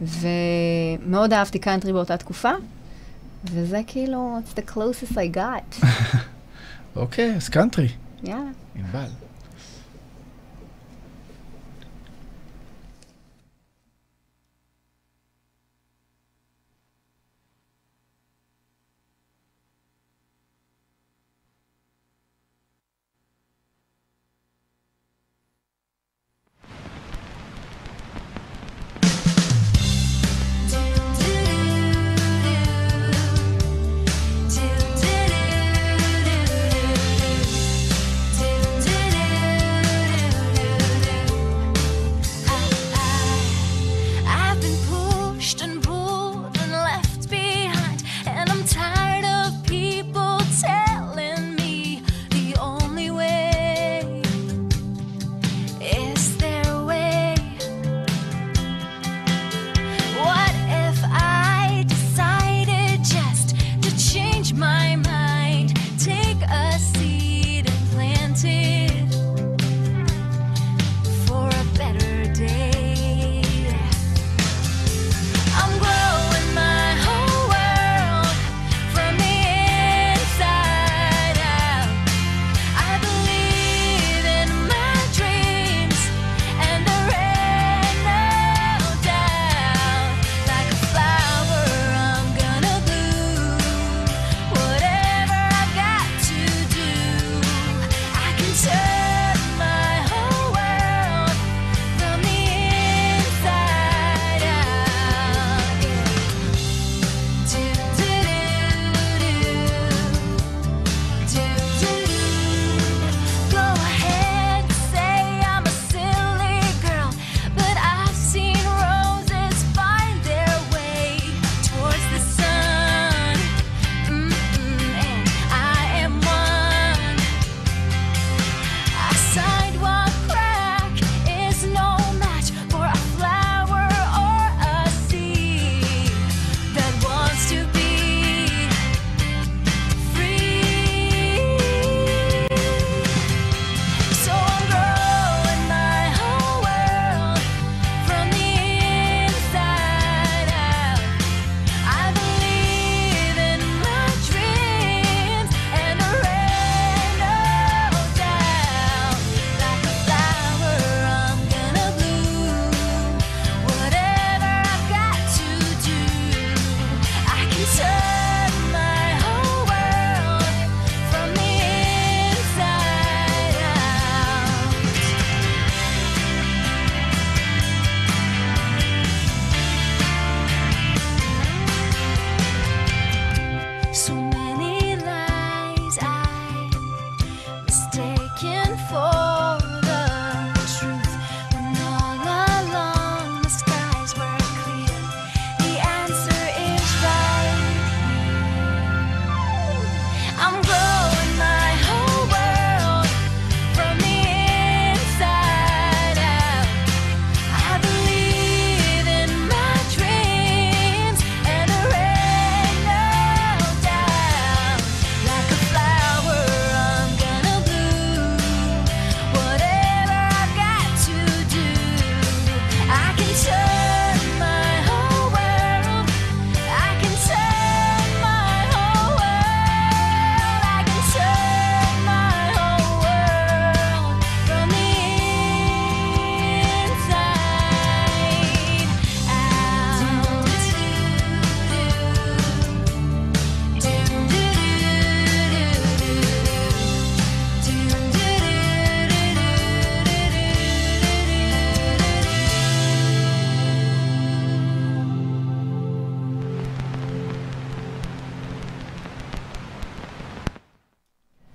ומאוד 0.02 1.34
אהבתי 1.34 1.60
קאנטרי 1.60 1.94
באותה 1.94 2.18
תקופה, 2.18 2.52
וזה 3.45 3.82
כאילו, 3.88 4.40
it's 4.40 4.60
the 4.60 4.72
closest 4.72 5.14
I 5.14 5.36
got. 5.38 5.86
אוקיי, 6.95 7.36
אז 7.36 7.49
קאנטרי, 7.49 7.88
יאללה. 8.24 8.44
ענבל. 8.76 9.07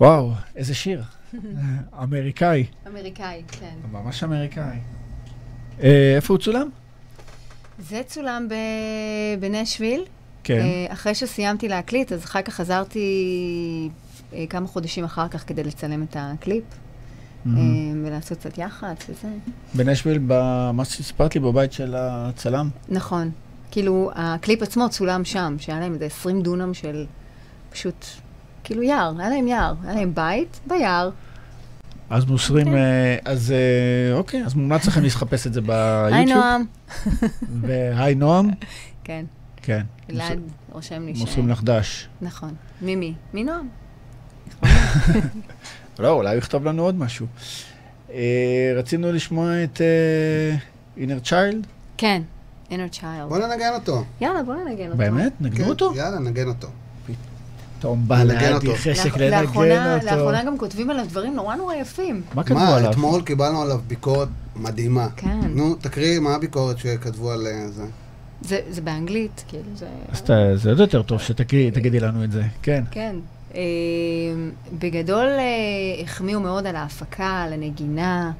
וואו, 0.00 0.30
איזה 0.56 0.74
שיר. 0.74 1.02
אמריקאי, 2.02 2.66
אמריקאי, 2.86 3.42
כן. 3.48 3.74
ממש 3.92 4.24
אמריקאי. 4.24 4.78
אה, 5.82 6.12
איפה 6.16 6.34
הוא 6.34 6.38
צולם? 6.40 6.68
זה 7.78 8.02
צולם 8.06 8.48
ב- 8.50 9.40
בנשוויל. 9.40 10.04
כן. 10.44 10.60
אה, 10.60 10.92
אחרי 10.92 11.14
שסיימתי 11.14 11.68
להקליט, 11.68 12.12
אז 12.12 12.24
אחר 12.24 12.42
כך 12.42 12.54
חזרתי 12.54 13.08
אה, 14.32 14.44
כמה 14.50 14.66
חודשים 14.66 15.04
אחר 15.04 15.28
כך 15.28 15.48
כדי 15.48 15.64
לצלם 15.64 16.02
את 16.02 16.16
הקליפ. 16.18 16.64
ולעשות 18.04 18.38
קצת 18.38 18.58
יח"צ 18.58 19.04
וזה. 19.10 19.28
בנשוויל, 19.74 20.18
במה 20.26 20.84
שסיפרת 20.84 21.34
לי, 21.34 21.40
בבית 21.40 21.72
של 21.72 21.94
הצלם. 21.98 22.68
נכון. 22.88 23.30
כאילו, 23.70 24.10
הקליפ 24.14 24.62
עצמו 24.62 24.88
צולם 24.90 25.24
שם, 25.24 25.56
שהיה 25.58 25.80
להם 25.80 25.94
איזה 25.94 26.04
20 26.06 26.42
דונם 26.42 26.74
של 26.74 27.06
פשוט, 27.70 28.06
כאילו 28.68 28.82
יער, 28.82 29.12
היה 29.18 29.28
להם 29.28 29.48
יער, 29.48 29.74
היה 29.84 29.94
להם 29.94 30.14
בית 30.14 30.60
ביער. 30.66 31.10
אז 32.10 32.24
מוסרים, 32.24 32.66
כן. 32.66 32.74
אה, 32.76 33.16
אז 33.24 33.52
אה, 33.52 34.16
אוקיי, 34.18 34.44
אז 34.44 34.54
מומלץ 34.54 34.86
לכם 34.86 35.04
לחפש 35.04 35.46
את 35.46 35.52
זה 35.52 35.60
היי 35.68 36.24
ביוטיוב. 36.24 36.38
נועם. 36.38 36.64
והי 37.60 38.14
נועם, 38.14 38.50
כן, 39.04 39.24
כן. 39.56 39.82
אלעד 40.10 40.40
רושם 40.72 41.06
לי 41.06 41.14
ש... 41.14 41.20
מוסרים 41.20 41.48
לך 41.48 41.62
דש. 41.62 42.08
נכון. 42.20 42.54
ממי? 42.82 43.14
מנועם. 43.34 43.68
לא, 45.98 46.10
אולי 46.10 46.30
הוא 46.30 46.38
יכתוב 46.38 46.64
לנו 46.64 46.82
עוד 46.82 46.98
משהו. 46.98 47.26
אה, 48.10 48.72
רצינו 48.76 49.12
לשמוע 49.12 49.64
את 49.64 49.80
inner 50.96 51.26
child, 51.28 51.66
כן, 51.96 52.22
inner 52.70 52.94
child. 52.94 53.28
בוא 53.28 53.38
ננגן 53.38 53.74
אותו. 53.74 54.04
יאללה, 54.20 54.42
בוא 54.42 54.54
ננגן 54.54 54.86
אותו. 54.86 54.98
באמת? 54.98 55.32
נגנו 55.40 55.64
כן, 55.64 55.70
אותו? 55.70 55.92
יאללה, 55.96 56.18
נגן 56.18 56.48
אותו. 56.48 56.68
פתאום 57.78 58.02
בא 58.08 58.22
נגן 58.24 58.34
לאדי 58.52 58.66
אותו. 58.68 58.78
חשק 58.78 59.16
לנגן 59.16 59.44
אותו. 59.46 59.62
לאחרונה 60.06 60.44
גם 60.44 60.58
כותבים 60.58 60.90
עליו 60.90 61.04
דברים 61.08 61.34
נורא 61.34 61.56
נורא 61.56 61.74
יפים. 61.74 62.22
מה 62.34 62.42
כתבו 62.42 62.58
מה, 62.58 62.76
עליו? 62.76 62.90
אתמול 62.90 63.22
קיבלנו 63.22 63.62
עליו 63.62 63.80
ביקורת 63.86 64.28
מדהימה. 64.56 65.08
כן. 65.16 65.40
נו, 65.54 65.74
תקריאי, 65.74 66.18
מה 66.18 66.34
הביקורת 66.34 66.78
שכתבו 66.78 67.30
על 67.30 67.46
אה, 67.46 67.68
זה? 67.70 67.84
זה 68.42 68.60
זה 68.70 68.80
באנגלית, 68.80 69.44
כאילו, 69.48 69.62
זה... 69.74 69.86
אז 70.12 70.22
ת- 70.22 70.30
זה 70.54 70.70
עוד 70.70 70.78
יותר 70.80 71.02
טוב 71.02 71.20
שתגידי 71.20 72.00
לנו 72.00 72.24
את 72.24 72.32
זה, 72.32 72.42
כן. 72.62 72.84
כן. 72.90 73.16
אה, 73.54 73.60
בגדול 74.78 75.26
אה, 75.26 75.44
החמיאו 76.04 76.40
מאוד 76.40 76.66
על 76.66 76.76
ההפקה, 76.76 77.42
על 77.46 77.52
הנגינה, 77.52 78.32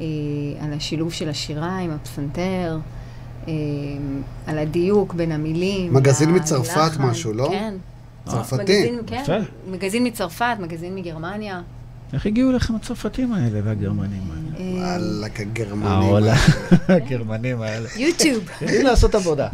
אה, 0.00 0.06
על 0.60 0.72
השילוב 0.72 1.12
של 1.12 1.28
השירה 1.28 1.78
עם 1.78 1.90
הפסנתר, 1.90 2.78
אה, 3.48 3.52
על 4.46 4.58
הדיוק 4.58 5.14
בין 5.14 5.32
המילים. 5.32 5.94
מגזין. 5.94 6.34
מצרפת 6.34 6.90
משהו, 6.98 7.32
לא? 7.32 7.48
כן. 7.50 7.74
צרפתי. 8.28 8.62
מגזין, 8.62 9.00
כן. 9.06 9.42
מגזין 9.70 10.06
מצרפת, 10.06 10.56
מגזין 10.60 10.94
מגרמניה. 10.94 11.60
איך 12.12 12.26
הגיעו 12.26 12.52
לכם 12.52 12.74
הצרפתים 12.76 13.32
האלה 13.32 13.60
והגרמנים 13.64 14.22
האלה? 14.30 14.82
אה, 14.84 14.98
וואלכ, 14.98 15.40
הגרמנים. 15.40 16.14
הגרמנים 16.96 17.62
האלה. 17.62 17.88
יוטיוב. 17.96 18.44
יודעים 18.62 18.86
לעשות 18.86 19.14
עבודה. 19.14 19.48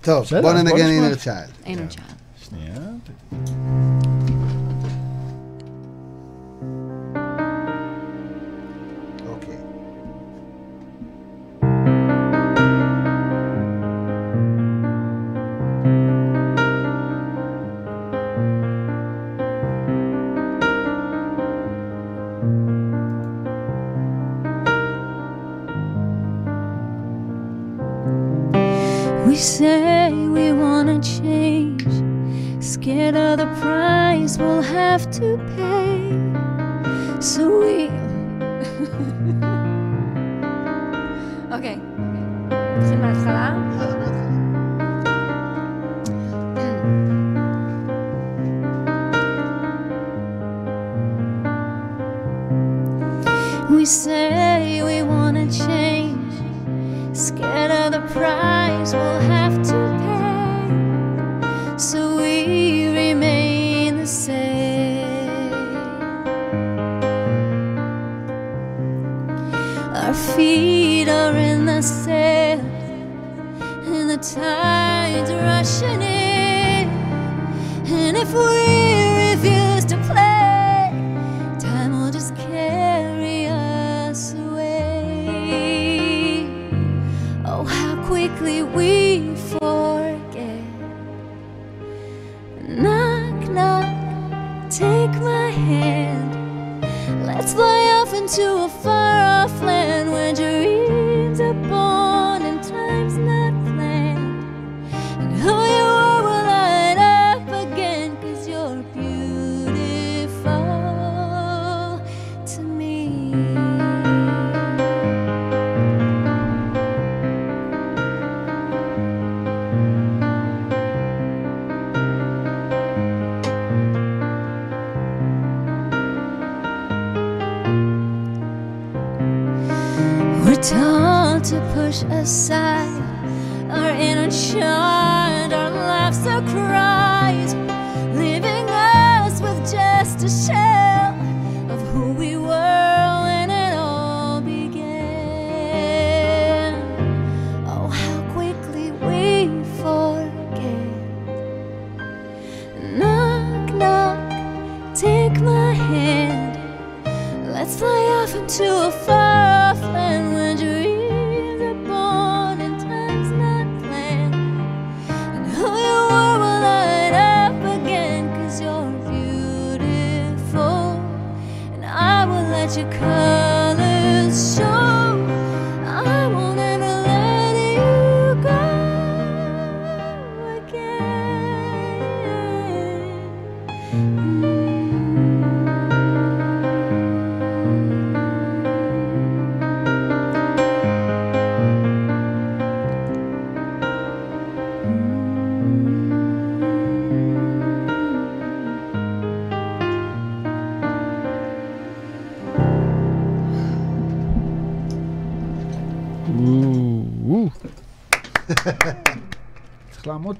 טוב, 0.00 0.24
בסדר, 0.24 0.40
בוא 0.42 0.50
אז 0.50 0.62
בוא 0.62 0.72
ננגן. 0.72 0.86
אינר 0.86 1.14
צ'יילד. 1.14 1.50
אין 1.66 1.78
עוד 1.78 1.90
שעה. 1.90 2.04
שנייה. 2.48 2.74
To 35.20 35.36
pay. 35.54 35.79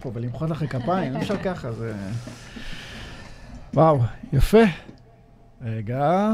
פה 0.01 0.11
ולמחוא 0.15 0.47
לכם 0.47 0.67
כפיים, 0.67 1.17
אי 1.17 1.23
אפשר 1.23 1.43
ככה, 1.43 1.73
זה... 1.73 1.95
וואו, 3.75 4.01
יפה. 4.33 4.59
רגע, 5.63 6.31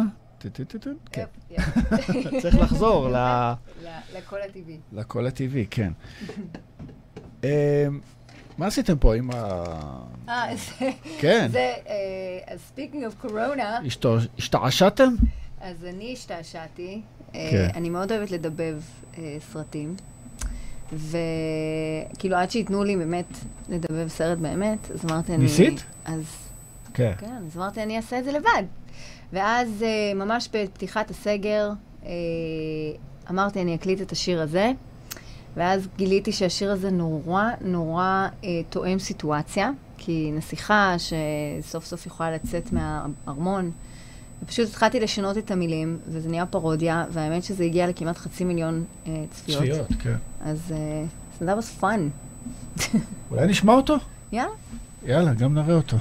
כן. 1.13 1.25
צריך 2.43 2.55
לחזור 2.59 3.09
ל- 3.15 3.55
לקול 4.17 4.39
הטבעי. 4.43 4.79
לקול 4.93 5.27
הטבעי, 5.27 5.67
כן. 5.71 5.93
אמ, 7.45 7.49
מה 8.59 8.67
עשיתם 8.67 8.99
פה 8.99 9.15
עם 9.17 9.31
ה... 9.35 9.65
אה, 10.29 10.45
זה... 10.57 10.91
כן, 11.21 11.49
זה, 11.53 11.59
אה, 11.89 11.95
אז 12.55 12.59
speaking 12.77 12.97
of 13.25 13.27
corona, 13.27 13.63
השתעשעתם? 14.39 15.15
אז 15.61 15.85
אני 15.85 16.13
השתעשעתי. 16.13 17.01
אה, 17.35 17.49
כן. 17.51 17.69
אני 17.75 17.91
מאוד 17.91 18.13
אוהבת 18.13 18.31
לדבב 18.31 18.81
אה, 19.19 19.37
סרטים. 19.53 19.97
וכאילו, 20.93 22.37
עד 22.37 22.51
שייתנו 22.51 22.85
לי 22.85 22.97
באמת 22.97 23.27
לדבב 23.69 24.09
סרט 24.09 24.39
באמת, 24.39 24.91
אז 24.91 25.05
אמרתי, 25.05 25.35
אני... 25.35 25.43
ניסית? 25.43 25.85
אז 26.05 26.25
כן. 26.95 27.13
כן, 27.19 27.43
אז 27.47 27.57
אמרתי, 27.57 27.83
אני 27.83 27.97
אעשה 27.97 28.19
את 28.19 28.25
זה 28.25 28.33
לבד. 28.33 28.63
ואז 29.33 29.83
אה, 29.83 30.15
ממש 30.15 30.49
בפתיחת 30.53 31.11
הסגר, 31.11 31.71
אה, 32.05 32.11
אמרתי, 33.31 33.63
אני 33.63 33.75
אקליט 33.75 34.01
את 34.01 34.13
השיר 34.13 34.43
הזה. 34.43 34.73
ואז 35.57 35.89
גיליתי 35.97 36.33
שהשיר 36.33 36.73
הזה 36.73 36.91
נורא 36.91 37.51
נורא 37.61 38.29
אה, 38.45 38.49
תואם 38.71 38.99
סיטואציה, 38.99 39.71
כי 39.99 40.31
נסיכה 40.35 40.95
שסוף 40.99 41.85
סוף 41.85 42.07
יכולה 42.07 42.31
לצאת 42.31 42.73
מהארמון, 42.73 43.71
ופשוט 44.43 44.69
התחלתי 44.69 45.01
לשנות 45.01 45.39
את 45.39 45.51
המילים, 45.51 45.99
וזה 46.07 46.29
נהיה 46.29 46.47
פרודיה, 46.47 47.05
והאמת 47.11 47.45
שזה 47.45 47.65
הגיע 47.65 47.87
לכמעט 47.87 48.17
חצי 48.17 48.45
מיליון 48.45 48.85
אה, 49.07 49.25
צפיות. 49.31 49.63
צפיות, 49.63 49.87
כן. 50.03 50.17
אז 50.41 50.73
so 51.39 51.43
that 51.43 51.59
was 51.63 51.83
fun. 51.83 52.01
אולי 53.31 53.47
נשמע 53.47 53.73
אותו? 53.73 53.97
יאללה. 54.33 54.53
יאללה, 55.05 55.35
גם 55.35 55.55
נראה 55.55 55.75
אותו. 55.75 55.97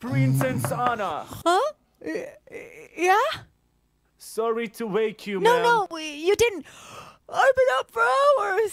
Princess 0.00 0.70
Anna. 0.70 1.24
Huh? 1.44 1.72
Yeah? 2.96 3.28
Sorry 4.18 4.68
to 4.68 4.86
wake 4.86 5.26
you, 5.26 5.40
No, 5.40 5.52
ma'am. 5.54 5.62
no, 5.90 5.96
you 5.98 6.34
didn't. 6.36 6.64
I've 7.28 7.56
been 7.60 7.72
up 7.78 7.90
for 7.90 8.02
hours. 8.02 8.72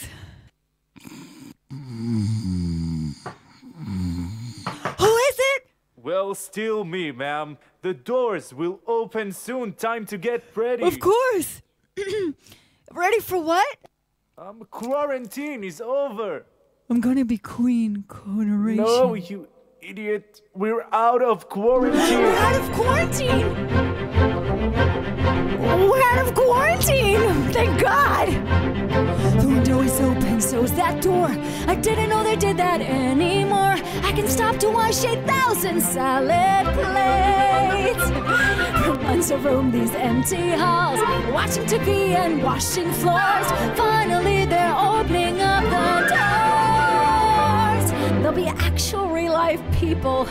Is 5.29 5.37
it? 5.53 5.67
Well, 5.95 6.33
still 6.35 6.83
me, 6.83 7.11
ma'am. 7.11 7.57
The 7.81 7.93
doors 7.93 8.53
will 8.53 8.79
open 8.87 9.31
soon. 9.31 9.73
Time 9.73 10.05
to 10.07 10.17
get 10.17 10.43
ready. 10.55 10.83
Of 10.83 10.99
course. 10.99 11.61
Ready 12.93 13.19
for 13.19 13.41
what? 13.41 13.77
Um, 14.37 14.65
quarantine 14.69 15.63
is 15.63 15.79
over. 15.79 16.45
I'm 16.89 16.99
gonna 16.99 17.23
be 17.23 17.37
queen 17.37 18.03
coronation. 18.07 18.83
No, 18.83 19.13
you 19.13 19.47
idiot. 19.81 20.41
We're 20.53 20.85
out 20.91 21.21
of 21.23 21.47
quarantine. 21.47 22.19
We're 22.19 22.35
out 22.35 22.55
of 22.61 22.71
quarantine. 22.73 23.47
We're 25.89 26.03
out 26.03 26.27
of 26.27 26.33
quarantine. 26.35 27.51
Thank 27.53 27.79
God. 27.79 28.27
The 29.41 29.47
window 29.47 29.81
is 29.81 29.99
open, 30.01 30.30
so 30.41 30.63
is 30.63 30.73
that 30.73 31.01
door. 31.01 31.29
I 31.67 31.75
didn't 31.75 32.09
know 32.09 32.23
they 32.23 32.35
did 32.35 32.57
that 32.57 32.81
anymore. 32.81 33.75
I 34.03 34.11
can 34.11 34.27
stop 34.27 34.57
to 34.57 34.69
wash 34.69 35.03
8,000 35.03 35.79
salad 35.81 36.65
plates. 36.73 38.05
For 38.85 38.95
months 39.03 39.31
I 39.31 39.35
roam 39.35 39.71
these 39.71 39.93
empty 39.93 40.49
halls, 40.49 40.99
watching 41.31 41.65
TV 41.65 42.15
and 42.15 42.43
washing 42.43 42.91
floors. 42.91 43.47
Finally, 43.77 44.45
they're 44.45 44.75
opening 44.75 45.41
up 45.41 45.63
the 45.63 46.07
doors. 46.15 47.91
There'll 48.21 48.35
be 48.35 48.47
actual 48.47 49.07
real 49.07 49.33
life 49.33 49.61
people. 49.71 50.27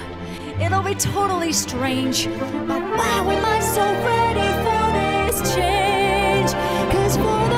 It'll 0.60 0.82
be 0.82 0.94
totally 0.94 1.52
strange. 1.52 2.26
But 2.26 2.82
wow, 2.98 3.30
am 3.30 3.44
I 3.44 3.60
so 3.60 3.84
ready 4.10 4.50
for 4.64 4.90
this 4.98 5.54
change? 5.54 6.52
Cause 6.92 7.16
for 7.16 7.49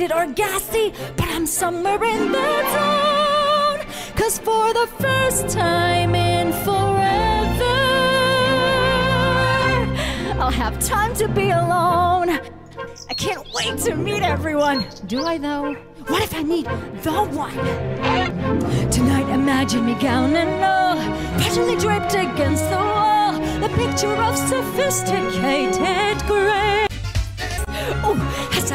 elated 0.00 0.16
or 0.16 0.26
gassy, 0.34 0.92
but 1.16 1.28
I'm 1.28 1.46
somewhere 1.46 2.02
in 2.04 2.32
the 2.32 2.62
zone. 2.72 3.80
Cause 4.16 4.38
for 4.38 4.72
the 4.72 4.88
first 4.98 5.48
time 5.48 6.14
in 6.14 6.52
forever, 6.64 7.64
I'll 10.40 10.50
have 10.50 10.78
time 10.80 11.14
to 11.14 11.28
be 11.28 11.50
alone. 11.50 12.30
I 13.08 13.14
can't 13.14 13.46
wait 13.54 13.78
to 13.78 13.94
meet 13.94 14.22
everyone. 14.22 14.86
Do 15.06 15.24
I 15.24 15.38
though? 15.38 15.74
What 16.06 16.22
if 16.22 16.34
I 16.34 16.42
meet 16.42 16.64
the 17.02 17.12
one? 17.12 17.54
Tonight, 18.90 19.28
imagine 19.28 19.84
me 19.84 19.94
gown 19.94 20.34
and 20.34 20.64
all, 20.64 20.96
partially 21.38 21.76
draped 21.76 22.14
against 22.14 22.68
the 22.70 22.76
wall. 22.76 23.32
The 23.60 23.68
picture 23.76 24.16
of 24.16 24.36
sophisticated 24.36 26.26
grace. 26.26 26.69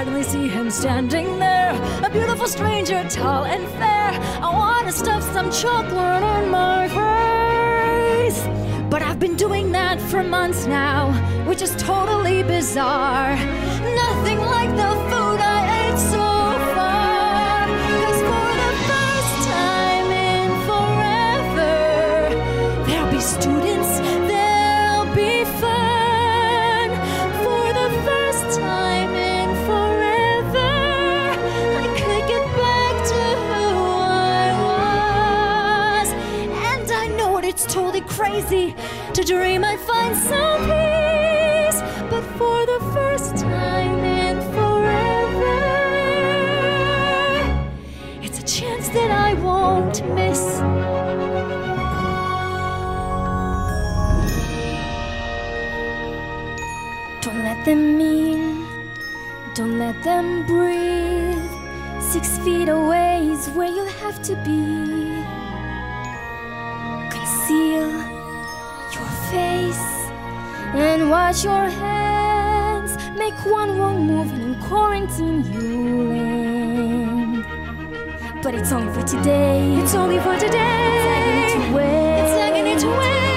Suddenly 0.06 0.24
see 0.24 0.48
him 0.48 0.70
standing 0.70 1.40
there, 1.40 1.74
a 2.04 2.10
beautiful 2.12 2.46
stranger, 2.46 3.04
tall 3.10 3.46
and 3.46 3.68
fair. 3.80 4.12
I 4.40 4.50
wanna 4.54 4.92
stuff 4.92 5.24
some 5.34 5.50
chocolate 5.50 6.22
in 6.22 6.52
my 6.52 6.88
face. 6.90 8.40
But 8.88 9.02
I've 9.02 9.20
been 9.20 9.36
doing 9.36 9.72
that 9.72 10.00
for 10.00 10.22
months 10.24 10.68
now, 10.68 11.12
which 11.48 11.64
is 11.64 11.76
totally 11.78 12.44
bizarre. 12.44 13.36
Nothing 13.96 14.38
crazy 38.36 38.76
to 39.14 39.24
dream 39.24 39.64
I'd 39.64 39.80
find 39.80 40.16
some 40.16 40.62
peace. 40.64 41.82
But 42.10 42.24
for 42.38 42.66
the 42.66 42.80
first 42.94 43.38
time 43.38 44.04
in 44.04 44.42
forever, 44.54 45.56
it's 48.22 48.40
a 48.40 48.44
chance 48.44 48.90
that 48.90 49.12
I 49.12 49.34
won't 49.36 50.04
miss. 50.16 50.60
Don't 57.24 57.42
let 57.44 57.64
them 57.66 58.02
in, 58.02 58.66
don't 59.54 59.80
let 59.80 60.04
them 60.04 60.46
breathe. 60.46 61.52
Six 62.02 62.38
feet 62.40 62.70
away 62.70 63.30
is 63.32 63.50
where 63.52 63.70
you'll 63.70 63.98
have 64.04 64.22
to 64.24 64.36
be. 64.44 64.85
Your 71.44 71.70
hands. 71.70 72.98
Make 73.18 73.34
one 73.46 73.78
wrong 73.78 74.08
move 74.08 74.32
and 74.32 74.42
in 74.42 74.62
quarantine 74.62 75.44
you'll 75.52 76.12
end. 76.12 77.46
But 78.42 78.56
it's 78.56 78.72
only 78.72 78.94
for 78.94 79.06
today. 79.06 79.76
It's 79.82 79.96
only 79.96 80.20
for 80.20 80.38
today. 80.38 81.54
It's 82.24 82.36
gonna 82.36 82.64
need 82.64 82.80
to 82.80 83.35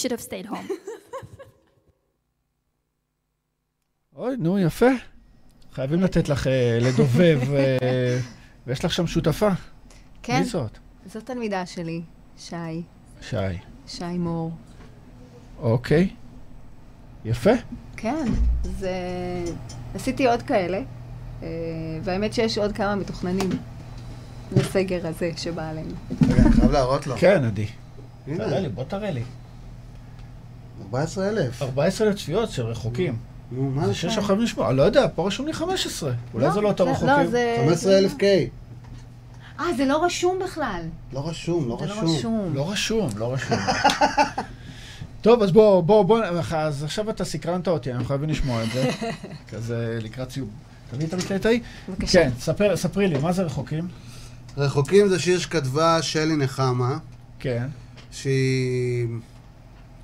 should 0.00 0.12
have 0.12 0.20
stayed 0.20 0.46
home. 0.46 0.70
אוי, 4.16 4.36
נו, 4.38 4.58
יפה. 4.58 4.90
חייבים 5.72 6.00
לתת 6.00 6.28
לך 6.28 6.46
אה, 6.46 6.78
לדובב, 6.80 7.40
אה, 7.54 8.18
ויש 8.66 8.84
לך 8.84 8.92
שם 8.92 9.06
שותפה. 9.06 9.48
כן, 10.22 10.38
מי 10.38 10.44
זאת? 10.44 10.78
זאת 11.06 11.26
תלמידה 11.26 11.66
שלי, 11.66 12.02
שי, 12.38 12.82
שי. 13.20 13.36
שי 13.86 14.18
מור. 14.18 14.50
אוקיי. 15.58 16.08
יפה. 17.24 17.50
כן, 17.96 18.26
זה... 18.62 18.94
עשיתי 19.94 20.26
עוד 20.26 20.42
כאלה, 20.42 20.82
אה, 21.42 21.48
והאמת 22.02 22.34
שיש 22.34 22.58
עוד 22.58 22.72
כמה 22.72 22.96
מתוכננים 22.96 23.48
לסגר 24.56 25.06
הזה 25.06 25.30
שבא 25.36 25.68
עלינו. 25.68 25.94
רגע, 26.30 26.42
אני 26.42 26.52
חייב 26.52 26.70
להראות 26.70 27.06
לו. 27.06 27.14
כן, 27.18 27.44
עדי. 27.44 27.66
תראה 28.24 28.60
לי, 28.60 28.68
בוא 28.68 28.84
תראה 28.84 29.10
לי. 29.10 29.22
14,000. 30.94 31.62
14 31.62 32.14
צפיות 32.14 32.50
של 32.50 32.66
רחוקים. 32.66 33.16
נו, 33.52 33.70
מה 33.70 33.82
זה 33.82 33.88
זה? 33.88 33.94
שש 33.94 34.14
שחייבים 34.14 34.44
לשמוע, 34.44 34.72
לא 34.72 34.82
יודע, 34.82 35.06
פה 35.14 35.26
רשום 35.26 35.46
לי 35.46 35.52
15. 35.52 36.12
אולי 36.34 36.50
זה 36.52 36.60
לא 36.60 36.74
זה- 36.78 36.84
רחוקים. 36.84 37.06
לא, 37.08 37.26
זה... 37.26 37.56
15,000 37.66 38.12
K. 38.18 38.22
אה, 39.60 39.64
זה 39.76 39.84
לא 39.84 40.04
רשום 40.04 40.38
בכלל. 40.44 40.82
לא 41.12 41.28
רשום, 41.28 41.68
לא 41.68 41.78
לא 41.88 41.92
רשום. 42.14 42.54
לא 42.54 42.70
רשום, 42.70 43.08
לא 43.16 43.32
רשום. 43.32 43.58
טוב, 45.22 45.42
אז 45.42 45.52
בוא, 45.52 45.80
בוא, 45.82 46.02
בוא, 46.02 46.20
אז 46.52 46.84
עכשיו 46.84 47.10
אתה 47.10 47.24
סקרנת 47.24 47.68
אותי, 47.68 47.92
אנחנו 47.92 48.06
חייבים 48.06 48.28
לשמוע 48.28 48.62
את 48.62 48.68
זה. 48.72 48.90
כזה 49.50 49.98
לקראת 50.02 50.30
סיום. 50.30 50.48
תביא 50.90 51.06
את 51.06 51.12
המקלטאי? 51.14 51.60
בבקשה. 51.88 52.12
כן, 52.24 52.30
ספר, 52.38 52.76
ספרי 52.76 53.08
לי, 53.08 53.18
מה 53.18 53.32
זה 53.32 53.42
רחוקים? 53.42 53.88
רחוקים 54.56 55.08
זה 55.08 55.18
שיר 55.18 55.38
שכתבה 55.38 56.02
שלי 56.02 56.36
נחמה, 56.36 56.98
כן. 57.40 57.66
שהיא 58.12 59.06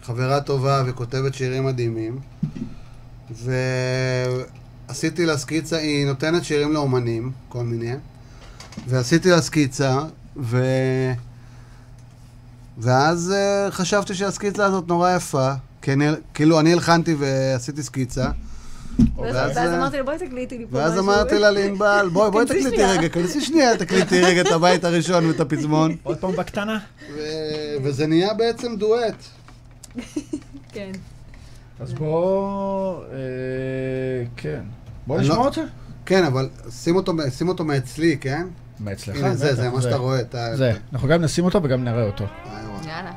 חברה 0.06 0.40
טובה 0.40 0.82
וכותבת 0.86 1.34
שירים 1.34 1.64
מדהימים. 1.64 2.18
ועשיתי 4.88 5.26
לה 5.26 5.36
סקיצה, 5.36 5.76
היא 5.76 6.06
נותנת 6.06 6.44
שירים 6.44 6.72
לאומנים, 6.72 7.32
כל 7.48 7.62
מיני. 7.64 7.94
ועשיתי 8.88 9.30
לה 9.30 9.42
סקיצה, 9.42 9.98
ו... 10.36 10.66
ואז 12.78 13.34
uh, 13.34 13.70
חשבתי 13.70 14.14
שהסקיצה 14.14 14.64
הזאת 14.64 14.88
נורא 14.88 15.16
יפה. 15.16 15.52
כי 15.82 15.92
אני, 15.92 16.06
כאילו, 16.34 16.60
אני 16.60 16.72
הלחנתי 16.72 17.14
ועשיתי 17.18 17.82
סקיצה. 17.82 18.26
ואז 19.16 19.56
ואז, 19.56 19.72
אמרתי 19.74 19.98
לו, 19.98 20.04
בואי 20.04 20.18
תקליטי 20.18 20.58
לי 20.58 20.64
פה 20.64 20.70
משהו. 20.70 20.90
ואז 20.90 20.98
אמרתי 20.98 21.38
לה 21.38 21.50
לענבל, 21.50 22.08
בואי, 22.12 22.30
בואי 22.30 22.46
תקליטי 22.46 22.70
שנייה." 22.70 22.90
רגע, 22.90 23.08
כנסי 23.08 23.40
שנייה, 23.40 23.76
תקליטי 23.76 24.20
רגע 24.20 24.40
את 24.40 24.52
הבית 24.52 24.84
הראשון 24.84 25.26
ואת 25.26 25.40
הפזמון. 25.40 25.96
עוד 26.02 26.18
פעם 26.18 26.32
בקטנה? 26.32 26.78
וזה 27.82 28.06
נהיה 28.06 28.34
בעצם 28.34 28.76
דואט. 28.76 29.14
כן. 30.72 30.92
אז 31.80 31.92
בוא... 31.92 33.04
אה, 33.04 33.18
כן. 34.36 34.60
בוא 35.06 35.16
אני 35.16 35.24
נשמע 35.24 35.34
לא- 35.36 35.44
אותו. 35.44 35.60
כן, 36.06 36.24
אבל 36.24 36.48
שים 36.70 36.96
אותו, 36.96 37.12
שים 37.30 37.48
אותו 37.48 37.64
מאצלי, 37.64 38.16
כן? 38.20 38.46
מאצלך. 38.80 39.16
הנה, 39.16 39.34
זה, 39.34 39.54
זה 39.54 39.70
מה 39.70 39.82
שאתה 39.82 39.96
רואה. 39.96 40.20
אתה- 40.20 40.56
זה. 40.56 40.72
אנחנו 40.92 41.08
גם 41.08 41.22
נשים 41.22 41.44
אותו 41.44 41.60
וגם 41.62 41.84
נראה 41.84 42.02
אותו. 42.06 42.24
אה. 42.24 42.62
יאללה. 42.86 43.12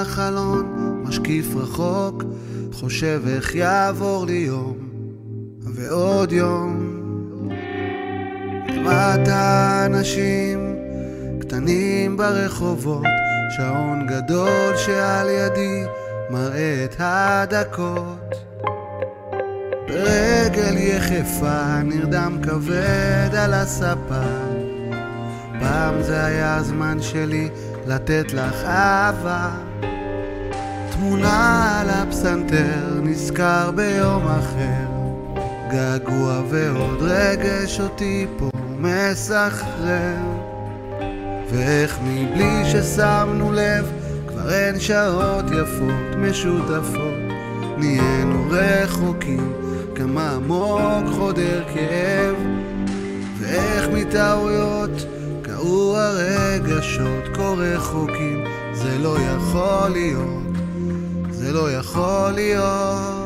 החלון, 0.00 1.02
משקיף 1.04 1.46
רחוק, 1.56 2.22
חושב 2.72 3.22
איך 3.26 3.54
יעבור 3.54 4.26
לי 4.26 4.44
יום, 4.46 4.76
ועוד 5.62 6.32
יום. 6.32 7.00
למטה 8.68 9.82
אנשים 9.86 10.76
קטנים 11.40 12.16
ברחובות, 12.16 13.04
שעון 13.56 14.06
גדול 14.06 14.76
שעל 14.76 15.28
ידי 15.28 15.84
מראה 16.30 16.84
את 16.84 16.94
הדקות. 16.98 18.34
ברגל 19.88 20.76
יחפה 20.76 21.82
נרדם 21.82 22.38
כבד 22.42 23.34
על 23.34 23.54
הספה 23.54 24.24
פעם 25.60 26.02
זה 26.02 26.24
היה 26.24 26.56
הזמן 26.56 27.02
שלי 27.02 27.48
לתת 27.86 28.32
לך 28.32 28.64
אהבה 28.64 29.50
תמונה 31.04 31.80
על 31.80 31.90
הפסנתר 31.90 33.00
נזכר 33.02 33.70
ביום 33.70 34.26
אחר. 34.26 34.86
געגוע 35.72 36.42
ועוד 36.50 36.98
רגש 37.02 37.80
אותי 37.80 38.26
פה 38.38 38.50
מסחרר. 38.78 40.16
ואיך 41.50 41.98
מבלי 42.04 42.64
ששמנו 42.64 43.52
לב 43.52 43.92
כבר 44.28 44.54
אין 44.54 44.80
שעות 44.80 45.44
יפות 45.44 46.16
משותפות. 46.18 47.18
נהיינו 47.78 48.48
רחוקים 48.50 49.52
כמה 49.94 50.30
עמוק 50.30 51.14
חודר 51.16 51.62
כאב. 51.74 52.34
ואיך 53.38 53.88
מטעויות 53.92 55.06
קעו 55.42 55.96
הרגשות 55.96 57.24
כה 57.34 57.54
רחוקים 57.56 58.44
זה 58.72 58.98
לא 58.98 59.16
יכול 59.20 59.88
להיות, 59.88 60.43
זה 61.44 61.52
לא 61.52 61.72
יכול 61.72 62.32
להיות 62.32 63.23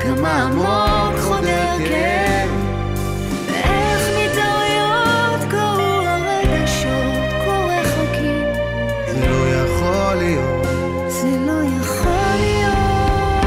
כמה 0.00 0.42
עמוק 0.42 1.20
חודר 1.20 1.76
כאב 1.88 2.50
ואיך 3.46 4.02
מטעויות 4.16 5.50
קרו 5.50 6.00
הרגשות 6.06 7.32
כה 7.44 7.50
רחוקים, 7.50 8.44
זה 9.08 9.28
לא 9.30 9.46
יכול 9.48 10.14
להיות. 10.14 10.66
זה 11.08 11.28
לא 11.46 11.60
יכול 11.80 12.36
להיות. 12.40 13.44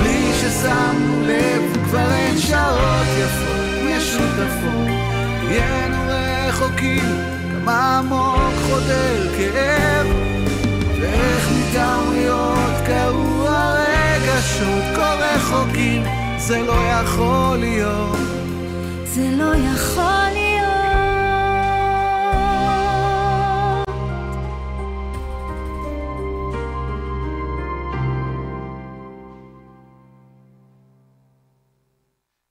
בלי 0.00 0.32
ששמנו 0.40 1.22
לב 1.22 1.62
כבר 1.84 2.12
אין 2.12 2.38
שעות 2.38 3.06
יפות 3.18 3.96
משותפות 3.96 4.88
נהיינו 5.48 5.96
רחוקים 6.08 7.04
כמה 7.52 7.98
עמוק 7.98 8.54
חודר 8.66 9.36
כאב, 9.36 10.06
רגשות 14.56 14.96
כה 14.96 15.14
רחוקים, 15.14 16.02
זה 16.38 16.62
לא 16.62 16.72
יכול 16.72 17.56
להיות. 17.56 18.16
זה 19.04 19.30
לא 19.36 19.54
יכול 19.56 20.28
להיות. 20.32 20.66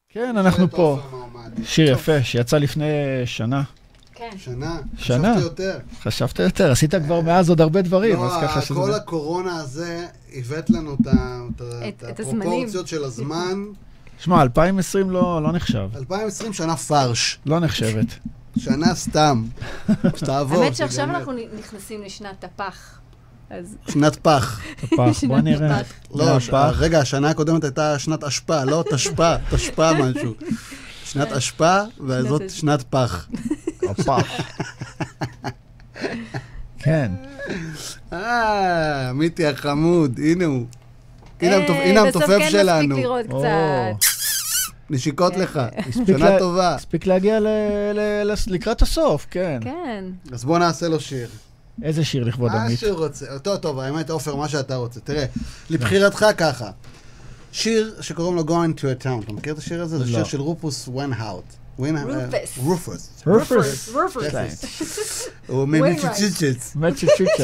כן, 0.10 0.38
אנחנו 0.38 0.72
פה. 0.72 1.00
שיר 1.64 1.92
יפה, 1.92 2.24
שיצא 2.24 2.58
לפני 2.58 2.86
שנה. 3.26 3.64
כן. 4.16 4.30
שנה? 4.38 4.80
שנה. 4.98 5.34
חשבתי 5.34 5.42
יותר. 5.44 5.80
חשבת 6.04 6.40
יותר, 6.40 6.72
עשית 6.72 6.96
כבר 6.96 7.22
מאז 7.22 7.50
עוד 7.50 7.62
הרבה 7.62 7.82
דברים, 7.82 8.16
לא, 8.16 8.26
אז 8.38 8.44
ככה 8.44 8.62
שזה... 8.62 8.74
כל 8.74 8.94
הקורונה 8.94 9.56
הזה 9.56 10.08
הבאת 10.36 10.70
לנו 10.70 10.98
את. 11.88 12.04
הפרופורציות 12.04 12.88
של 12.88 13.04
הזמן. 13.04 13.64
שמע, 14.20 14.42
2020 14.42 15.12
לא 15.12 15.44
לא 15.44 15.52
נחשב. 15.52 15.90
2020 15.96 16.54
שנה 16.54 16.76
פרש. 16.78 17.40
לא 17.46 17.60
נחשבת. 17.60 18.06
שנה 18.58 18.96
סתם. 18.96 19.44
שתעבור. 20.18 20.64
האמת 20.64 20.76
שעכשיו. 20.76 21.04
אנחנו 21.10 21.34
נכנסים 21.60 22.02
לשנת 22.04 22.46
תפח. 22.46 23.00
אז 23.50 23.76
שנת 23.90 24.16
פח. 24.16 24.62
הפח, 24.84 25.24
בוא 25.28 25.40
נראה. 25.40 25.80
הפח. 25.80 25.94
לא, 26.16 26.40
ש- 26.40 26.50
הפח. 26.50 26.76
רגע, 26.78 27.00
השנה 27.00 27.30
הקודמת 27.30 27.64
הייתה 27.64 28.00
שנת 28.00 28.24
אשפה, 28.24 28.64
לא 28.64 28.84
תשפ"א, 28.92 29.38
תשפ"א 29.52 29.94
משהו. 30.00 30.34
שנת 31.12 31.32
אשפה, 31.32 31.80
וזאת 32.00 32.50
שנת 32.50 32.84
פח. 32.90 33.28
הפח. 33.90 34.28
כן. 36.80 37.12
אה, 38.14 39.12
מיטי 39.14 39.46
החמוד, 39.48 40.20
הנה 40.24 40.46
הוא. 40.46 40.66
הנה 41.42 41.52
אה, 41.56 41.66
המתופ- 41.68 41.72
הנה 41.72 42.06
בסוף 42.06 42.22
המתופף 42.24 42.40
כן 42.40 42.50
שלנו. 42.50 42.88
מספיק 42.88 43.04
לראות 43.06 43.26
או, 43.32 43.40
קצת. 43.40 44.06
נשיקות 44.90 45.38
לך. 45.38 45.60
הספיק 45.78 46.18
שנה 46.18 46.40
טובה. 46.40 46.76
הספיק 46.76 47.06
להגיע 47.08 47.40
ל- 47.40 47.48
ל- 47.94 48.32
לס- 48.32 48.48
לקראת 48.48 48.82
הסוף, 48.82 49.28
כן. 49.32 49.60
כן. 49.64 50.04
אז 50.34 50.46
בוא 50.46 50.60
נעשה 50.60 50.88
לו 50.88 51.00
שיר. 51.00 51.28
איזה 51.84 52.06
שיר 52.06 52.24
לכבוד 52.24 52.52
מה 52.52 52.64
עמית? 52.64 52.80
שהוא 52.80 52.92
רוצה. 53.06 53.40
טוב, 53.40 53.58
טוב, 53.58 53.80
האמת, 53.80 54.10
עופר, 54.10 54.36
מה 54.36 54.48
שאתה 54.50 54.76
רוצה. 54.76 55.00
תראה, 55.00 55.26
לבחירתך 55.70 56.26
ככה. 56.38 56.70
שיר 57.52 57.96
שקוראים 58.02 58.36
לו 58.36 58.42
Going 58.44 58.80
to 58.80 59.02
a 59.02 59.04
Town. 59.04 59.24
אתה 59.24 59.34
מכיר 59.34 59.54
את 59.54 59.58
השיר 59.58 59.82
הזה? 59.82 59.98
זה 59.98 60.06
לא. 60.06 60.12
שיר 60.12 60.24
של 60.24 60.40
רופוס 60.42 60.88
ונהאוט. 60.88 61.44
רופוס. 61.78 62.58
רופוס. 62.58 63.10
רופרס. 63.26 63.90
רופרס. 63.90 65.28
הוא 65.48 65.64
וויינרייט. 65.64 66.04
ממיצ'יצ'יצ'ס. 66.06 66.76
מצ'צ'צ'צ'. 66.76 67.42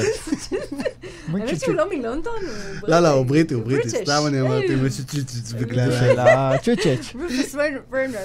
האמת 1.34 1.60
שהוא 1.60 1.76
לא 1.76 1.90
מלונדון, 1.90 2.40
הוא 2.82 2.90
לא, 2.90 3.00
לא, 3.00 3.08
הוא 3.08 3.26
בריטי, 3.26 3.54
הוא 3.54 3.64
בריטי. 3.64 3.90
סתם 3.90 4.24
אני 4.28 4.42
אמרתי. 4.42 4.76
ממיצ'יצ'יצ'ס 4.76 5.52
בגלל 5.52 6.20
ה... 6.20 6.54
הצ'צ'ץ'. 6.56 7.16
רופוס 7.16 7.56
ורנר. 7.92 8.20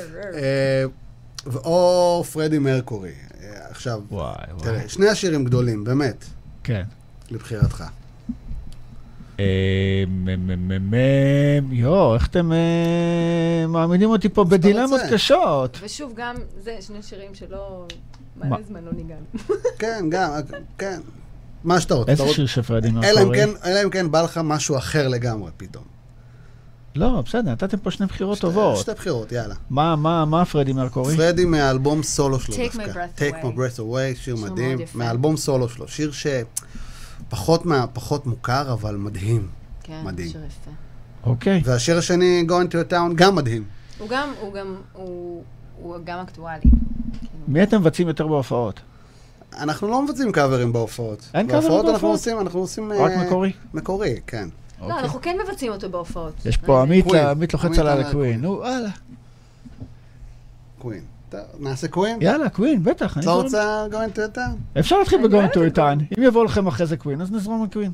או 1.54 2.24
פרדי 2.32 2.58
מרקורי. 2.58 3.12
עכשיו. 3.70 4.00
תראה, 4.58 4.88
שני 4.88 5.08
השירים 5.08 5.44
גדולים, 5.44 5.84
באמת, 5.84 6.24
כן. 6.64 6.82
לבחירתך. 7.30 7.84
אה, 9.40 10.04
יואו, 11.70 12.14
איך 12.14 12.26
אתם 12.26 12.52
אה, 12.52 13.66
מעמידים 13.68 14.10
אותי 14.10 14.28
פה 14.28 14.44
בדילמות. 14.44 15.00
קשות. 15.12 15.78
ושוב, 15.82 16.12
גם 16.16 16.34
זה 16.62 16.76
שני 16.80 17.02
שירים 17.02 17.34
שלא... 17.34 17.86
מלא 18.36 18.56
זמן 18.68 18.84
לא 18.84 18.92
ניגענו. 18.92 19.24
כן, 19.78 20.04
גם, 20.10 20.30
כן. 20.78 21.00
מה 21.64 21.80
שאתה 21.80 21.94
רוצה. 21.94 22.12
איזה 22.12 22.28
שיר 22.28 22.46
של 22.46 22.62
פרדי 22.62 22.88
אלא 23.04 23.22
אם? 23.22 23.32
כן, 23.34 23.48
כן 23.92 24.10
בא 24.10 24.22
לך 24.22 24.40
משהו 24.44 24.76
אחר 24.76 25.08
לגמרי 25.08 25.50
פתאום. 25.56 25.84
לא, 26.96 27.22
בסדר, 27.26 27.50
נתתם 27.50 27.78
פה 27.78 27.90
שני 27.90 28.06
בחירות 28.06 28.38
טובות. 28.38 28.78
שתי 28.78 28.90
בחירות, 28.92 29.32
יאללה. 29.32 29.54
מה, 29.70 29.96
מה, 29.96 30.24
מה 30.24 30.44
פרדי 30.44 30.72
מרקורי? 30.72 31.16
פרדי 31.16 31.44
מהאלבום 31.44 32.02
סולו 32.02 32.40
שלו 32.40 32.54
Take 32.54 32.58
דווקא. 32.58 32.82
My 32.82 32.94
Breath 32.94 33.20
Take 33.20 33.44
Away. 33.44 33.46
My 33.46 33.56
Breath 33.56 33.78
Away, 33.78 34.24
שיר 34.24 34.36
מדהים. 34.36 34.78
מהאלבום 34.94 35.36
סולו 35.36 35.68
שלו. 35.68 35.88
שיר 35.88 36.12
שפחות 37.28 37.66
מה, 37.66 37.86
פחות 37.92 38.26
מוכר, 38.26 38.72
אבל 38.72 38.96
מדהים. 38.96 39.48
כן, 39.82 40.00
מדהים. 40.04 40.28
שיר 40.28 40.44
יפה. 40.44 40.70
אוקיי. 41.24 41.62
והשיר 41.64 41.98
השני, 41.98 42.44
Going 42.48 42.70
to 42.72 42.90
a 42.90 42.92
Town, 42.92 43.14
גם 43.14 43.34
מדהים. 43.34 43.64
הוא 43.98 44.08
גם, 44.08 44.32
הוא 44.40 44.52
גם, 44.52 44.76
הוא 44.92 45.42
הוא 45.82 45.96
גם 46.04 46.18
אקטואלי. 46.18 46.70
מי 47.48 47.62
אתם 47.62 47.80
מבצעים 47.80 48.08
יותר 48.08 48.26
בהופעות? 48.26 48.80
אנחנו 49.58 49.88
לא 49.88 50.02
מבצעים 50.02 50.32
קאברים 50.32 50.72
בהופעות. 50.72 51.28
אין 51.34 51.46
קאברים 51.46 51.68
בהופעות 51.68 51.94
אנחנו? 51.94 52.08
עושים, 52.08 52.40
אנחנו 52.40 52.60
עושים... 52.60 52.92
רק 52.92 53.10
אה, 53.10 53.24
מקורי? 53.24 53.52
מקורי, 53.74 54.20
כן. 54.26 54.48
לא, 54.80 54.84
אוקיי. 54.84 54.98
אנחנו 54.98 55.20
כן 55.22 55.36
מבצעים 55.46 55.72
אותו 55.72 55.90
בהופעות. 55.90 56.46
יש 56.46 56.56
פה 56.56 56.82
עמית, 56.82 57.04
קווין. 57.04 57.26
עמית 57.26 57.52
לוחץ 57.52 57.66
עמית 57.66 57.78
עליי 57.78 57.92
על 57.92 57.98
לקווין. 58.00 58.14
הקווין. 58.14 58.40
נו, 58.40 58.52
וואלה. 58.58 58.88
קווין. 60.78 61.02
טוב, 61.30 61.40
נעשה 61.58 61.88
קווין? 61.88 62.18
יאללה, 62.22 62.48
קווין, 62.48 62.82
בטח. 62.84 63.18
אני 63.18 63.26
לא. 63.26 63.42
רוצה 63.42 63.86
a 64.16 64.36
Town? 64.36 64.78
אפשר 64.78 64.98
להתחיל 64.98 65.18
את 65.44 65.56
a 65.74 65.78
town. 65.78 66.18
אם 66.18 66.22
יבוא 66.22 66.44
לכם 66.44 66.66
אחרי 66.66 66.86
זה 66.86 66.96
קווין, 66.96 67.20
אז 67.20 67.32
נזרום 67.32 67.62
על 67.62 67.68
קווין. 67.72 67.92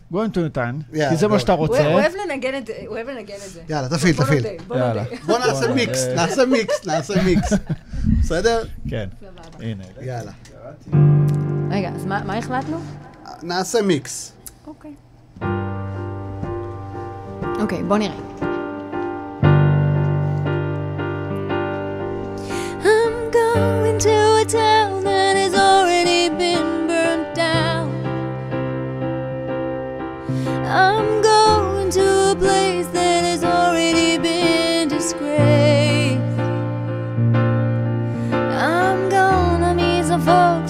town. 0.57 0.93
יאללה, 0.93 1.11
כי 1.11 1.17
זה 1.17 1.29
מה. 1.29 1.39
שאתה 1.39 1.53
רוצה. 1.53 1.87
הוא 1.87 1.93
אוהב 2.01 2.13
לנגן 2.27 2.59
את 2.59 2.67
זה, 2.67 2.73
הוא 2.87 2.97
אוהב 2.97 3.09
לנגן 3.09 3.35
את 3.47 3.53
זה. 3.53 3.61
יאללה, 3.69 3.89
תפעיל, 3.89 4.17
תפעיל. 4.17 4.45
בוא 5.27 5.39
נעשה 5.39 5.75
מיקס. 5.75 6.07
נעשה 6.17 6.47
מיקס, 6.47 6.87
נעשה 6.87 7.23
מיקס. 7.23 7.53
בסדר? 8.21 8.65
כן. 8.89 9.09
הנה. 9.61 9.85
יאללה. 10.01 10.33
רגע, 11.71 11.91
אז 11.97 12.05
מה 12.07 12.25
מה 12.25 12.37
החלטנו? 12.39 12.77
נעשה 13.43 13.83
מיקס. 13.83 14.33
אוקיי. 14.67 14.91
אוקיי, 17.61 17.83
בוא 17.83 17.99
נראה. 17.99 18.52
Going 23.33 23.99
to 23.99 24.37
a 24.41 24.45
town 24.45 25.03
that 25.05 25.37
has 25.37 25.55
already 25.55 26.29
been 26.29 26.87
burnt 26.87 27.35
down. 27.35 27.91
I'm 30.67 31.23
going 31.23 31.91
to 31.91 32.33
a 32.33 32.37
place 32.37 32.87
that 32.89 33.25
has 33.25 33.43
already 33.43 34.19
been 34.19 34.89
disgraced. 34.89 36.21
I'm 38.33 39.09
gonna 39.09 39.75
meet 39.75 40.05
some 40.05 40.21
folks 40.21 40.62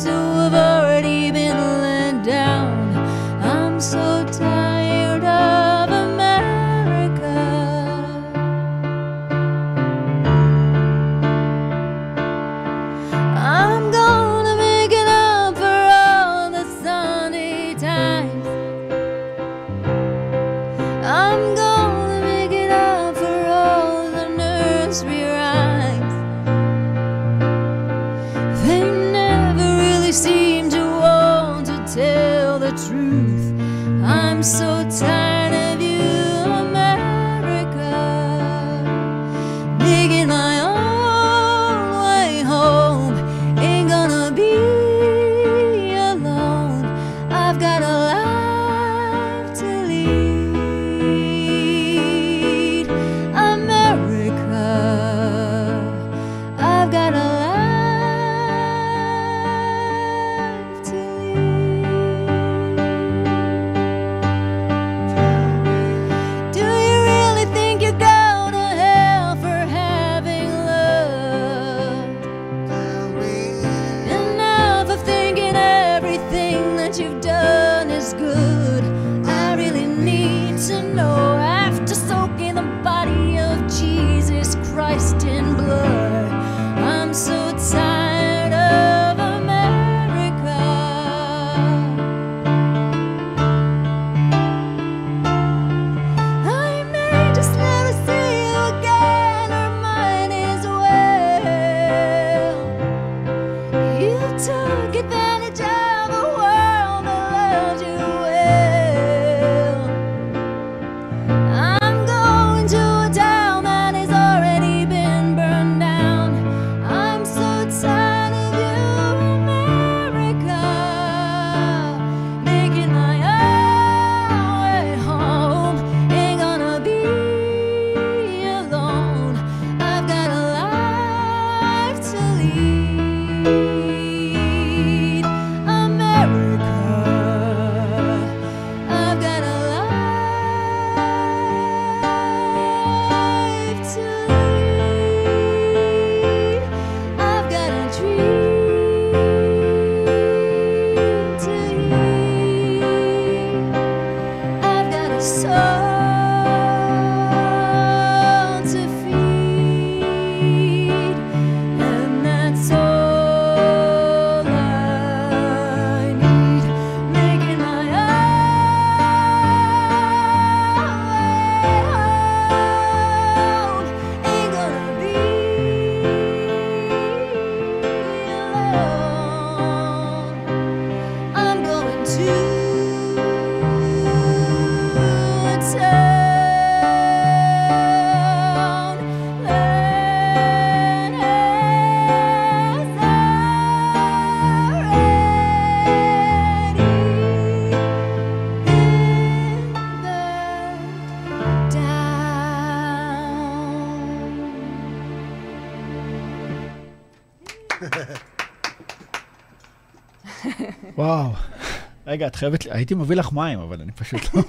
רגע, 212.22 212.28
את 212.28 212.36
חייבת... 212.36 212.66
הייתי 212.70 212.94
מביא 212.94 213.16
לך 213.16 213.32
מים, 213.32 213.58
אבל 213.58 213.80
אני 213.80 213.92
פשוט 213.92 214.20
לא... 214.34 214.42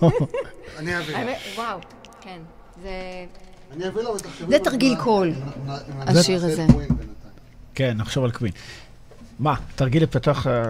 אני 0.79 0.97
אביא 0.97 1.17
לך. 1.17 1.57
וואו, 1.57 1.79
כן. 2.21 2.39
זה... 2.83 2.89
אני 3.71 3.87
אביא 3.87 4.07
ותחשבי... 4.07 4.47
זה 4.49 4.59
תרגיל 4.59 4.95
קול, 5.03 5.33
השיר 5.99 6.45
הזה. 6.45 6.65
כן, 7.75 7.97
נחשוב 7.97 8.23
על 8.23 8.31
קווין. 8.31 8.51
מה, 9.39 9.55
תרגיל 9.75 10.03
לפתוח... 10.03 10.47
אה, 10.47 10.63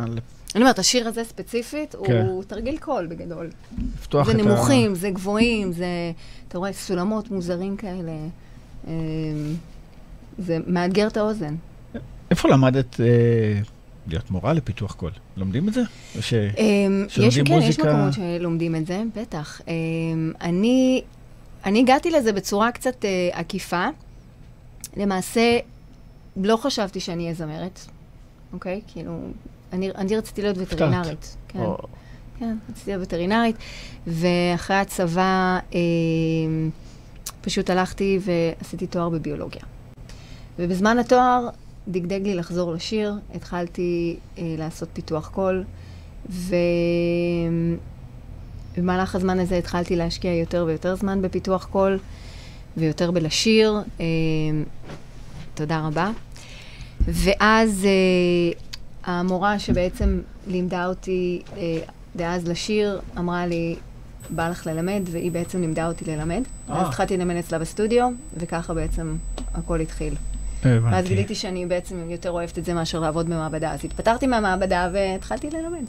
אני 0.55 0.61
אומרת, 0.61 0.79
השיר 0.79 1.07
הזה 1.07 1.23
ספציפית 1.23 1.95
כן. 2.05 2.25
הוא 2.25 2.43
תרגיל 2.43 2.77
קול 2.77 3.07
בגדול. 3.07 3.49
לפתוח 3.99 4.27
זה 4.27 4.31
את 4.31 4.39
ה... 4.39 4.41
נמוכים, 4.41 4.95
זה 4.95 5.09
גבוהים, 5.09 5.71
זה, 5.71 5.85
אתה 6.47 6.57
רואה, 6.57 6.73
סולמות 6.73 7.31
מוזרים 7.31 7.77
כאלה. 7.77 8.11
אמ, 8.87 8.91
זה 10.37 10.57
מאתגר 10.67 11.07
את 11.07 11.17
האוזן. 11.17 11.55
איפה 12.31 12.49
למדת 12.49 12.99
אה, 12.99 13.05
להיות 14.07 14.31
מורה 14.31 14.53
לפיתוח 14.53 14.93
קול? 14.93 15.11
לומדים 15.37 15.69
את 15.69 15.73
זה? 15.73 15.81
או 16.17 16.21
ש... 16.21 16.33
אמ, 16.33 17.05
יש, 17.07 17.15
שלומדים 17.15 17.45
כן, 17.45 17.53
יש 17.53 17.63
מוזיקה? 17.65 17.83
מקומות 17.93 18.13
שלומדים 18.13 18.75
את 18.75 18.87
זה, 18.87 19.01
בטח. 19.15 19.61
אמ, 19.67 20.31
אני, 20.41 21.01
אני 21.65 21.79
הגעתי 21.79 22.11
לזה 22.11 22.33
בצורה 22.33 22.71
קצת 22.71 23.05
אה, 23.05 23.09
עקיפה. 23.33 23.85
למעשה, 24.97 25.57
לא 26.37 26.57
חשבתי 26.57 26.99
שאני 26.99 27.23
אהיה 27.23 27.33
זמרת, 27.33 27.79
אוקיי? 28.53 28.81
כאילו, 28.87 29.19
אני, 29.73 29.91
אני 29.91 30.17
רציתי 30.17 30.41
להיות 30.41 30.57
וטרינרית. 30.59 31.37
כן. 31.47 31.59
או- 31.59 31.77
כן, 32.39 32.57
רציתי 32.69 32.91
להיות 32.91 33.03
וטרינרית, 33.03 33.55
ואחרי 34.07 34.75
הצבא 34.75 35.59
אה, 35.73 35.79
פשוט 37.41 37.69
הלכתי 37.69 38.19
ועשיתי 38.21 38.87
תואר 38.87 39.09
בביולוגיה. 39.09 39.61
ובזמן 40.59 40.99
התואר 40.99 41.49
דגדג 41.87 42.21
לי 42.23 42.35
לחזור 42.35 42.73
לשיר, 42.73 43.13
התחלתי 43.35 44.15
אה, 44.37 44.55
לעשות 44.57 44.89
פיתוח 44.93 45.29
קול, 45.29 45.63
ובמהלך 48.77 49.15
הזמן 49.15 49.39
הזה 49.39 49.57
התחלתי 49.57 49.95
להשקיע 49.95 50.33
יותר 50.33 50.63
ויותר 50.67 50.95
זמן 50.95 51.21
בפיתוח 51.21 51.65
קול, 51.65 51.99
ויותר 52.77 53.11
בלשיר. 53.11 53.81
אה, 53.99 54.05
תודה 55.53 55.87
רבה. 55.87 56.11
ואז 57.07 57.85
אה, 57.85 58.51
המורה 59.13 59.59
שבעצם 59.59 60.21
לימדה 60.47 60.85
אותי 60.85 61.41
אה, 61.57 61.79
דאז 62.15 62.47
לשיר, 62.47 63.01
אמרה 63.17 63.45
לי, 63.45 63.75
בא 64.29 64.49
לך 64.49 64.67
ללמד, 64.67 65.01
והיא 65.11 65.31
בעצם 65.31 65.61
לימדה 65.61 65.87
אותי 65.87 66.05
ללמד. 66.05 66.41
אה. 66.69 66.75
ואז 66.75 66.87
התחלתי 66.87 67.17
ללמד 67.17 67.35
אצלה 67.35 67.59
בסטודיו, 67.59 68.09
וככה 68.37 68.73
בעצם 68.73 69.17
הכל 69.53 69.79
התחיל. 69.79 70.15
ואז 70.65 70.75
הבנתי. 70.83 71.07
גיליתי 71.07 71.35
שאני 71.35 71.65
בעצם 71.65 72.09
יותר 72.09 72.31
אוהבת 72.31 72.57
את 72.57 72.65
זה 72.65 72.73
מאשר 72.73 72.99
לעבוד 72.99 73.25
במעבדה. 73.25 73.71
אז 73.73 73.85
התפטרתי 73.85 74.27
מהמעבדה 74.27 74.89
והתחלתי 74.93 75.49
ללמד. 75.49 75.83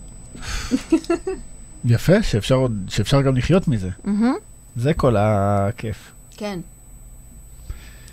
יפה, 1.85 2.23
שאפשר 2.23 2.55
עוד- 2.55 2.85
שאפשר 2.89 3.23
גם 3.23 3.37
לחיות 3.37 3.69
מזה. 3.69 3.91
מהמם. 4.05 4.35
זה 4.77 4.95
כל 4.95 5.17
הכיף. 5.19 6.13
כן. 6.37 6.61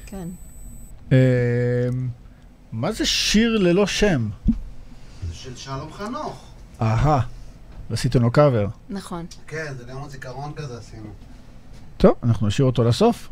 כן. 0.05 0.27
אה, 1.11 1.17
מה 2.71 2.91
זה 2.91 3.05
שיר 3.05 3.57
ללא 3.57 3.88
שם? 3.88 4.29
זה 5.27 5.35
של 5.35 5.55
שלום 5.55 5.93
חנוך. 5.93 6.43
אהה, 6.81 7.19
ועשיתם 7.89 8.21
לו 8.21 8.31
קאבר. 8.31 8.67
נכון. 8.89 9.25
כן, 9.47 9.73
זה 9.77 9.85
ליום 9.85 10.03
הזיכרון 10.03 10.51
כזה 10.55 10.77
עשינו. 10.77 11.07
טוב, 11.97 12.15
אנחנו 12.23 12.47
נשאיר 12.47 12.65
אותו 12.65 12.83
לסוף. 12.83 13.29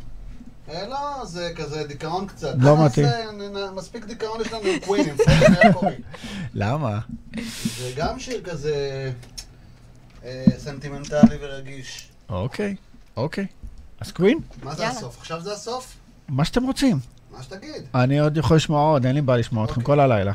לא, 0.89 1.25
זה 1.25 1.51
כזה 1.55 1.83
דיכאון 1.83 2.27
קצת. 2.27 2.53
לא 2.57 2.85
מתאים. 2.85 3.05
מספיק 3.75 4.05
דיכאון 4.05 4.41
יש 4.41 4.53
לנו 4.53 4.63
עם 4.63 4.79
קווין, 4.79 5.09
עם 5.09 5.17
פרדי 5.17 5.45
מרקורי. 5.63 5.95
למה? 6.53 6.99
זה 7.77 7.91
גם 7.95 8.19
שיר 8.19 8.41
כזה 8.43 8.75
אה, 10.23 10.45
סנטימנטלי 10.57 11.37
ורגיש. 11.41 12.09
אוקיי, 12.29 12.75
אוקיי. 13.17 13.45
אז 13.99 14.11
קווין, 14.11 14.39
מה 14.63 14.75
זה. 14.75 14.87
הסוף? 14.87 15.17
עכשיו 15.19 15.41
זה 15.41 15.53
הסוף? 15.53 15.95
מה 16.29 16.45
שאתם 16.45 16.63
רוצים. 16.63 16.99
מה 17.31 17.43
שתגיד. 17.43 17.83
אני 17.95 18.19
עוד 18.19 18.37
יכול 18.37 18.57
לשמוע 18.57 18.81
עוד, 18.91 19.05
אין 19.05 19.15
לי 19.15 19.21
בעיה 19.21 19.39
לשמוע 19.39 19.65
אתכם 19.65 19.81
כל 19.81 19.99
הלילה. 19.99 20.33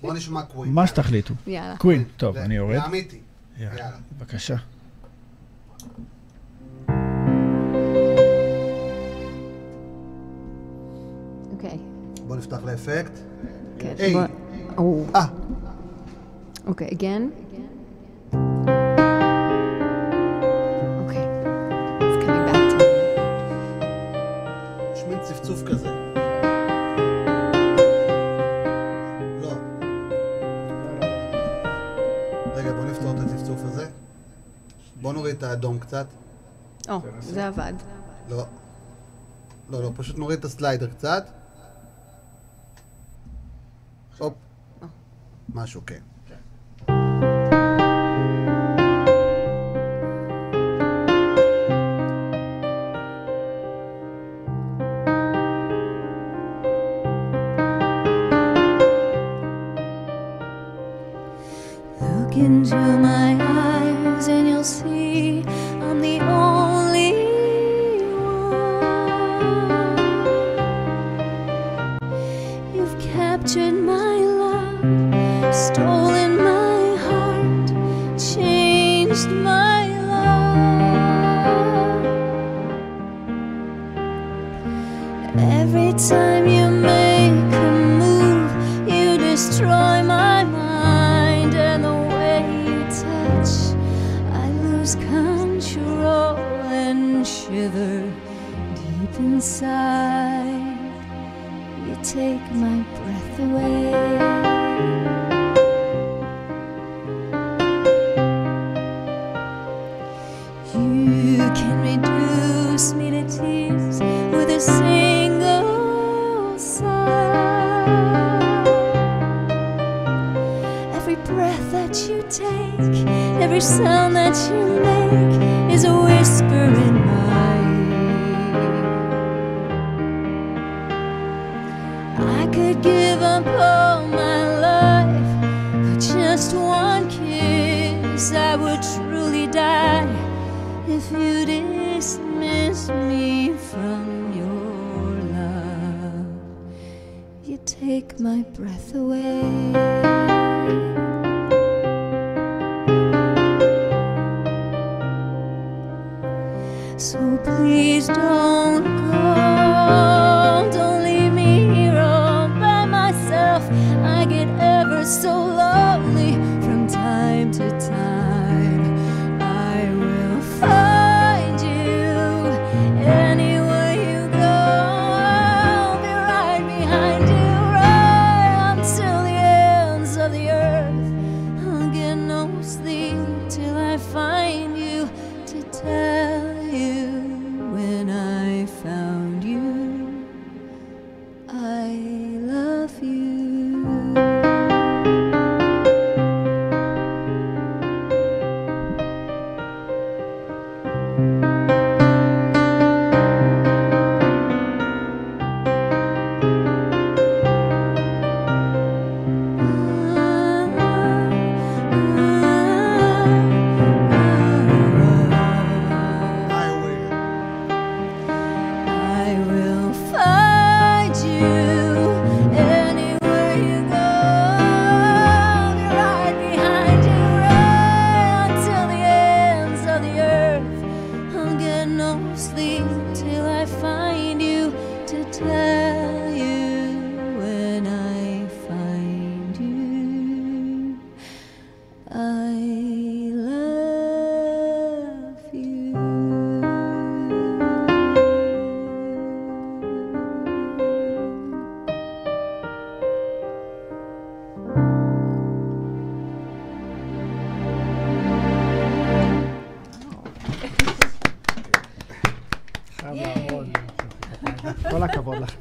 בוא 0.00 0.14
נשמע 0.14 0.42
קווין. 0.42 0.72
מה 0.72 0.86
שתחליטו. 0.86 1.34
יאללה. 1.46 1.76
קווין, 1.76 2.04
טוב, 2.16 2.36
אני 2.36 2.56
יורד. 2.56 2.74
זה 2.74 2.84
אמיתי. 2.84 3.18
יאללה, 3.58 3.78
יאללה. 3.78 3.96
בבקשה. 4.18 4.56
אוקיי. 11.58 11.78
בוא 12.26 12.36
נפתח 12.36 12.58
לאפקט. 12.64 13.18
כן. 13.78 13.94
אה, 15.14 15.26
אוקיי, 16.66 16.88
again. 16.88 17.22
צפצוף 25.22 25.62
כזה. 25.62 25.88
לא. 29.42 29.52
רגע, 32.54 32.72
בוא 32.72 32.84
נפתור 32.84 33.10
את 33.10 33.20
הצפצוף 33.20 33.60
הזה. 33.64 33.86
בוא 35.00 35.12
נוריד 35.12 35.36
את 35.36 35.42
האדום 35.42 35.78
קצת. 35.78 36.06
או, 36.88 36.98
זה 37.20 37.46
עבד. 37.46 37.72
לא. 38.28 38.44
לא, 39.70 39.82
לא, 39.82 39.90
פשוט 39.96 40.18
נוריד 40.18 40.38
את 40.38 40.44
הסליידר 40.44 40.86
קצת. 40.86 41.37
הופ. 44.18 44.34
משהו, 45.54 45.82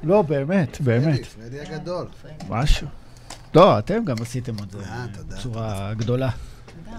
לא, 0.08 0.22
באמת, 0.22 0.82
באמת. 0.82 1.26
פרדי 1.26 1.60
הגדול. 1.60 2.08
משהו. 2.50 2.88
לא, 3.56 3.80
אתם 3.80 4.04
גם 4.06 4.16
עשיתם 4.22 4.54
את 4.64 4.72
זה 4.72 4.80
אה. 4.80 5.06
בצורה 5.28 5.94
גדולה. 5.94 6.30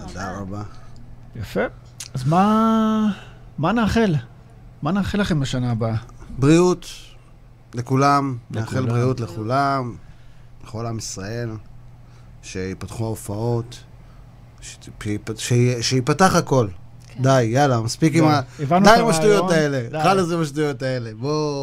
תודה 0.07 0.37
רבה. 0.37 0.63
יפה. 1.35 1.59
אז 2.13 2.27
מה 2.27 3.11
מה 3.57 3.71
נאחל? 3.71 4.15
מה 4.81 4.91
נאחל 4.91 5.19
לכם 5.21 5.39
בשנה 5.39 5.71
הבאה? 5.71 5.95
בריאות 6.39 6.85
לכולם, 7.73 8.37
נאחל. 8.51 8.85
בריאות 8.85 9.19
לכולם, 9.19 9.95
לכל 10.63 10.85
עם 10.85 10.97
ישראל, 10.97 11.49
שיפתחו 12.43 13.03
ההופעות, 13.05 13.79
שיפ- 14.61 15.05
שי- 15.37 15.83
שיפתח 15.83 16.35
הכל. 16.35 16.67
די, 17.19 17.43
יאללה, 17.43 17.81
מספיק 17.81 18.15
עם 18.15 18.27
ה... 18.27 18.41
די 18.59 18.89
עם 18.99 19.07
השטויות. 19.07 19.51
האלה. 19.51 20.03
חלאס 20.03 20.31
עם 20.31 20.41
השטויות 20.41 20.81
האלה. 20.81 21.11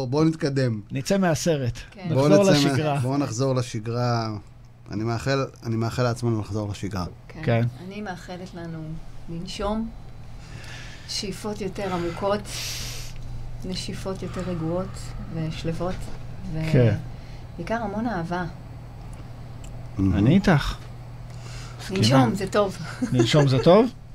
בואו 0.09 0.23
נתקדם. 0.23 0.81
נצא 0.91 1.17
מהסרט. 1.17 1.77
כן. 1.91 2.07
נחזור 2.09 2.43
לשגרה. 2.43 2.99
בואו 2.99 3.17
נחזור 3.17 3.55
לשגרה. 3.55 4.29
אני 4.91 5.03
מאחל, 5.03 5.45
אני 5.65 5.75
מאחל 5.75 6.03
לעצמנו 6.03 6.41
לחזור 6.41 6.69
לשגרה. 6.69 7.05
כן. 7.43 7.65
אני 7.87 8.01
מאחלת 8.01 8.53
לנו 8.53 8.79
לנשום, 9.29 9.89
שאיפות 11.09 11.61
יותר 11.61 11.93
עמוקות, 11.93 12.41
נשיפות 13.65 14.23
יותר 14.23 14.41
רגועות 14.47 14.87
ושלוות, 15.33 15.95
כן. 16.71 16.95
ובעיקר 17.53 17.75
המון 17.75 18.07
אהבה. 18.07 18.45
אני 19.99 20.35
איתך. 20.35 20.75
לנשום 21.91 22.35
זה 22.35 22.47
טוב. 22.47 22.77
לנשום 23.11 23.47
זה 23.47 23.57
טוב? 23.63 23.85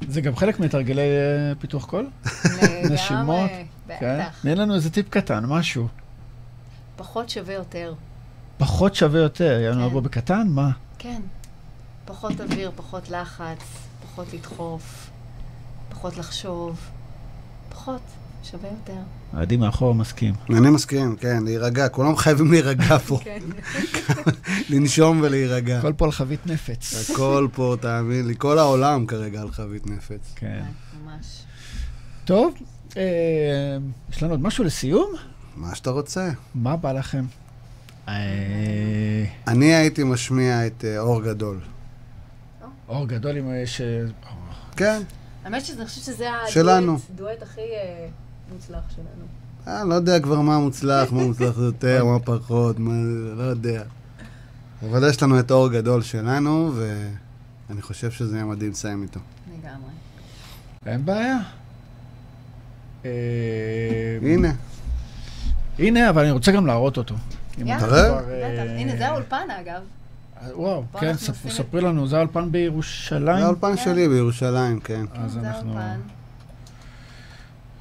כן. 0.00 0.10
זה 0.10 0.20
גם 0.20 0.36
חלק 0.36 0.60
מתרגילי 0.60 1.00
אה, 1.00 1.52
פיתוח 1.58 1.84
קול? 1.86 2.10
נשימות? 2.90 3.50
לגמרי, 3.50 3.64
כן. 4.00 4.20
בטח. 4.20 4.38
תני 4.42 4.54
לנו 4.54 4.74
איזה 4.74 4.90
טיפ 4.90 5.08
קטן, 5.08 5.44
משהו. 5.46 5.88
פחות 6.96 7.30
שווה 7.30 7.54
יותר. 7.54 7.94
פחות 8.58 8.94
שווה 8.94 9.20
יותר, 9.20 9.60
יענו 9.60 9.80
כן. 9.80 9.86
לבוא 9.86 10.00
בקטן? 10.00 10.46
מה? 10.48 10.70
כן. 10.98 11.20
פחות 12.04 12.40
אוויר, 12.40 12.70
פחות 12.76 13.10
לחץ, 13.10 13.58
פחות 14.02 14.32
לדחוף, 14.32 15.10
פחות 15.88 16.16
לחשוב. 16.16 16.80
פחות, 17.68 18.00
שווה 18.50 18.68
יותר. 18.70 19.00
עדי 19.32 19.56
מאחור 19.56 19.94
מסכים. 19.94 20.34
אני 20.50 20.70
מסכים, 20.70 21.16
כן, 21.16 21.44
להירגע. 21.44 21.88
כולם 21.88 22.16
חייבים 22.16 22.50
להירגע 22.50 22.98
פה. 22.98 23.18
כן. 23.24 23.38
לנשום 24.70 25.20
ולהירגע. 25.22 25.78
הכל 25.78 25.92
פה 25.96 26.04
על 26.04 26.12
חבית 26.12 26.46
נפץ. 26.46 27.10
הכל 27.10 27.48
פה, 27.52 27.76
תאמין 27.80 28.26
לי, 28.26 28.34
כל 28.38 28.58
העולם 28.58 29.06
כרגע 29.06 29.40
על 29.40 29.50
חבית 29.50 29.86
נפץ. 29.86 30.32
כן. 30.36 30.62
ממש. 31.04 31.42
טוב, 32.24 32.54
אה, 32.96 33.02
יש 34.10 34.22
לנו 34.22 34.32
עוד 34.32 34.40
משהו 34.40 34.64
לסיום? 34.64 35.12
מה 35.56 35.74
שאתה 35.74 35.90
רוצה. 35.90 36.30
מה 36.54 36.76
בא 36.76 36.92
לכם? 36.92 37.24
אה, 38.08 38.14
אני 39.46 39.74
הייתי 39.74 40.04
משמיע 40.04 40.66
את 40.66 40.84
אה, 40.84 40.98
אור 40.98 41.22
גדול. 41.22 41.60
אור 42.88 43.06
גדול 43.06 43.36
עם. 43.36 43.50
כן, 44.76 45.02
האמת 45.44 45.64
שאני 45.64 45.86
חושבת 45.86 46.04
שזה 46.04 46.28
שלנו. 46.48 46.92
הדואט 46.92 47.10
דואט 47.16 47.42
הכי 47.42 47.60
אה, 48.48 48.54
מוצלח 48.54 48.90
שלנו. 48.96 49.24
אני 49.66 49.88
לא 49.88 49.94
יודע 49.94 50.20
כבר 50.20 50.40
מה 50.40 50.58
מוצלח, 50.58 51.12
מה 51.12 51.24
מוצלח 51.24 51.58
יותר, 51.58 52.04
מה 52.04 52.18
פחות, 52.18 52.78
מה... 52.78 52.92
לא 53.36 53.42
יודע. 53.42 53.82
אבל 54.82 55.08
יש 55.08 55.22
לנו 55.22 55.40
את 55.40 55.50
אור 55.50 55.68
גדול 55.68 56.02
שלנו, 56.02 56.72
ואני 56.74 57.82
חושב 57.82 58.10
שזה 58.10 58.36
יהיה 58.36 58.44
מדהים 58.44 58.70
לסיים 58.70 59.02
איתו. 59.02 59.20
לגמרי. 59.48 59.90
אין 60.86 61.04
בעיה. 61.04 61.38
אה, 63.04 63.10
הנה, 64.22 64.52
הנה, 65.78 66.10
אבל 66.10 66.22
אני 66.22 66.30
רוצה 66.30 66.52
גם 66.52 66.66
להראות 66.66 66.96
אותו. 66.96 67.14
תראה. 67.50 67.74
אה, 67.74 68.20
בטח. 68.20 68.70
הנה, 68.76 68.96
זה 68.96 69.08
האולפן 69.08 69.46
אגב. 69.60 69.80
אה, 70.42 70.58
וואו, 70.58 70.84
כן, 71.00 71.14
ספרי 71.48 71.80
לנו, 71.80 72.06
זה 72.06 72.16
האולפן 72.16 72.52
בירושלים? 72.52 73.38
זה 73.38 73.44
האולפן 73.44 73.76
כן. 73.76 73.84
שלי 73.84 74.08
בירושלים, 74.08 74.80
כן. 74.80 75.04
אז 75.14 75.32
זה 75.32 75.40
אנחנו... 75.40 75.78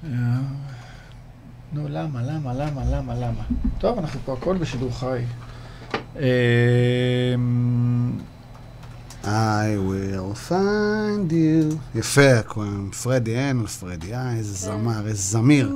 נו, 0.03 1.87
למה, 1.89 2.21
למה, 2.23 2.53
למה, 2.53 2.81
למה, 2.91 3.15
למה? 3.15 3.43
טוב, 3.77 3.99
אנחנו 3.99 4.19
פה 4.25 4.33
הכל 4.33 4.57
בשידור 4.57 4.91
חי. 4.91 5.19
אה, 6.19 7.35
I 9.23 9.77
will 9.89 10.49
find 10.49 11.31
you. 11.31 11.75
יפה, 11.95 12.41
קוראים 12.41 12.91
פרדי, 13.03 13.35
אין 13.35 13.65
פרדי, 13.65 14.13
אה, 14.13 14.35
איזה 14.35 14.53
זמר, 14.53 15.07
איזה 15.07 15.21
זמיר. 15.21 15.75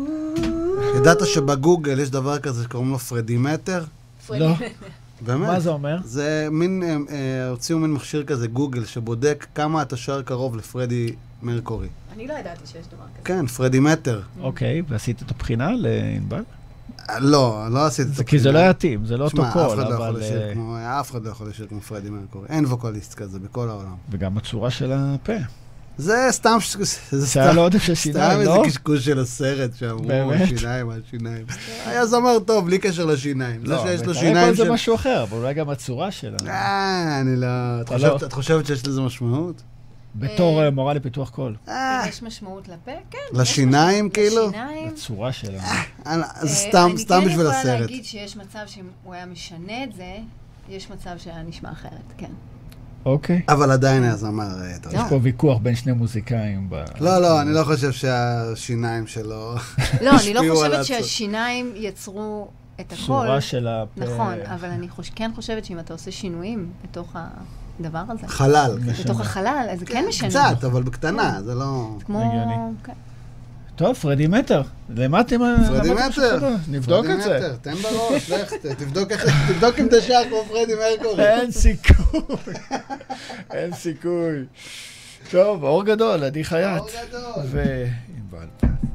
ידעת 0.98 1.18
שבגוגל 1.26 1.99
יש 1.99 2.10
דבר 2.10 2.39
כזה 2.39 2.64
שקוראים 2.64 2.91
לו 2.91 2.99
פרדימטר? 2.99 3.84
לא, 4.30 4.56
באמת. 5.22 5.48
מה 5.48 5.60
זה 5.60 5.69
אומר? 5.69 5.98
זה 6.03 6.48
מין, 6.52 6.84
אה, 6.84 6.98
אה, 7.15 7.49
הוציאו 7.49 7.80
מין 7.80 7.93
מכשיר 7.93 8.23
כזה, 8.23 8.48
גוגל, 8.48 8.85
שבודק 8.85 9.45
כמה 9.56 9.81
אתה 9.81 9.98
שר 9.98 10.22
קרוב 10.22 10.56
לפרדי 10.56 11.14
מרקורי. 11.41 11.88
אני 12.14 12.27
לא 12.27 12.34
ידעתי 12.34 12.68
שיש 12.68 12.88
דבר 12.88 13.03
כזה. 13.14 13.23
כן, 13.23 13.48
פרדימטר. 13.48 14.22
אוקיי, 14.39 14.81
ועשית 14.88 15.22
את 15.22 15.31
הבחינה 15.31 15.72
לענבל? 15.72 16.43
אה, 17.10 17.19
לא, 17.19 17.68
לא 17.72 17.85
עשיתי 17.85 18.10
את 18.10 18.15
זה 18.15 18.23
כי 18.23 18.39
זה 18.39 18.52
לא 18.52 18.60
יתאים, 18.69 19.06
זה 19.06 19.18
לא 19.18 19.23
אותו 19.23 19.43
קול, 19.53 19.77
לא 19.77 19.98
אבל... 19.98 20.22
כמו, 20.53 20.77
אף 20.99 21.11
אחד 21.11 21.26
לא 21.26 21.30
יכול 21.30 21.49
לשיר 21.49 21.68
כמו 21.68 21.81
פרדי 21.81 22.10
מרקורי. 22.10 22.48
אין 22.49 22.65
ווקליסט 22.65 23.14
כזה 23.14 23.39
בכל 23.39 23.69
העולם. 23.69 23.95
וגם 24.10 24.38
הצורה 24.38 24.72
של 24.72 24.91
הפה. 24.93 25.34
זה 25.97 26.27
סתם, 26.31 26.57
זה 26.80 26.85
זה 27.19 27.39
היה 27.41 27.47
סתם, 27.49 27.55
לו 27.55 27.61
עודף 27.61 27.80
של 27.84 27.95
סתם 27.95 28.01
שיניים, 28.11 28.39
איזה 28.39 28.49
לא? 28.51 28.63
קשקוש 28.65 29.05
של 29.05 29.19
הסרט 29.19 29.72
שאמרו? 29.76 30.31
השיניים, 30.34 30.89
השיניים. 30.89 31.45
היה 31.85 32.05
זמר 32.05 32.39
טוב, 32.39 32.65
בלי 32.65 32.80
קשר 32.80 33.05
לשיניים. 33.05 33.65
זה 33.65 33.73
לא, 33.73 33.84
שיש 33.88 33.99
לו 34.01 34.05
אבל 34.05 34.13
שיניים 34.13 34.55
של... 34.55 34.63
זה 34.63 34.72
משהו 34.72 34.95
אחר, 34.95 35.23
אבל 35.23 35.38
אולי 35.38 35.53
גם 35.53 35.69
הצורה 35.69 36.11
שלה. 36.11 36.38
אה, 36.47 37.22
אני 37.22 37.35
לא... 37.35 37.47
את 37.81 37.89
חושבת- 37.89 38.22
לא. 38.23 38.30
חושבת 38.30 38.65
שיש 38.65 38.88
לזה 38.88 39.01
משמעות? 39.01 39.61
בתור 40.15 40.63
אה, 40.63 40.69
מורה 40.69 40.93
לפיתוח 40.93 41.30
קול. 41.30 41.55
אה, 41.68 42.03
יש 42.09 42.23
משמעות 42.23 42.68
לפה? 42.68 42.91
כן. 43.11 43.18
לשיניים, 43.34 44.09
כאילו? 44.09 44.47
לשיניים. 44.47 44.88
הצורה 44.88 45.31
שלה. 45.31 45.63
אה, 45.63 45.81
אה, 46.07 46.22
זה 46.41 46.47
סתם, 46.55 46.91
סתם 46.97 47.22
בשביל 47.26 47.47
אני 47.47 47.53
כן 47.53 47.59
יכולה 47.59 47.59
הסרט. 47.59 47.80
להגיד 47.81 48.05
שיש 48.05 48.38
מצב 48.38 48.59
שאם 48.65 48.85
הוא 49.03 49.13
היה 49.13 49.26
משנה 49.26 49.84
את 49.84 49.93
זה, 49.95 50.15
יש 50.69 50.89
מצב 50.89 51.11
שהיה 51.18 51.41
נשמע 51.43 51.72
אחרת, 51.72 52.13
כן. 52.18 52.31
אוקיי. 53.06 53.41
אבל 53.49 53.72
עדיין 53.72 54.03
היה 54.03 54.15
זמר 54.15 54.61
אה, 54.64 54.78
טוב. 54.82 54.94
יש 54.94 55.02
פה 55.10 55.19
ויכוח 55.22 55.57
בין 55.57 55.76
שני 55.76 55.91
מוזיקאים. 55.94 56.69
ב- 56.69 56.84
לא, 56.99 57.18
לא, 57.22 57.41
אני 57.41 57.53
לא 57.53 57.64
חושב 57.64 57.91
שהשיניים 57.91 59.07
שלו 59.07 59.56
לא, 60.02 60.11
אני 60.23 60.34
לא 60.34 60.41
חושבת 60.56 60.86
שהשיניים 60.86 61.73
יצרו 61.76 62.48
את 62.80 62.86
הכל. 62.94 63.02
שורה 63.02 63.41
של 63.41 63.68
הפה. 63.68 64.06
נכון, 64.06 64.34
אבל 64.45 64.69
אני 64.69 64.90
חוש... 64.90 65.11
כן 65.15 65.32
חושבת 65.36 65.65
שאם 65.65 65.80
אתה 65.80 65.94
עושה 65.94 66.11
שינויים 66.11 66.69
בתוך 66.84 67.15
הדבר 67.80 68.03
הזה, 68.10 68.28
חלל. 68.28 68.80
בתוך 69.03 69.22
החלל, 69.22 69.68
אז 69.72 69.80
זה 69.80 69.86
כן 69.86 70.06
משנה. 70.10 70.30
קצת, 70.30 70.64
אבל 70.64 70.84
בקטנה, 70.84 71.41
זה 71.41 71.56
לא... 71.56 71.98
כמו... 72.06 72.32
טוב, 73.76 73.95
פרדי 73.95 74.27
מטר. 74.27 74.61
למה 74.95 75.22
אתם... 75.22 75.39
פרדי 75.68 75.89
מטר. 75.93 76.39
נבדוק 76.68 77.06
את 77.06 77.22
זה. 77.23 77.38
מטר, 77.38 77.56
תן 77.61 77.73
בראש, 77.73 78.30
לך, 78.30 78.53
תבדוק 78.77 79.80
אם 79.80 79.88
אתה 79.88 80.02
שר 80.02 80.22
כמו 80.30 80.45
פרדי 80.48 80.73
מרקורי. 80.76 81.27
אין 81.27 81.52
סיכוי. 81.52 82.53
אין 83.52 83.73
סיכוי. 83.73 84.45
טוב, 85.31 85.64
אור 85.64 85.84
גדול, 85.84 86.23
עדי 86.23 86.43
חייט. 86.43 86.80
אור 86.80 86.89
גדול. 87.10 87.22
וענבל. 87.45 88.48
ואם 88.61 88.90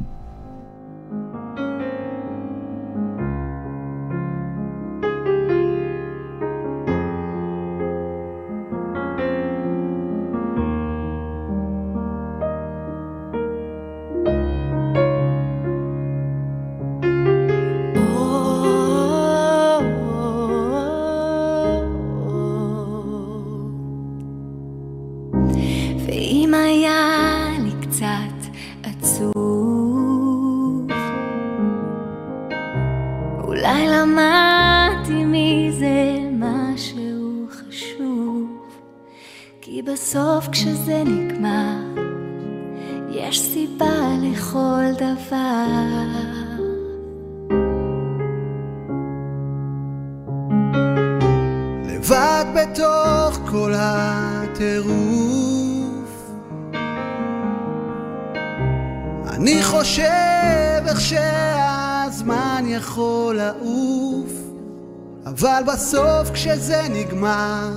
אבל 65.57 65.73
בסוף 65.73 66.31
כשזה 66.31 66.83
נגמר 66.91 67.70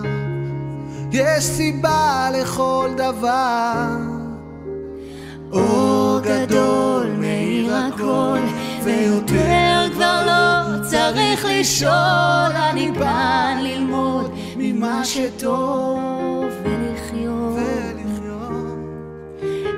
יש 1.11 1.43
סיבה 1.43 2.29
לכל 2.33 2.89
דבר. 2.97 3.87
אור 5.51 6.19
גדול 6.19 7.07
מאיר 7.17 7.75
הכל 7.75 8.39
ויותר 8.83 9.87
כבר 9.93 10.25
לא 10.25 10.89
צריך 10.89 11.45
לשאול. 11.49 12.51
אני 12.71 12.91
בא 12.91 13.53
ללמוד 13.61 14.31
ממה 14.57 15.05
שטוב 15.05 16.45
ולחיות. 16.63 17.39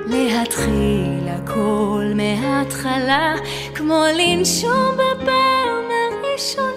להתחיל 0.06 1.28
הכל 1.28 2.04
מההתחלה, 2.14 3.34
כמו 3.74 4.04
לנשום 4.18 4.94
בפעם 4.94 5.84
הראשונה. 5.90 6.71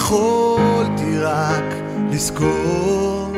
יכולתי 0.00 1.18
רק 1.18 1.64
לזכור. 2.10 3.32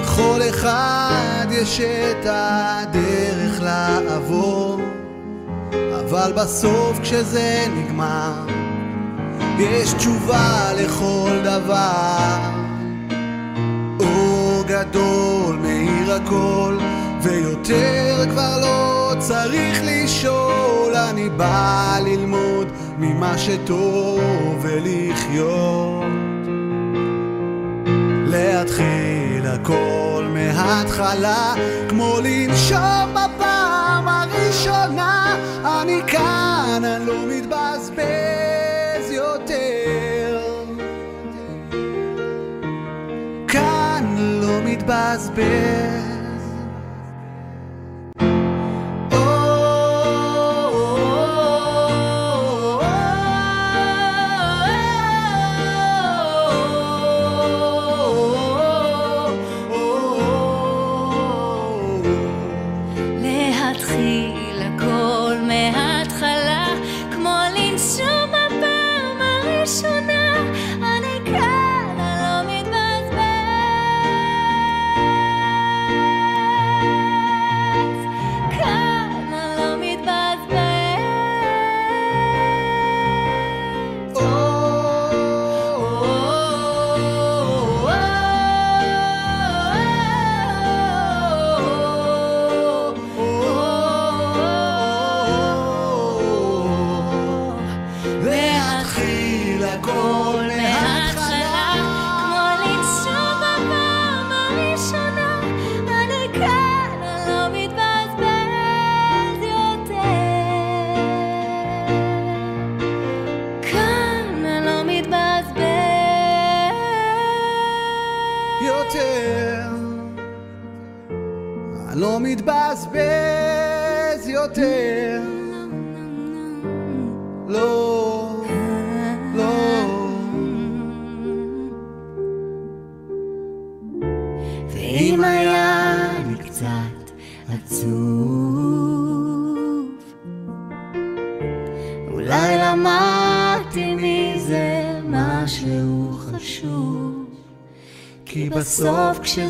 לכל 0.00 0.40
אחד 0.48 1.46
יש 1.50 1.80
את 1.80 2.26
הדרך 2.26 3.60
לעבור 3.60 4.80
אבל 6.00 6.32
בסוף 6.32 7.00
כשזה 7.02 7.66
נגמר 7.76 8.32
יש 9.58 9.92
תשובה 9.92 10.72
לכל 10.76 11.30
דבר. 11.44 12.38
אור 14.00 14.64
גדול 14.66 15.56
מאיר 15.56 16.12
הכל 16.12 16.78
ויותר 17.22 18.24
כבר 18.30 18.58
לא 18.60 19.12
צריך 19.18 19.80
לשאול. 19.82 20.64
אני 21.10 21.28
בא 21.28 21.98
ללמוד 22.04 22.68
ממה 22.98 23.38
שטוב 23.38 24.22
ולחיות. 24.62 26.04
להתחיל 28.26 29.46
הכל 29.46 30.26
מההתחלה 30.34 31.54
כמו 31.88 32.18
לנשום 32.24 33.10
בפעם 33.12 34.08
הראשונה. 34.08 35.36
אני 35.64 36.00
כאן, 36.06 36.82
אני 36.84 37.06
לא 37.06 37.26
מתבזבז 37.26 39.10
יותר. 39.10 40.40
כאן 43.48 44.16
לא 44.18 44.60
מתבזבז 44.64 46.13
לנשום 67.84 68.13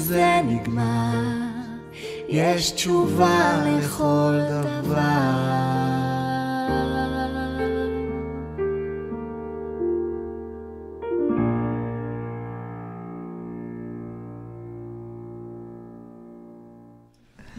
כשזה 0.05 0.41
נגמר, 0.45 1.21
יש 2.29 2.71
תשובה 2.71 3.65
לכל 3.67 4.41
דבר. 4.51 5.55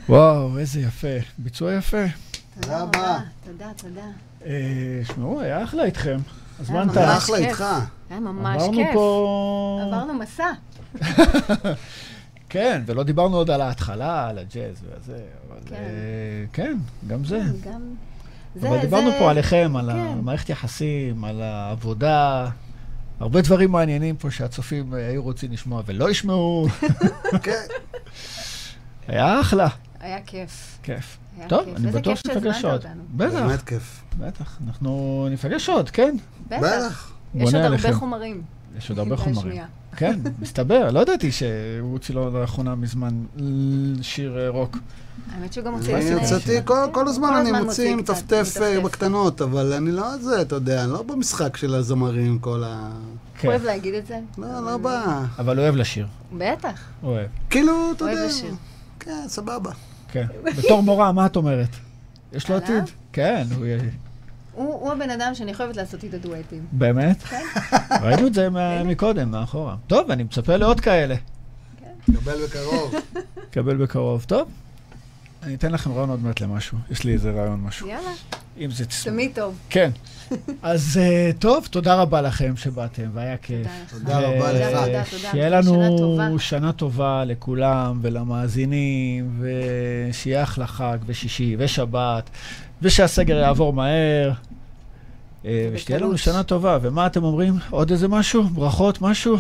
וואו, 0.10 0.58
איזה 0.58 0.80
יפה. 0.80 1.08
ביצוע 1.38 1.74
יפה. 1.74 1.98
תודה 2.60 2.82
רבה. 2.82 3.20
תודה, 3.46 3.68
תודה. 3.78 4.06
אה, 4.46 5.02
שמעו, 5.04 5.42
היה 5.42 5.64
אחלה 5.64 5.84
איתכם. 5.84 6.18
הזמן 6.60 6.90
טס. 6.90 6.98
אחלה 6.98 7.38
כיף. 7.38 7.48
איתך. 7.48 7.66
היה 8.10 8.20
ממש 8.20 8.62
עברנו 8.62 8.78
כיף. 8.78 8.94
פה... 8.94 9.80
עברנו 9.84 10.14
מסע. 10.14 10.52
כן, 12.56 12.82
ולא 12.86 13.04
דיברנו 13.04 13.38
עוד 13.38 13.50
על 13.52 13.62
ההתחלה, 13.62 14.28
על 14.30 14.38
הג'אז 14.38 14.76
וזה, 14.84 15.18
אבל 15.50 15.58
כן. 15.66 15.76
אה, 15.76 15.82
כן, 16.54 16.78
גם 17.08 17.26
זה. 17.26 17.42
גם... 17.66 17.82
זה- 18.56 18.70
אבל 18.70 18.82
דיברנו 18.82 19.12
זה- 19.12 19.16
פה 19.20 19.30
עליכם, 19.32 19.74
על 19.80 19.92
כן. 19.92 19.98
המערכת 20.00 20.50
יחסים, 20.50 21.24
על 21.24 21.42
העבודה. 21.42 22.50
הרבה 23.20 23.42
דברים 23.42 23.72
מעניינים 23.72 24.16
פה 24.18 24.32
שהצופים 24.32 24.94
אה, 24.94 25.08
היו 25.08 25.24
רוצים 25.24 25.52
לשמוע 25.52 25.82
ולא 25.86 26.10
ישמעו. 26.10 26.68
כן. 27.44 27.64
היה 29.08 29.42
אחלה, 29.42 29.68
היה 30.00 30.22
כיף. 30.26 30.80
כיף. 30.84 31.18
היה 31.40 31.48
טוב, 31.50 31.66
כיף. 31.66 31.78
אני 31.78 31.92
בטוח 31.92 32.18
שניפגש 32.20 32.56
שהזמנת 32.62 32.66
עוד. 32.86 32.86
בטח, 33.16 33.34
באמת 33.34 33.62
כיף. 33.62 34.02
בטח. 34.20 34.58
אנחנו 34.68 35.28
ניפגש 35.30 35.70
עוד, 35.70 35.90
כן. 35.90 36.16
בטח. 36.48 36.58
בטח. 36.62 37.12
יש 37.36 37.54
עוד. 37.56 37.64
הרבה 37.64 37.94
חומרים. 37.94 38.42
יש 38.78 38.90
עוד 38.90 39.00
הרבה 39.00 39.18
חומרים. 39.18 39.62
כן, 39.98 40.20
מסתבר, 40.42 40.92
לא 40.92 41.00
ידעתי 41.00 41.32
שהוא 41.32 41.50
הוציא 41.92 42.16
לו 42.16 42.42
לאחרונה 42.42 42.76
מזמן 42.76 43.14
שיר 44.02 44.38
אה, 44.40 44.50
רוק. 44.50 44.78
האמת 45.36 45.54
שהוא 45.54 45.66
גם 45.66 45.74
הוציא 45.74 45.96
אני 45.96 46.06
לפני. 46.06 46.16
הוצאתי, 46.22 46.58
כל- 46.66 46.88
כל 46.92 47.08
הזמן 47.08 47.34
אני 47.34 47.52
מוציא, 47.52 47.96
מוציא 47.96 48.16
קצת, 48.16 48.24
מטפטף 48.34 48.62
אה. 48.62 48.80
בקטנות, 48.82 49.42
אבל 49.42 49.74
אני 49.74 49.92
לא 49.92 50.18
זה, 50.18 50.42
אתה 50.42 50.56
יודע, 50.56 50.84
אני 50.84 50.92
לא 50.92 51.04
במשחק 51.04 51.58
של 51.58 51.76
הזמרים, 51.76 52.40
כל 52.40 52.64
ה... 52.66 52.90
כן, 53.40 53.48
אוהב 53.48 53.64
להגיד 53.64 53.94
את 53.94 54.08
זה? 54.08 54.20
לא, 54.38 54.66
לא 54.66 54.78
בא. 54.78 55.22
אבל 55.40 55.58
הוא 55.58 55.64
אוהב 55.64 55.76
לשיר. 55.76 56.08
בטח. 56.38 56.80
הוא 57.02 57.12
אוהב, 57.12 57.28
כאילו, 57.50 57.92
אתה 57.96 58.04
אוהב 58.04 58.16
יודע. 58.16 58.28
לשיר. 58.28 58.54
כן, 59.00 59.24
סבבה. 59.28 59.72
כן. 60.12 60.26
בתור 60.58 60.84
מורה, 60.84 61.12
מה 61.12 61.26
את 61.26 61.36
אומרת? 61.36 61.70
יש 62.34 62.50
לו 62.50 62.56
עליו? 62.56 62.68
עתיד? 62.68 62.84
כן, 63.14 63.48
הוא 63.58 63.66
יהיה... 63.66 63.80
הוא 64.56 64.92
הבן 64.92 65.10
אדם 65.10 65.36
שאני 65.36 65.54
חייבת 65.54 65.78
לעשות 65.78 66.04
איתו 66.04 66.18
דואטים. 66.18 66.66
באמת? 66.72 67.24
כן. 67.24 67.44
ראינו 68.02 68.28
את 68.28 68.34
זה 68.34 68.50
מקודם, 68.86 69.32
מאחורה. 69.32 69.76
טוב, 69.88 70.12
אני 70.12 70.24
מצפה 70.24 70.56
לעוד 70.56 70.80
כאלה. 70.80 71.16
קבל 72.14 72.46
בקרוב. 72.46 72.94
קבל 73.54 73.78
בקרוב. 73.78 74.24
טוב, 74.28 74.50
אני 75.44 75.56
אתן 75.56 75.72
לכם 75.72 75.92
רעיון 75.92 76.10
עוד 76.10 76.24
מעט 76.24 76.42
למשהו. 76.42 76.78
יש 76.92 77.04
לי 77.04 77.14
איזה 77.14 77.32
רעיון 77.32 77.62
משהו. 77.62 77.88
יאללה, 77.88 78.12
אם 78.58 78.72
זה 78.72 78.86
תשמח. 78.86 79.14
תמיד 79.14 79.32
טוב. 79.36 79.58
כן. 79.70 79.92
אז 80.62 81.00
אה, 81.02 81.32
טוב, 81.40 81.68
תודה 81.72 81.96
רבה 81.96 82.22
לכם 82.22 82.54
שבאתם, 82.58 83.10
והיה 83.14 83.38
כיף. 83.38 83.68
תודה 83.90 84.20
רבה 84.20 84.54
לך. 84.54 84.68
תודה, 84.68 84.86
תודה. 84.86 85.32
שיהיה 85.32 85.50
לנו. 85.50 86.40
שנה 86.40 86.72
טובה 86.72 87.24
לכולם 87.26 88.00
ולמאזינים, 88.02 89.40
ושיהיה 89.40 90.44
אחלה 90.44 90.68
חג 90.68 90.98
ושישי 91.06 91.56
ושבת, 91.60 92.30
ושהסגר 92.82 93.36
יעבור 93.36 93.74
מהר, 93.74 94.32
אה, 95.46 95.70
ושתהיה 95.74 96.00
לנו. 96.00 96.18
שנה 96.18 96.44
טובה. 96.44 96.78
ומה 96.82 97.08
אתם 97.08 97.24
אומרים? 97.24 97.54
עוד 97.70 97.92
איזה 97.92 98.08
משהו? 98.08 98.44
ברכות? 98.44 99.02
משהו? 99.02 99.38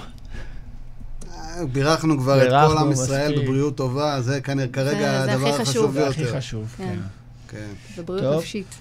אה, 1.34 1.66
בירכנו 1.72 2.20
כבר 2.20 2.44
את 2.44 2.70
כל 2.70 2.78
עם 2.78 2.91
ישראל. 2.91 3.41
בבריאות 3.41 3.78
טובה, 3.78 4.22
זה 4.22 4.41
כנראה 4.41 4.68
כרגע 4.68 5.26
זה 5.26 5.34
הדבר 5.34 5.49
החשוב 5.49 5.68
חשוב. 5.68 5.91
זה 5.91 6.07
הכי 6.07 6.24
ביותר. 6.24 6.38
חשוב, 6.38 6.76
כן. 6.78 6.95
כן. 7.48 7.57
כן. 7.57 8.02
בבריאות. 8.02 8.38
נפשית. 8.38 8.76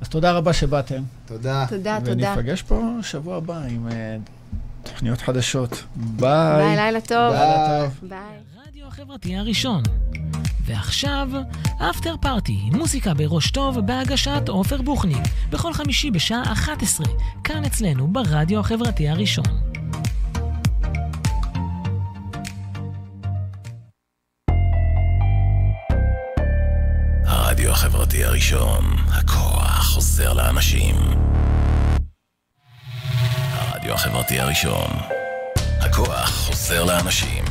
אז 0.00 0.08
תודה 0.08 0.32
רבה 0.32 0.52
שבאתם. 0.52 1.02
תודה. 1.26 1.66
תודה, 1.68 1.98
תודה. 2.04 2.12
וניפגש 2.34 2.62
פה 2.62 2.82
שבוע 3.02 3.36
הבא 3.36 3.62
עם 3.68 3.88
אה, 3.88 4.16
תוכניות 4.82 5.20
חדשות. 5.20 5.84
ביי, 5.96 6.56
ביי. 6.56 6.76
לילה 6.76 7.00
טוב. 7.00 7.34
ביי. 8.02 8.18
החברתי 8.98 9.36
הראשון. 9.36 9.82
ועכשיו, 10.64 11.28
אפטר 11.90 12.14
פארטי, 12.20 12.58
מוזיקה 12.72 13.14
בראש 13.14 13.50
טוב 13.50 13.80
בהגשת 13.80 14.48
עופר 14.48 14.82
בוכניק, 14.82 15.22
בכל 15.50 15.72
חמישי 15.72 16.10
בשעה 16.10 16.52
11, 16.52 17.06
כאן 17.44 17.64
אצלנו 17.64 18.08
ברדיו 18.08 18.60
החברתי 18.60 19.08
הראשון. 19.08 19.44
הרדיו 27.24 27.70
החברתי 27.70 28.24
הראשון, 28.24 28.84
הכוח 29.08 29.86
חוזר 29.86 30.32
לאנשים. 30.32 30.96
הרדיו 33.52 33.94
החברתי 33.94 34.40
הראשון, 34.40 34.90
הכוח 35.80 36.30
חוזר 36.30 36.84
לאנשים. 36.84 37.47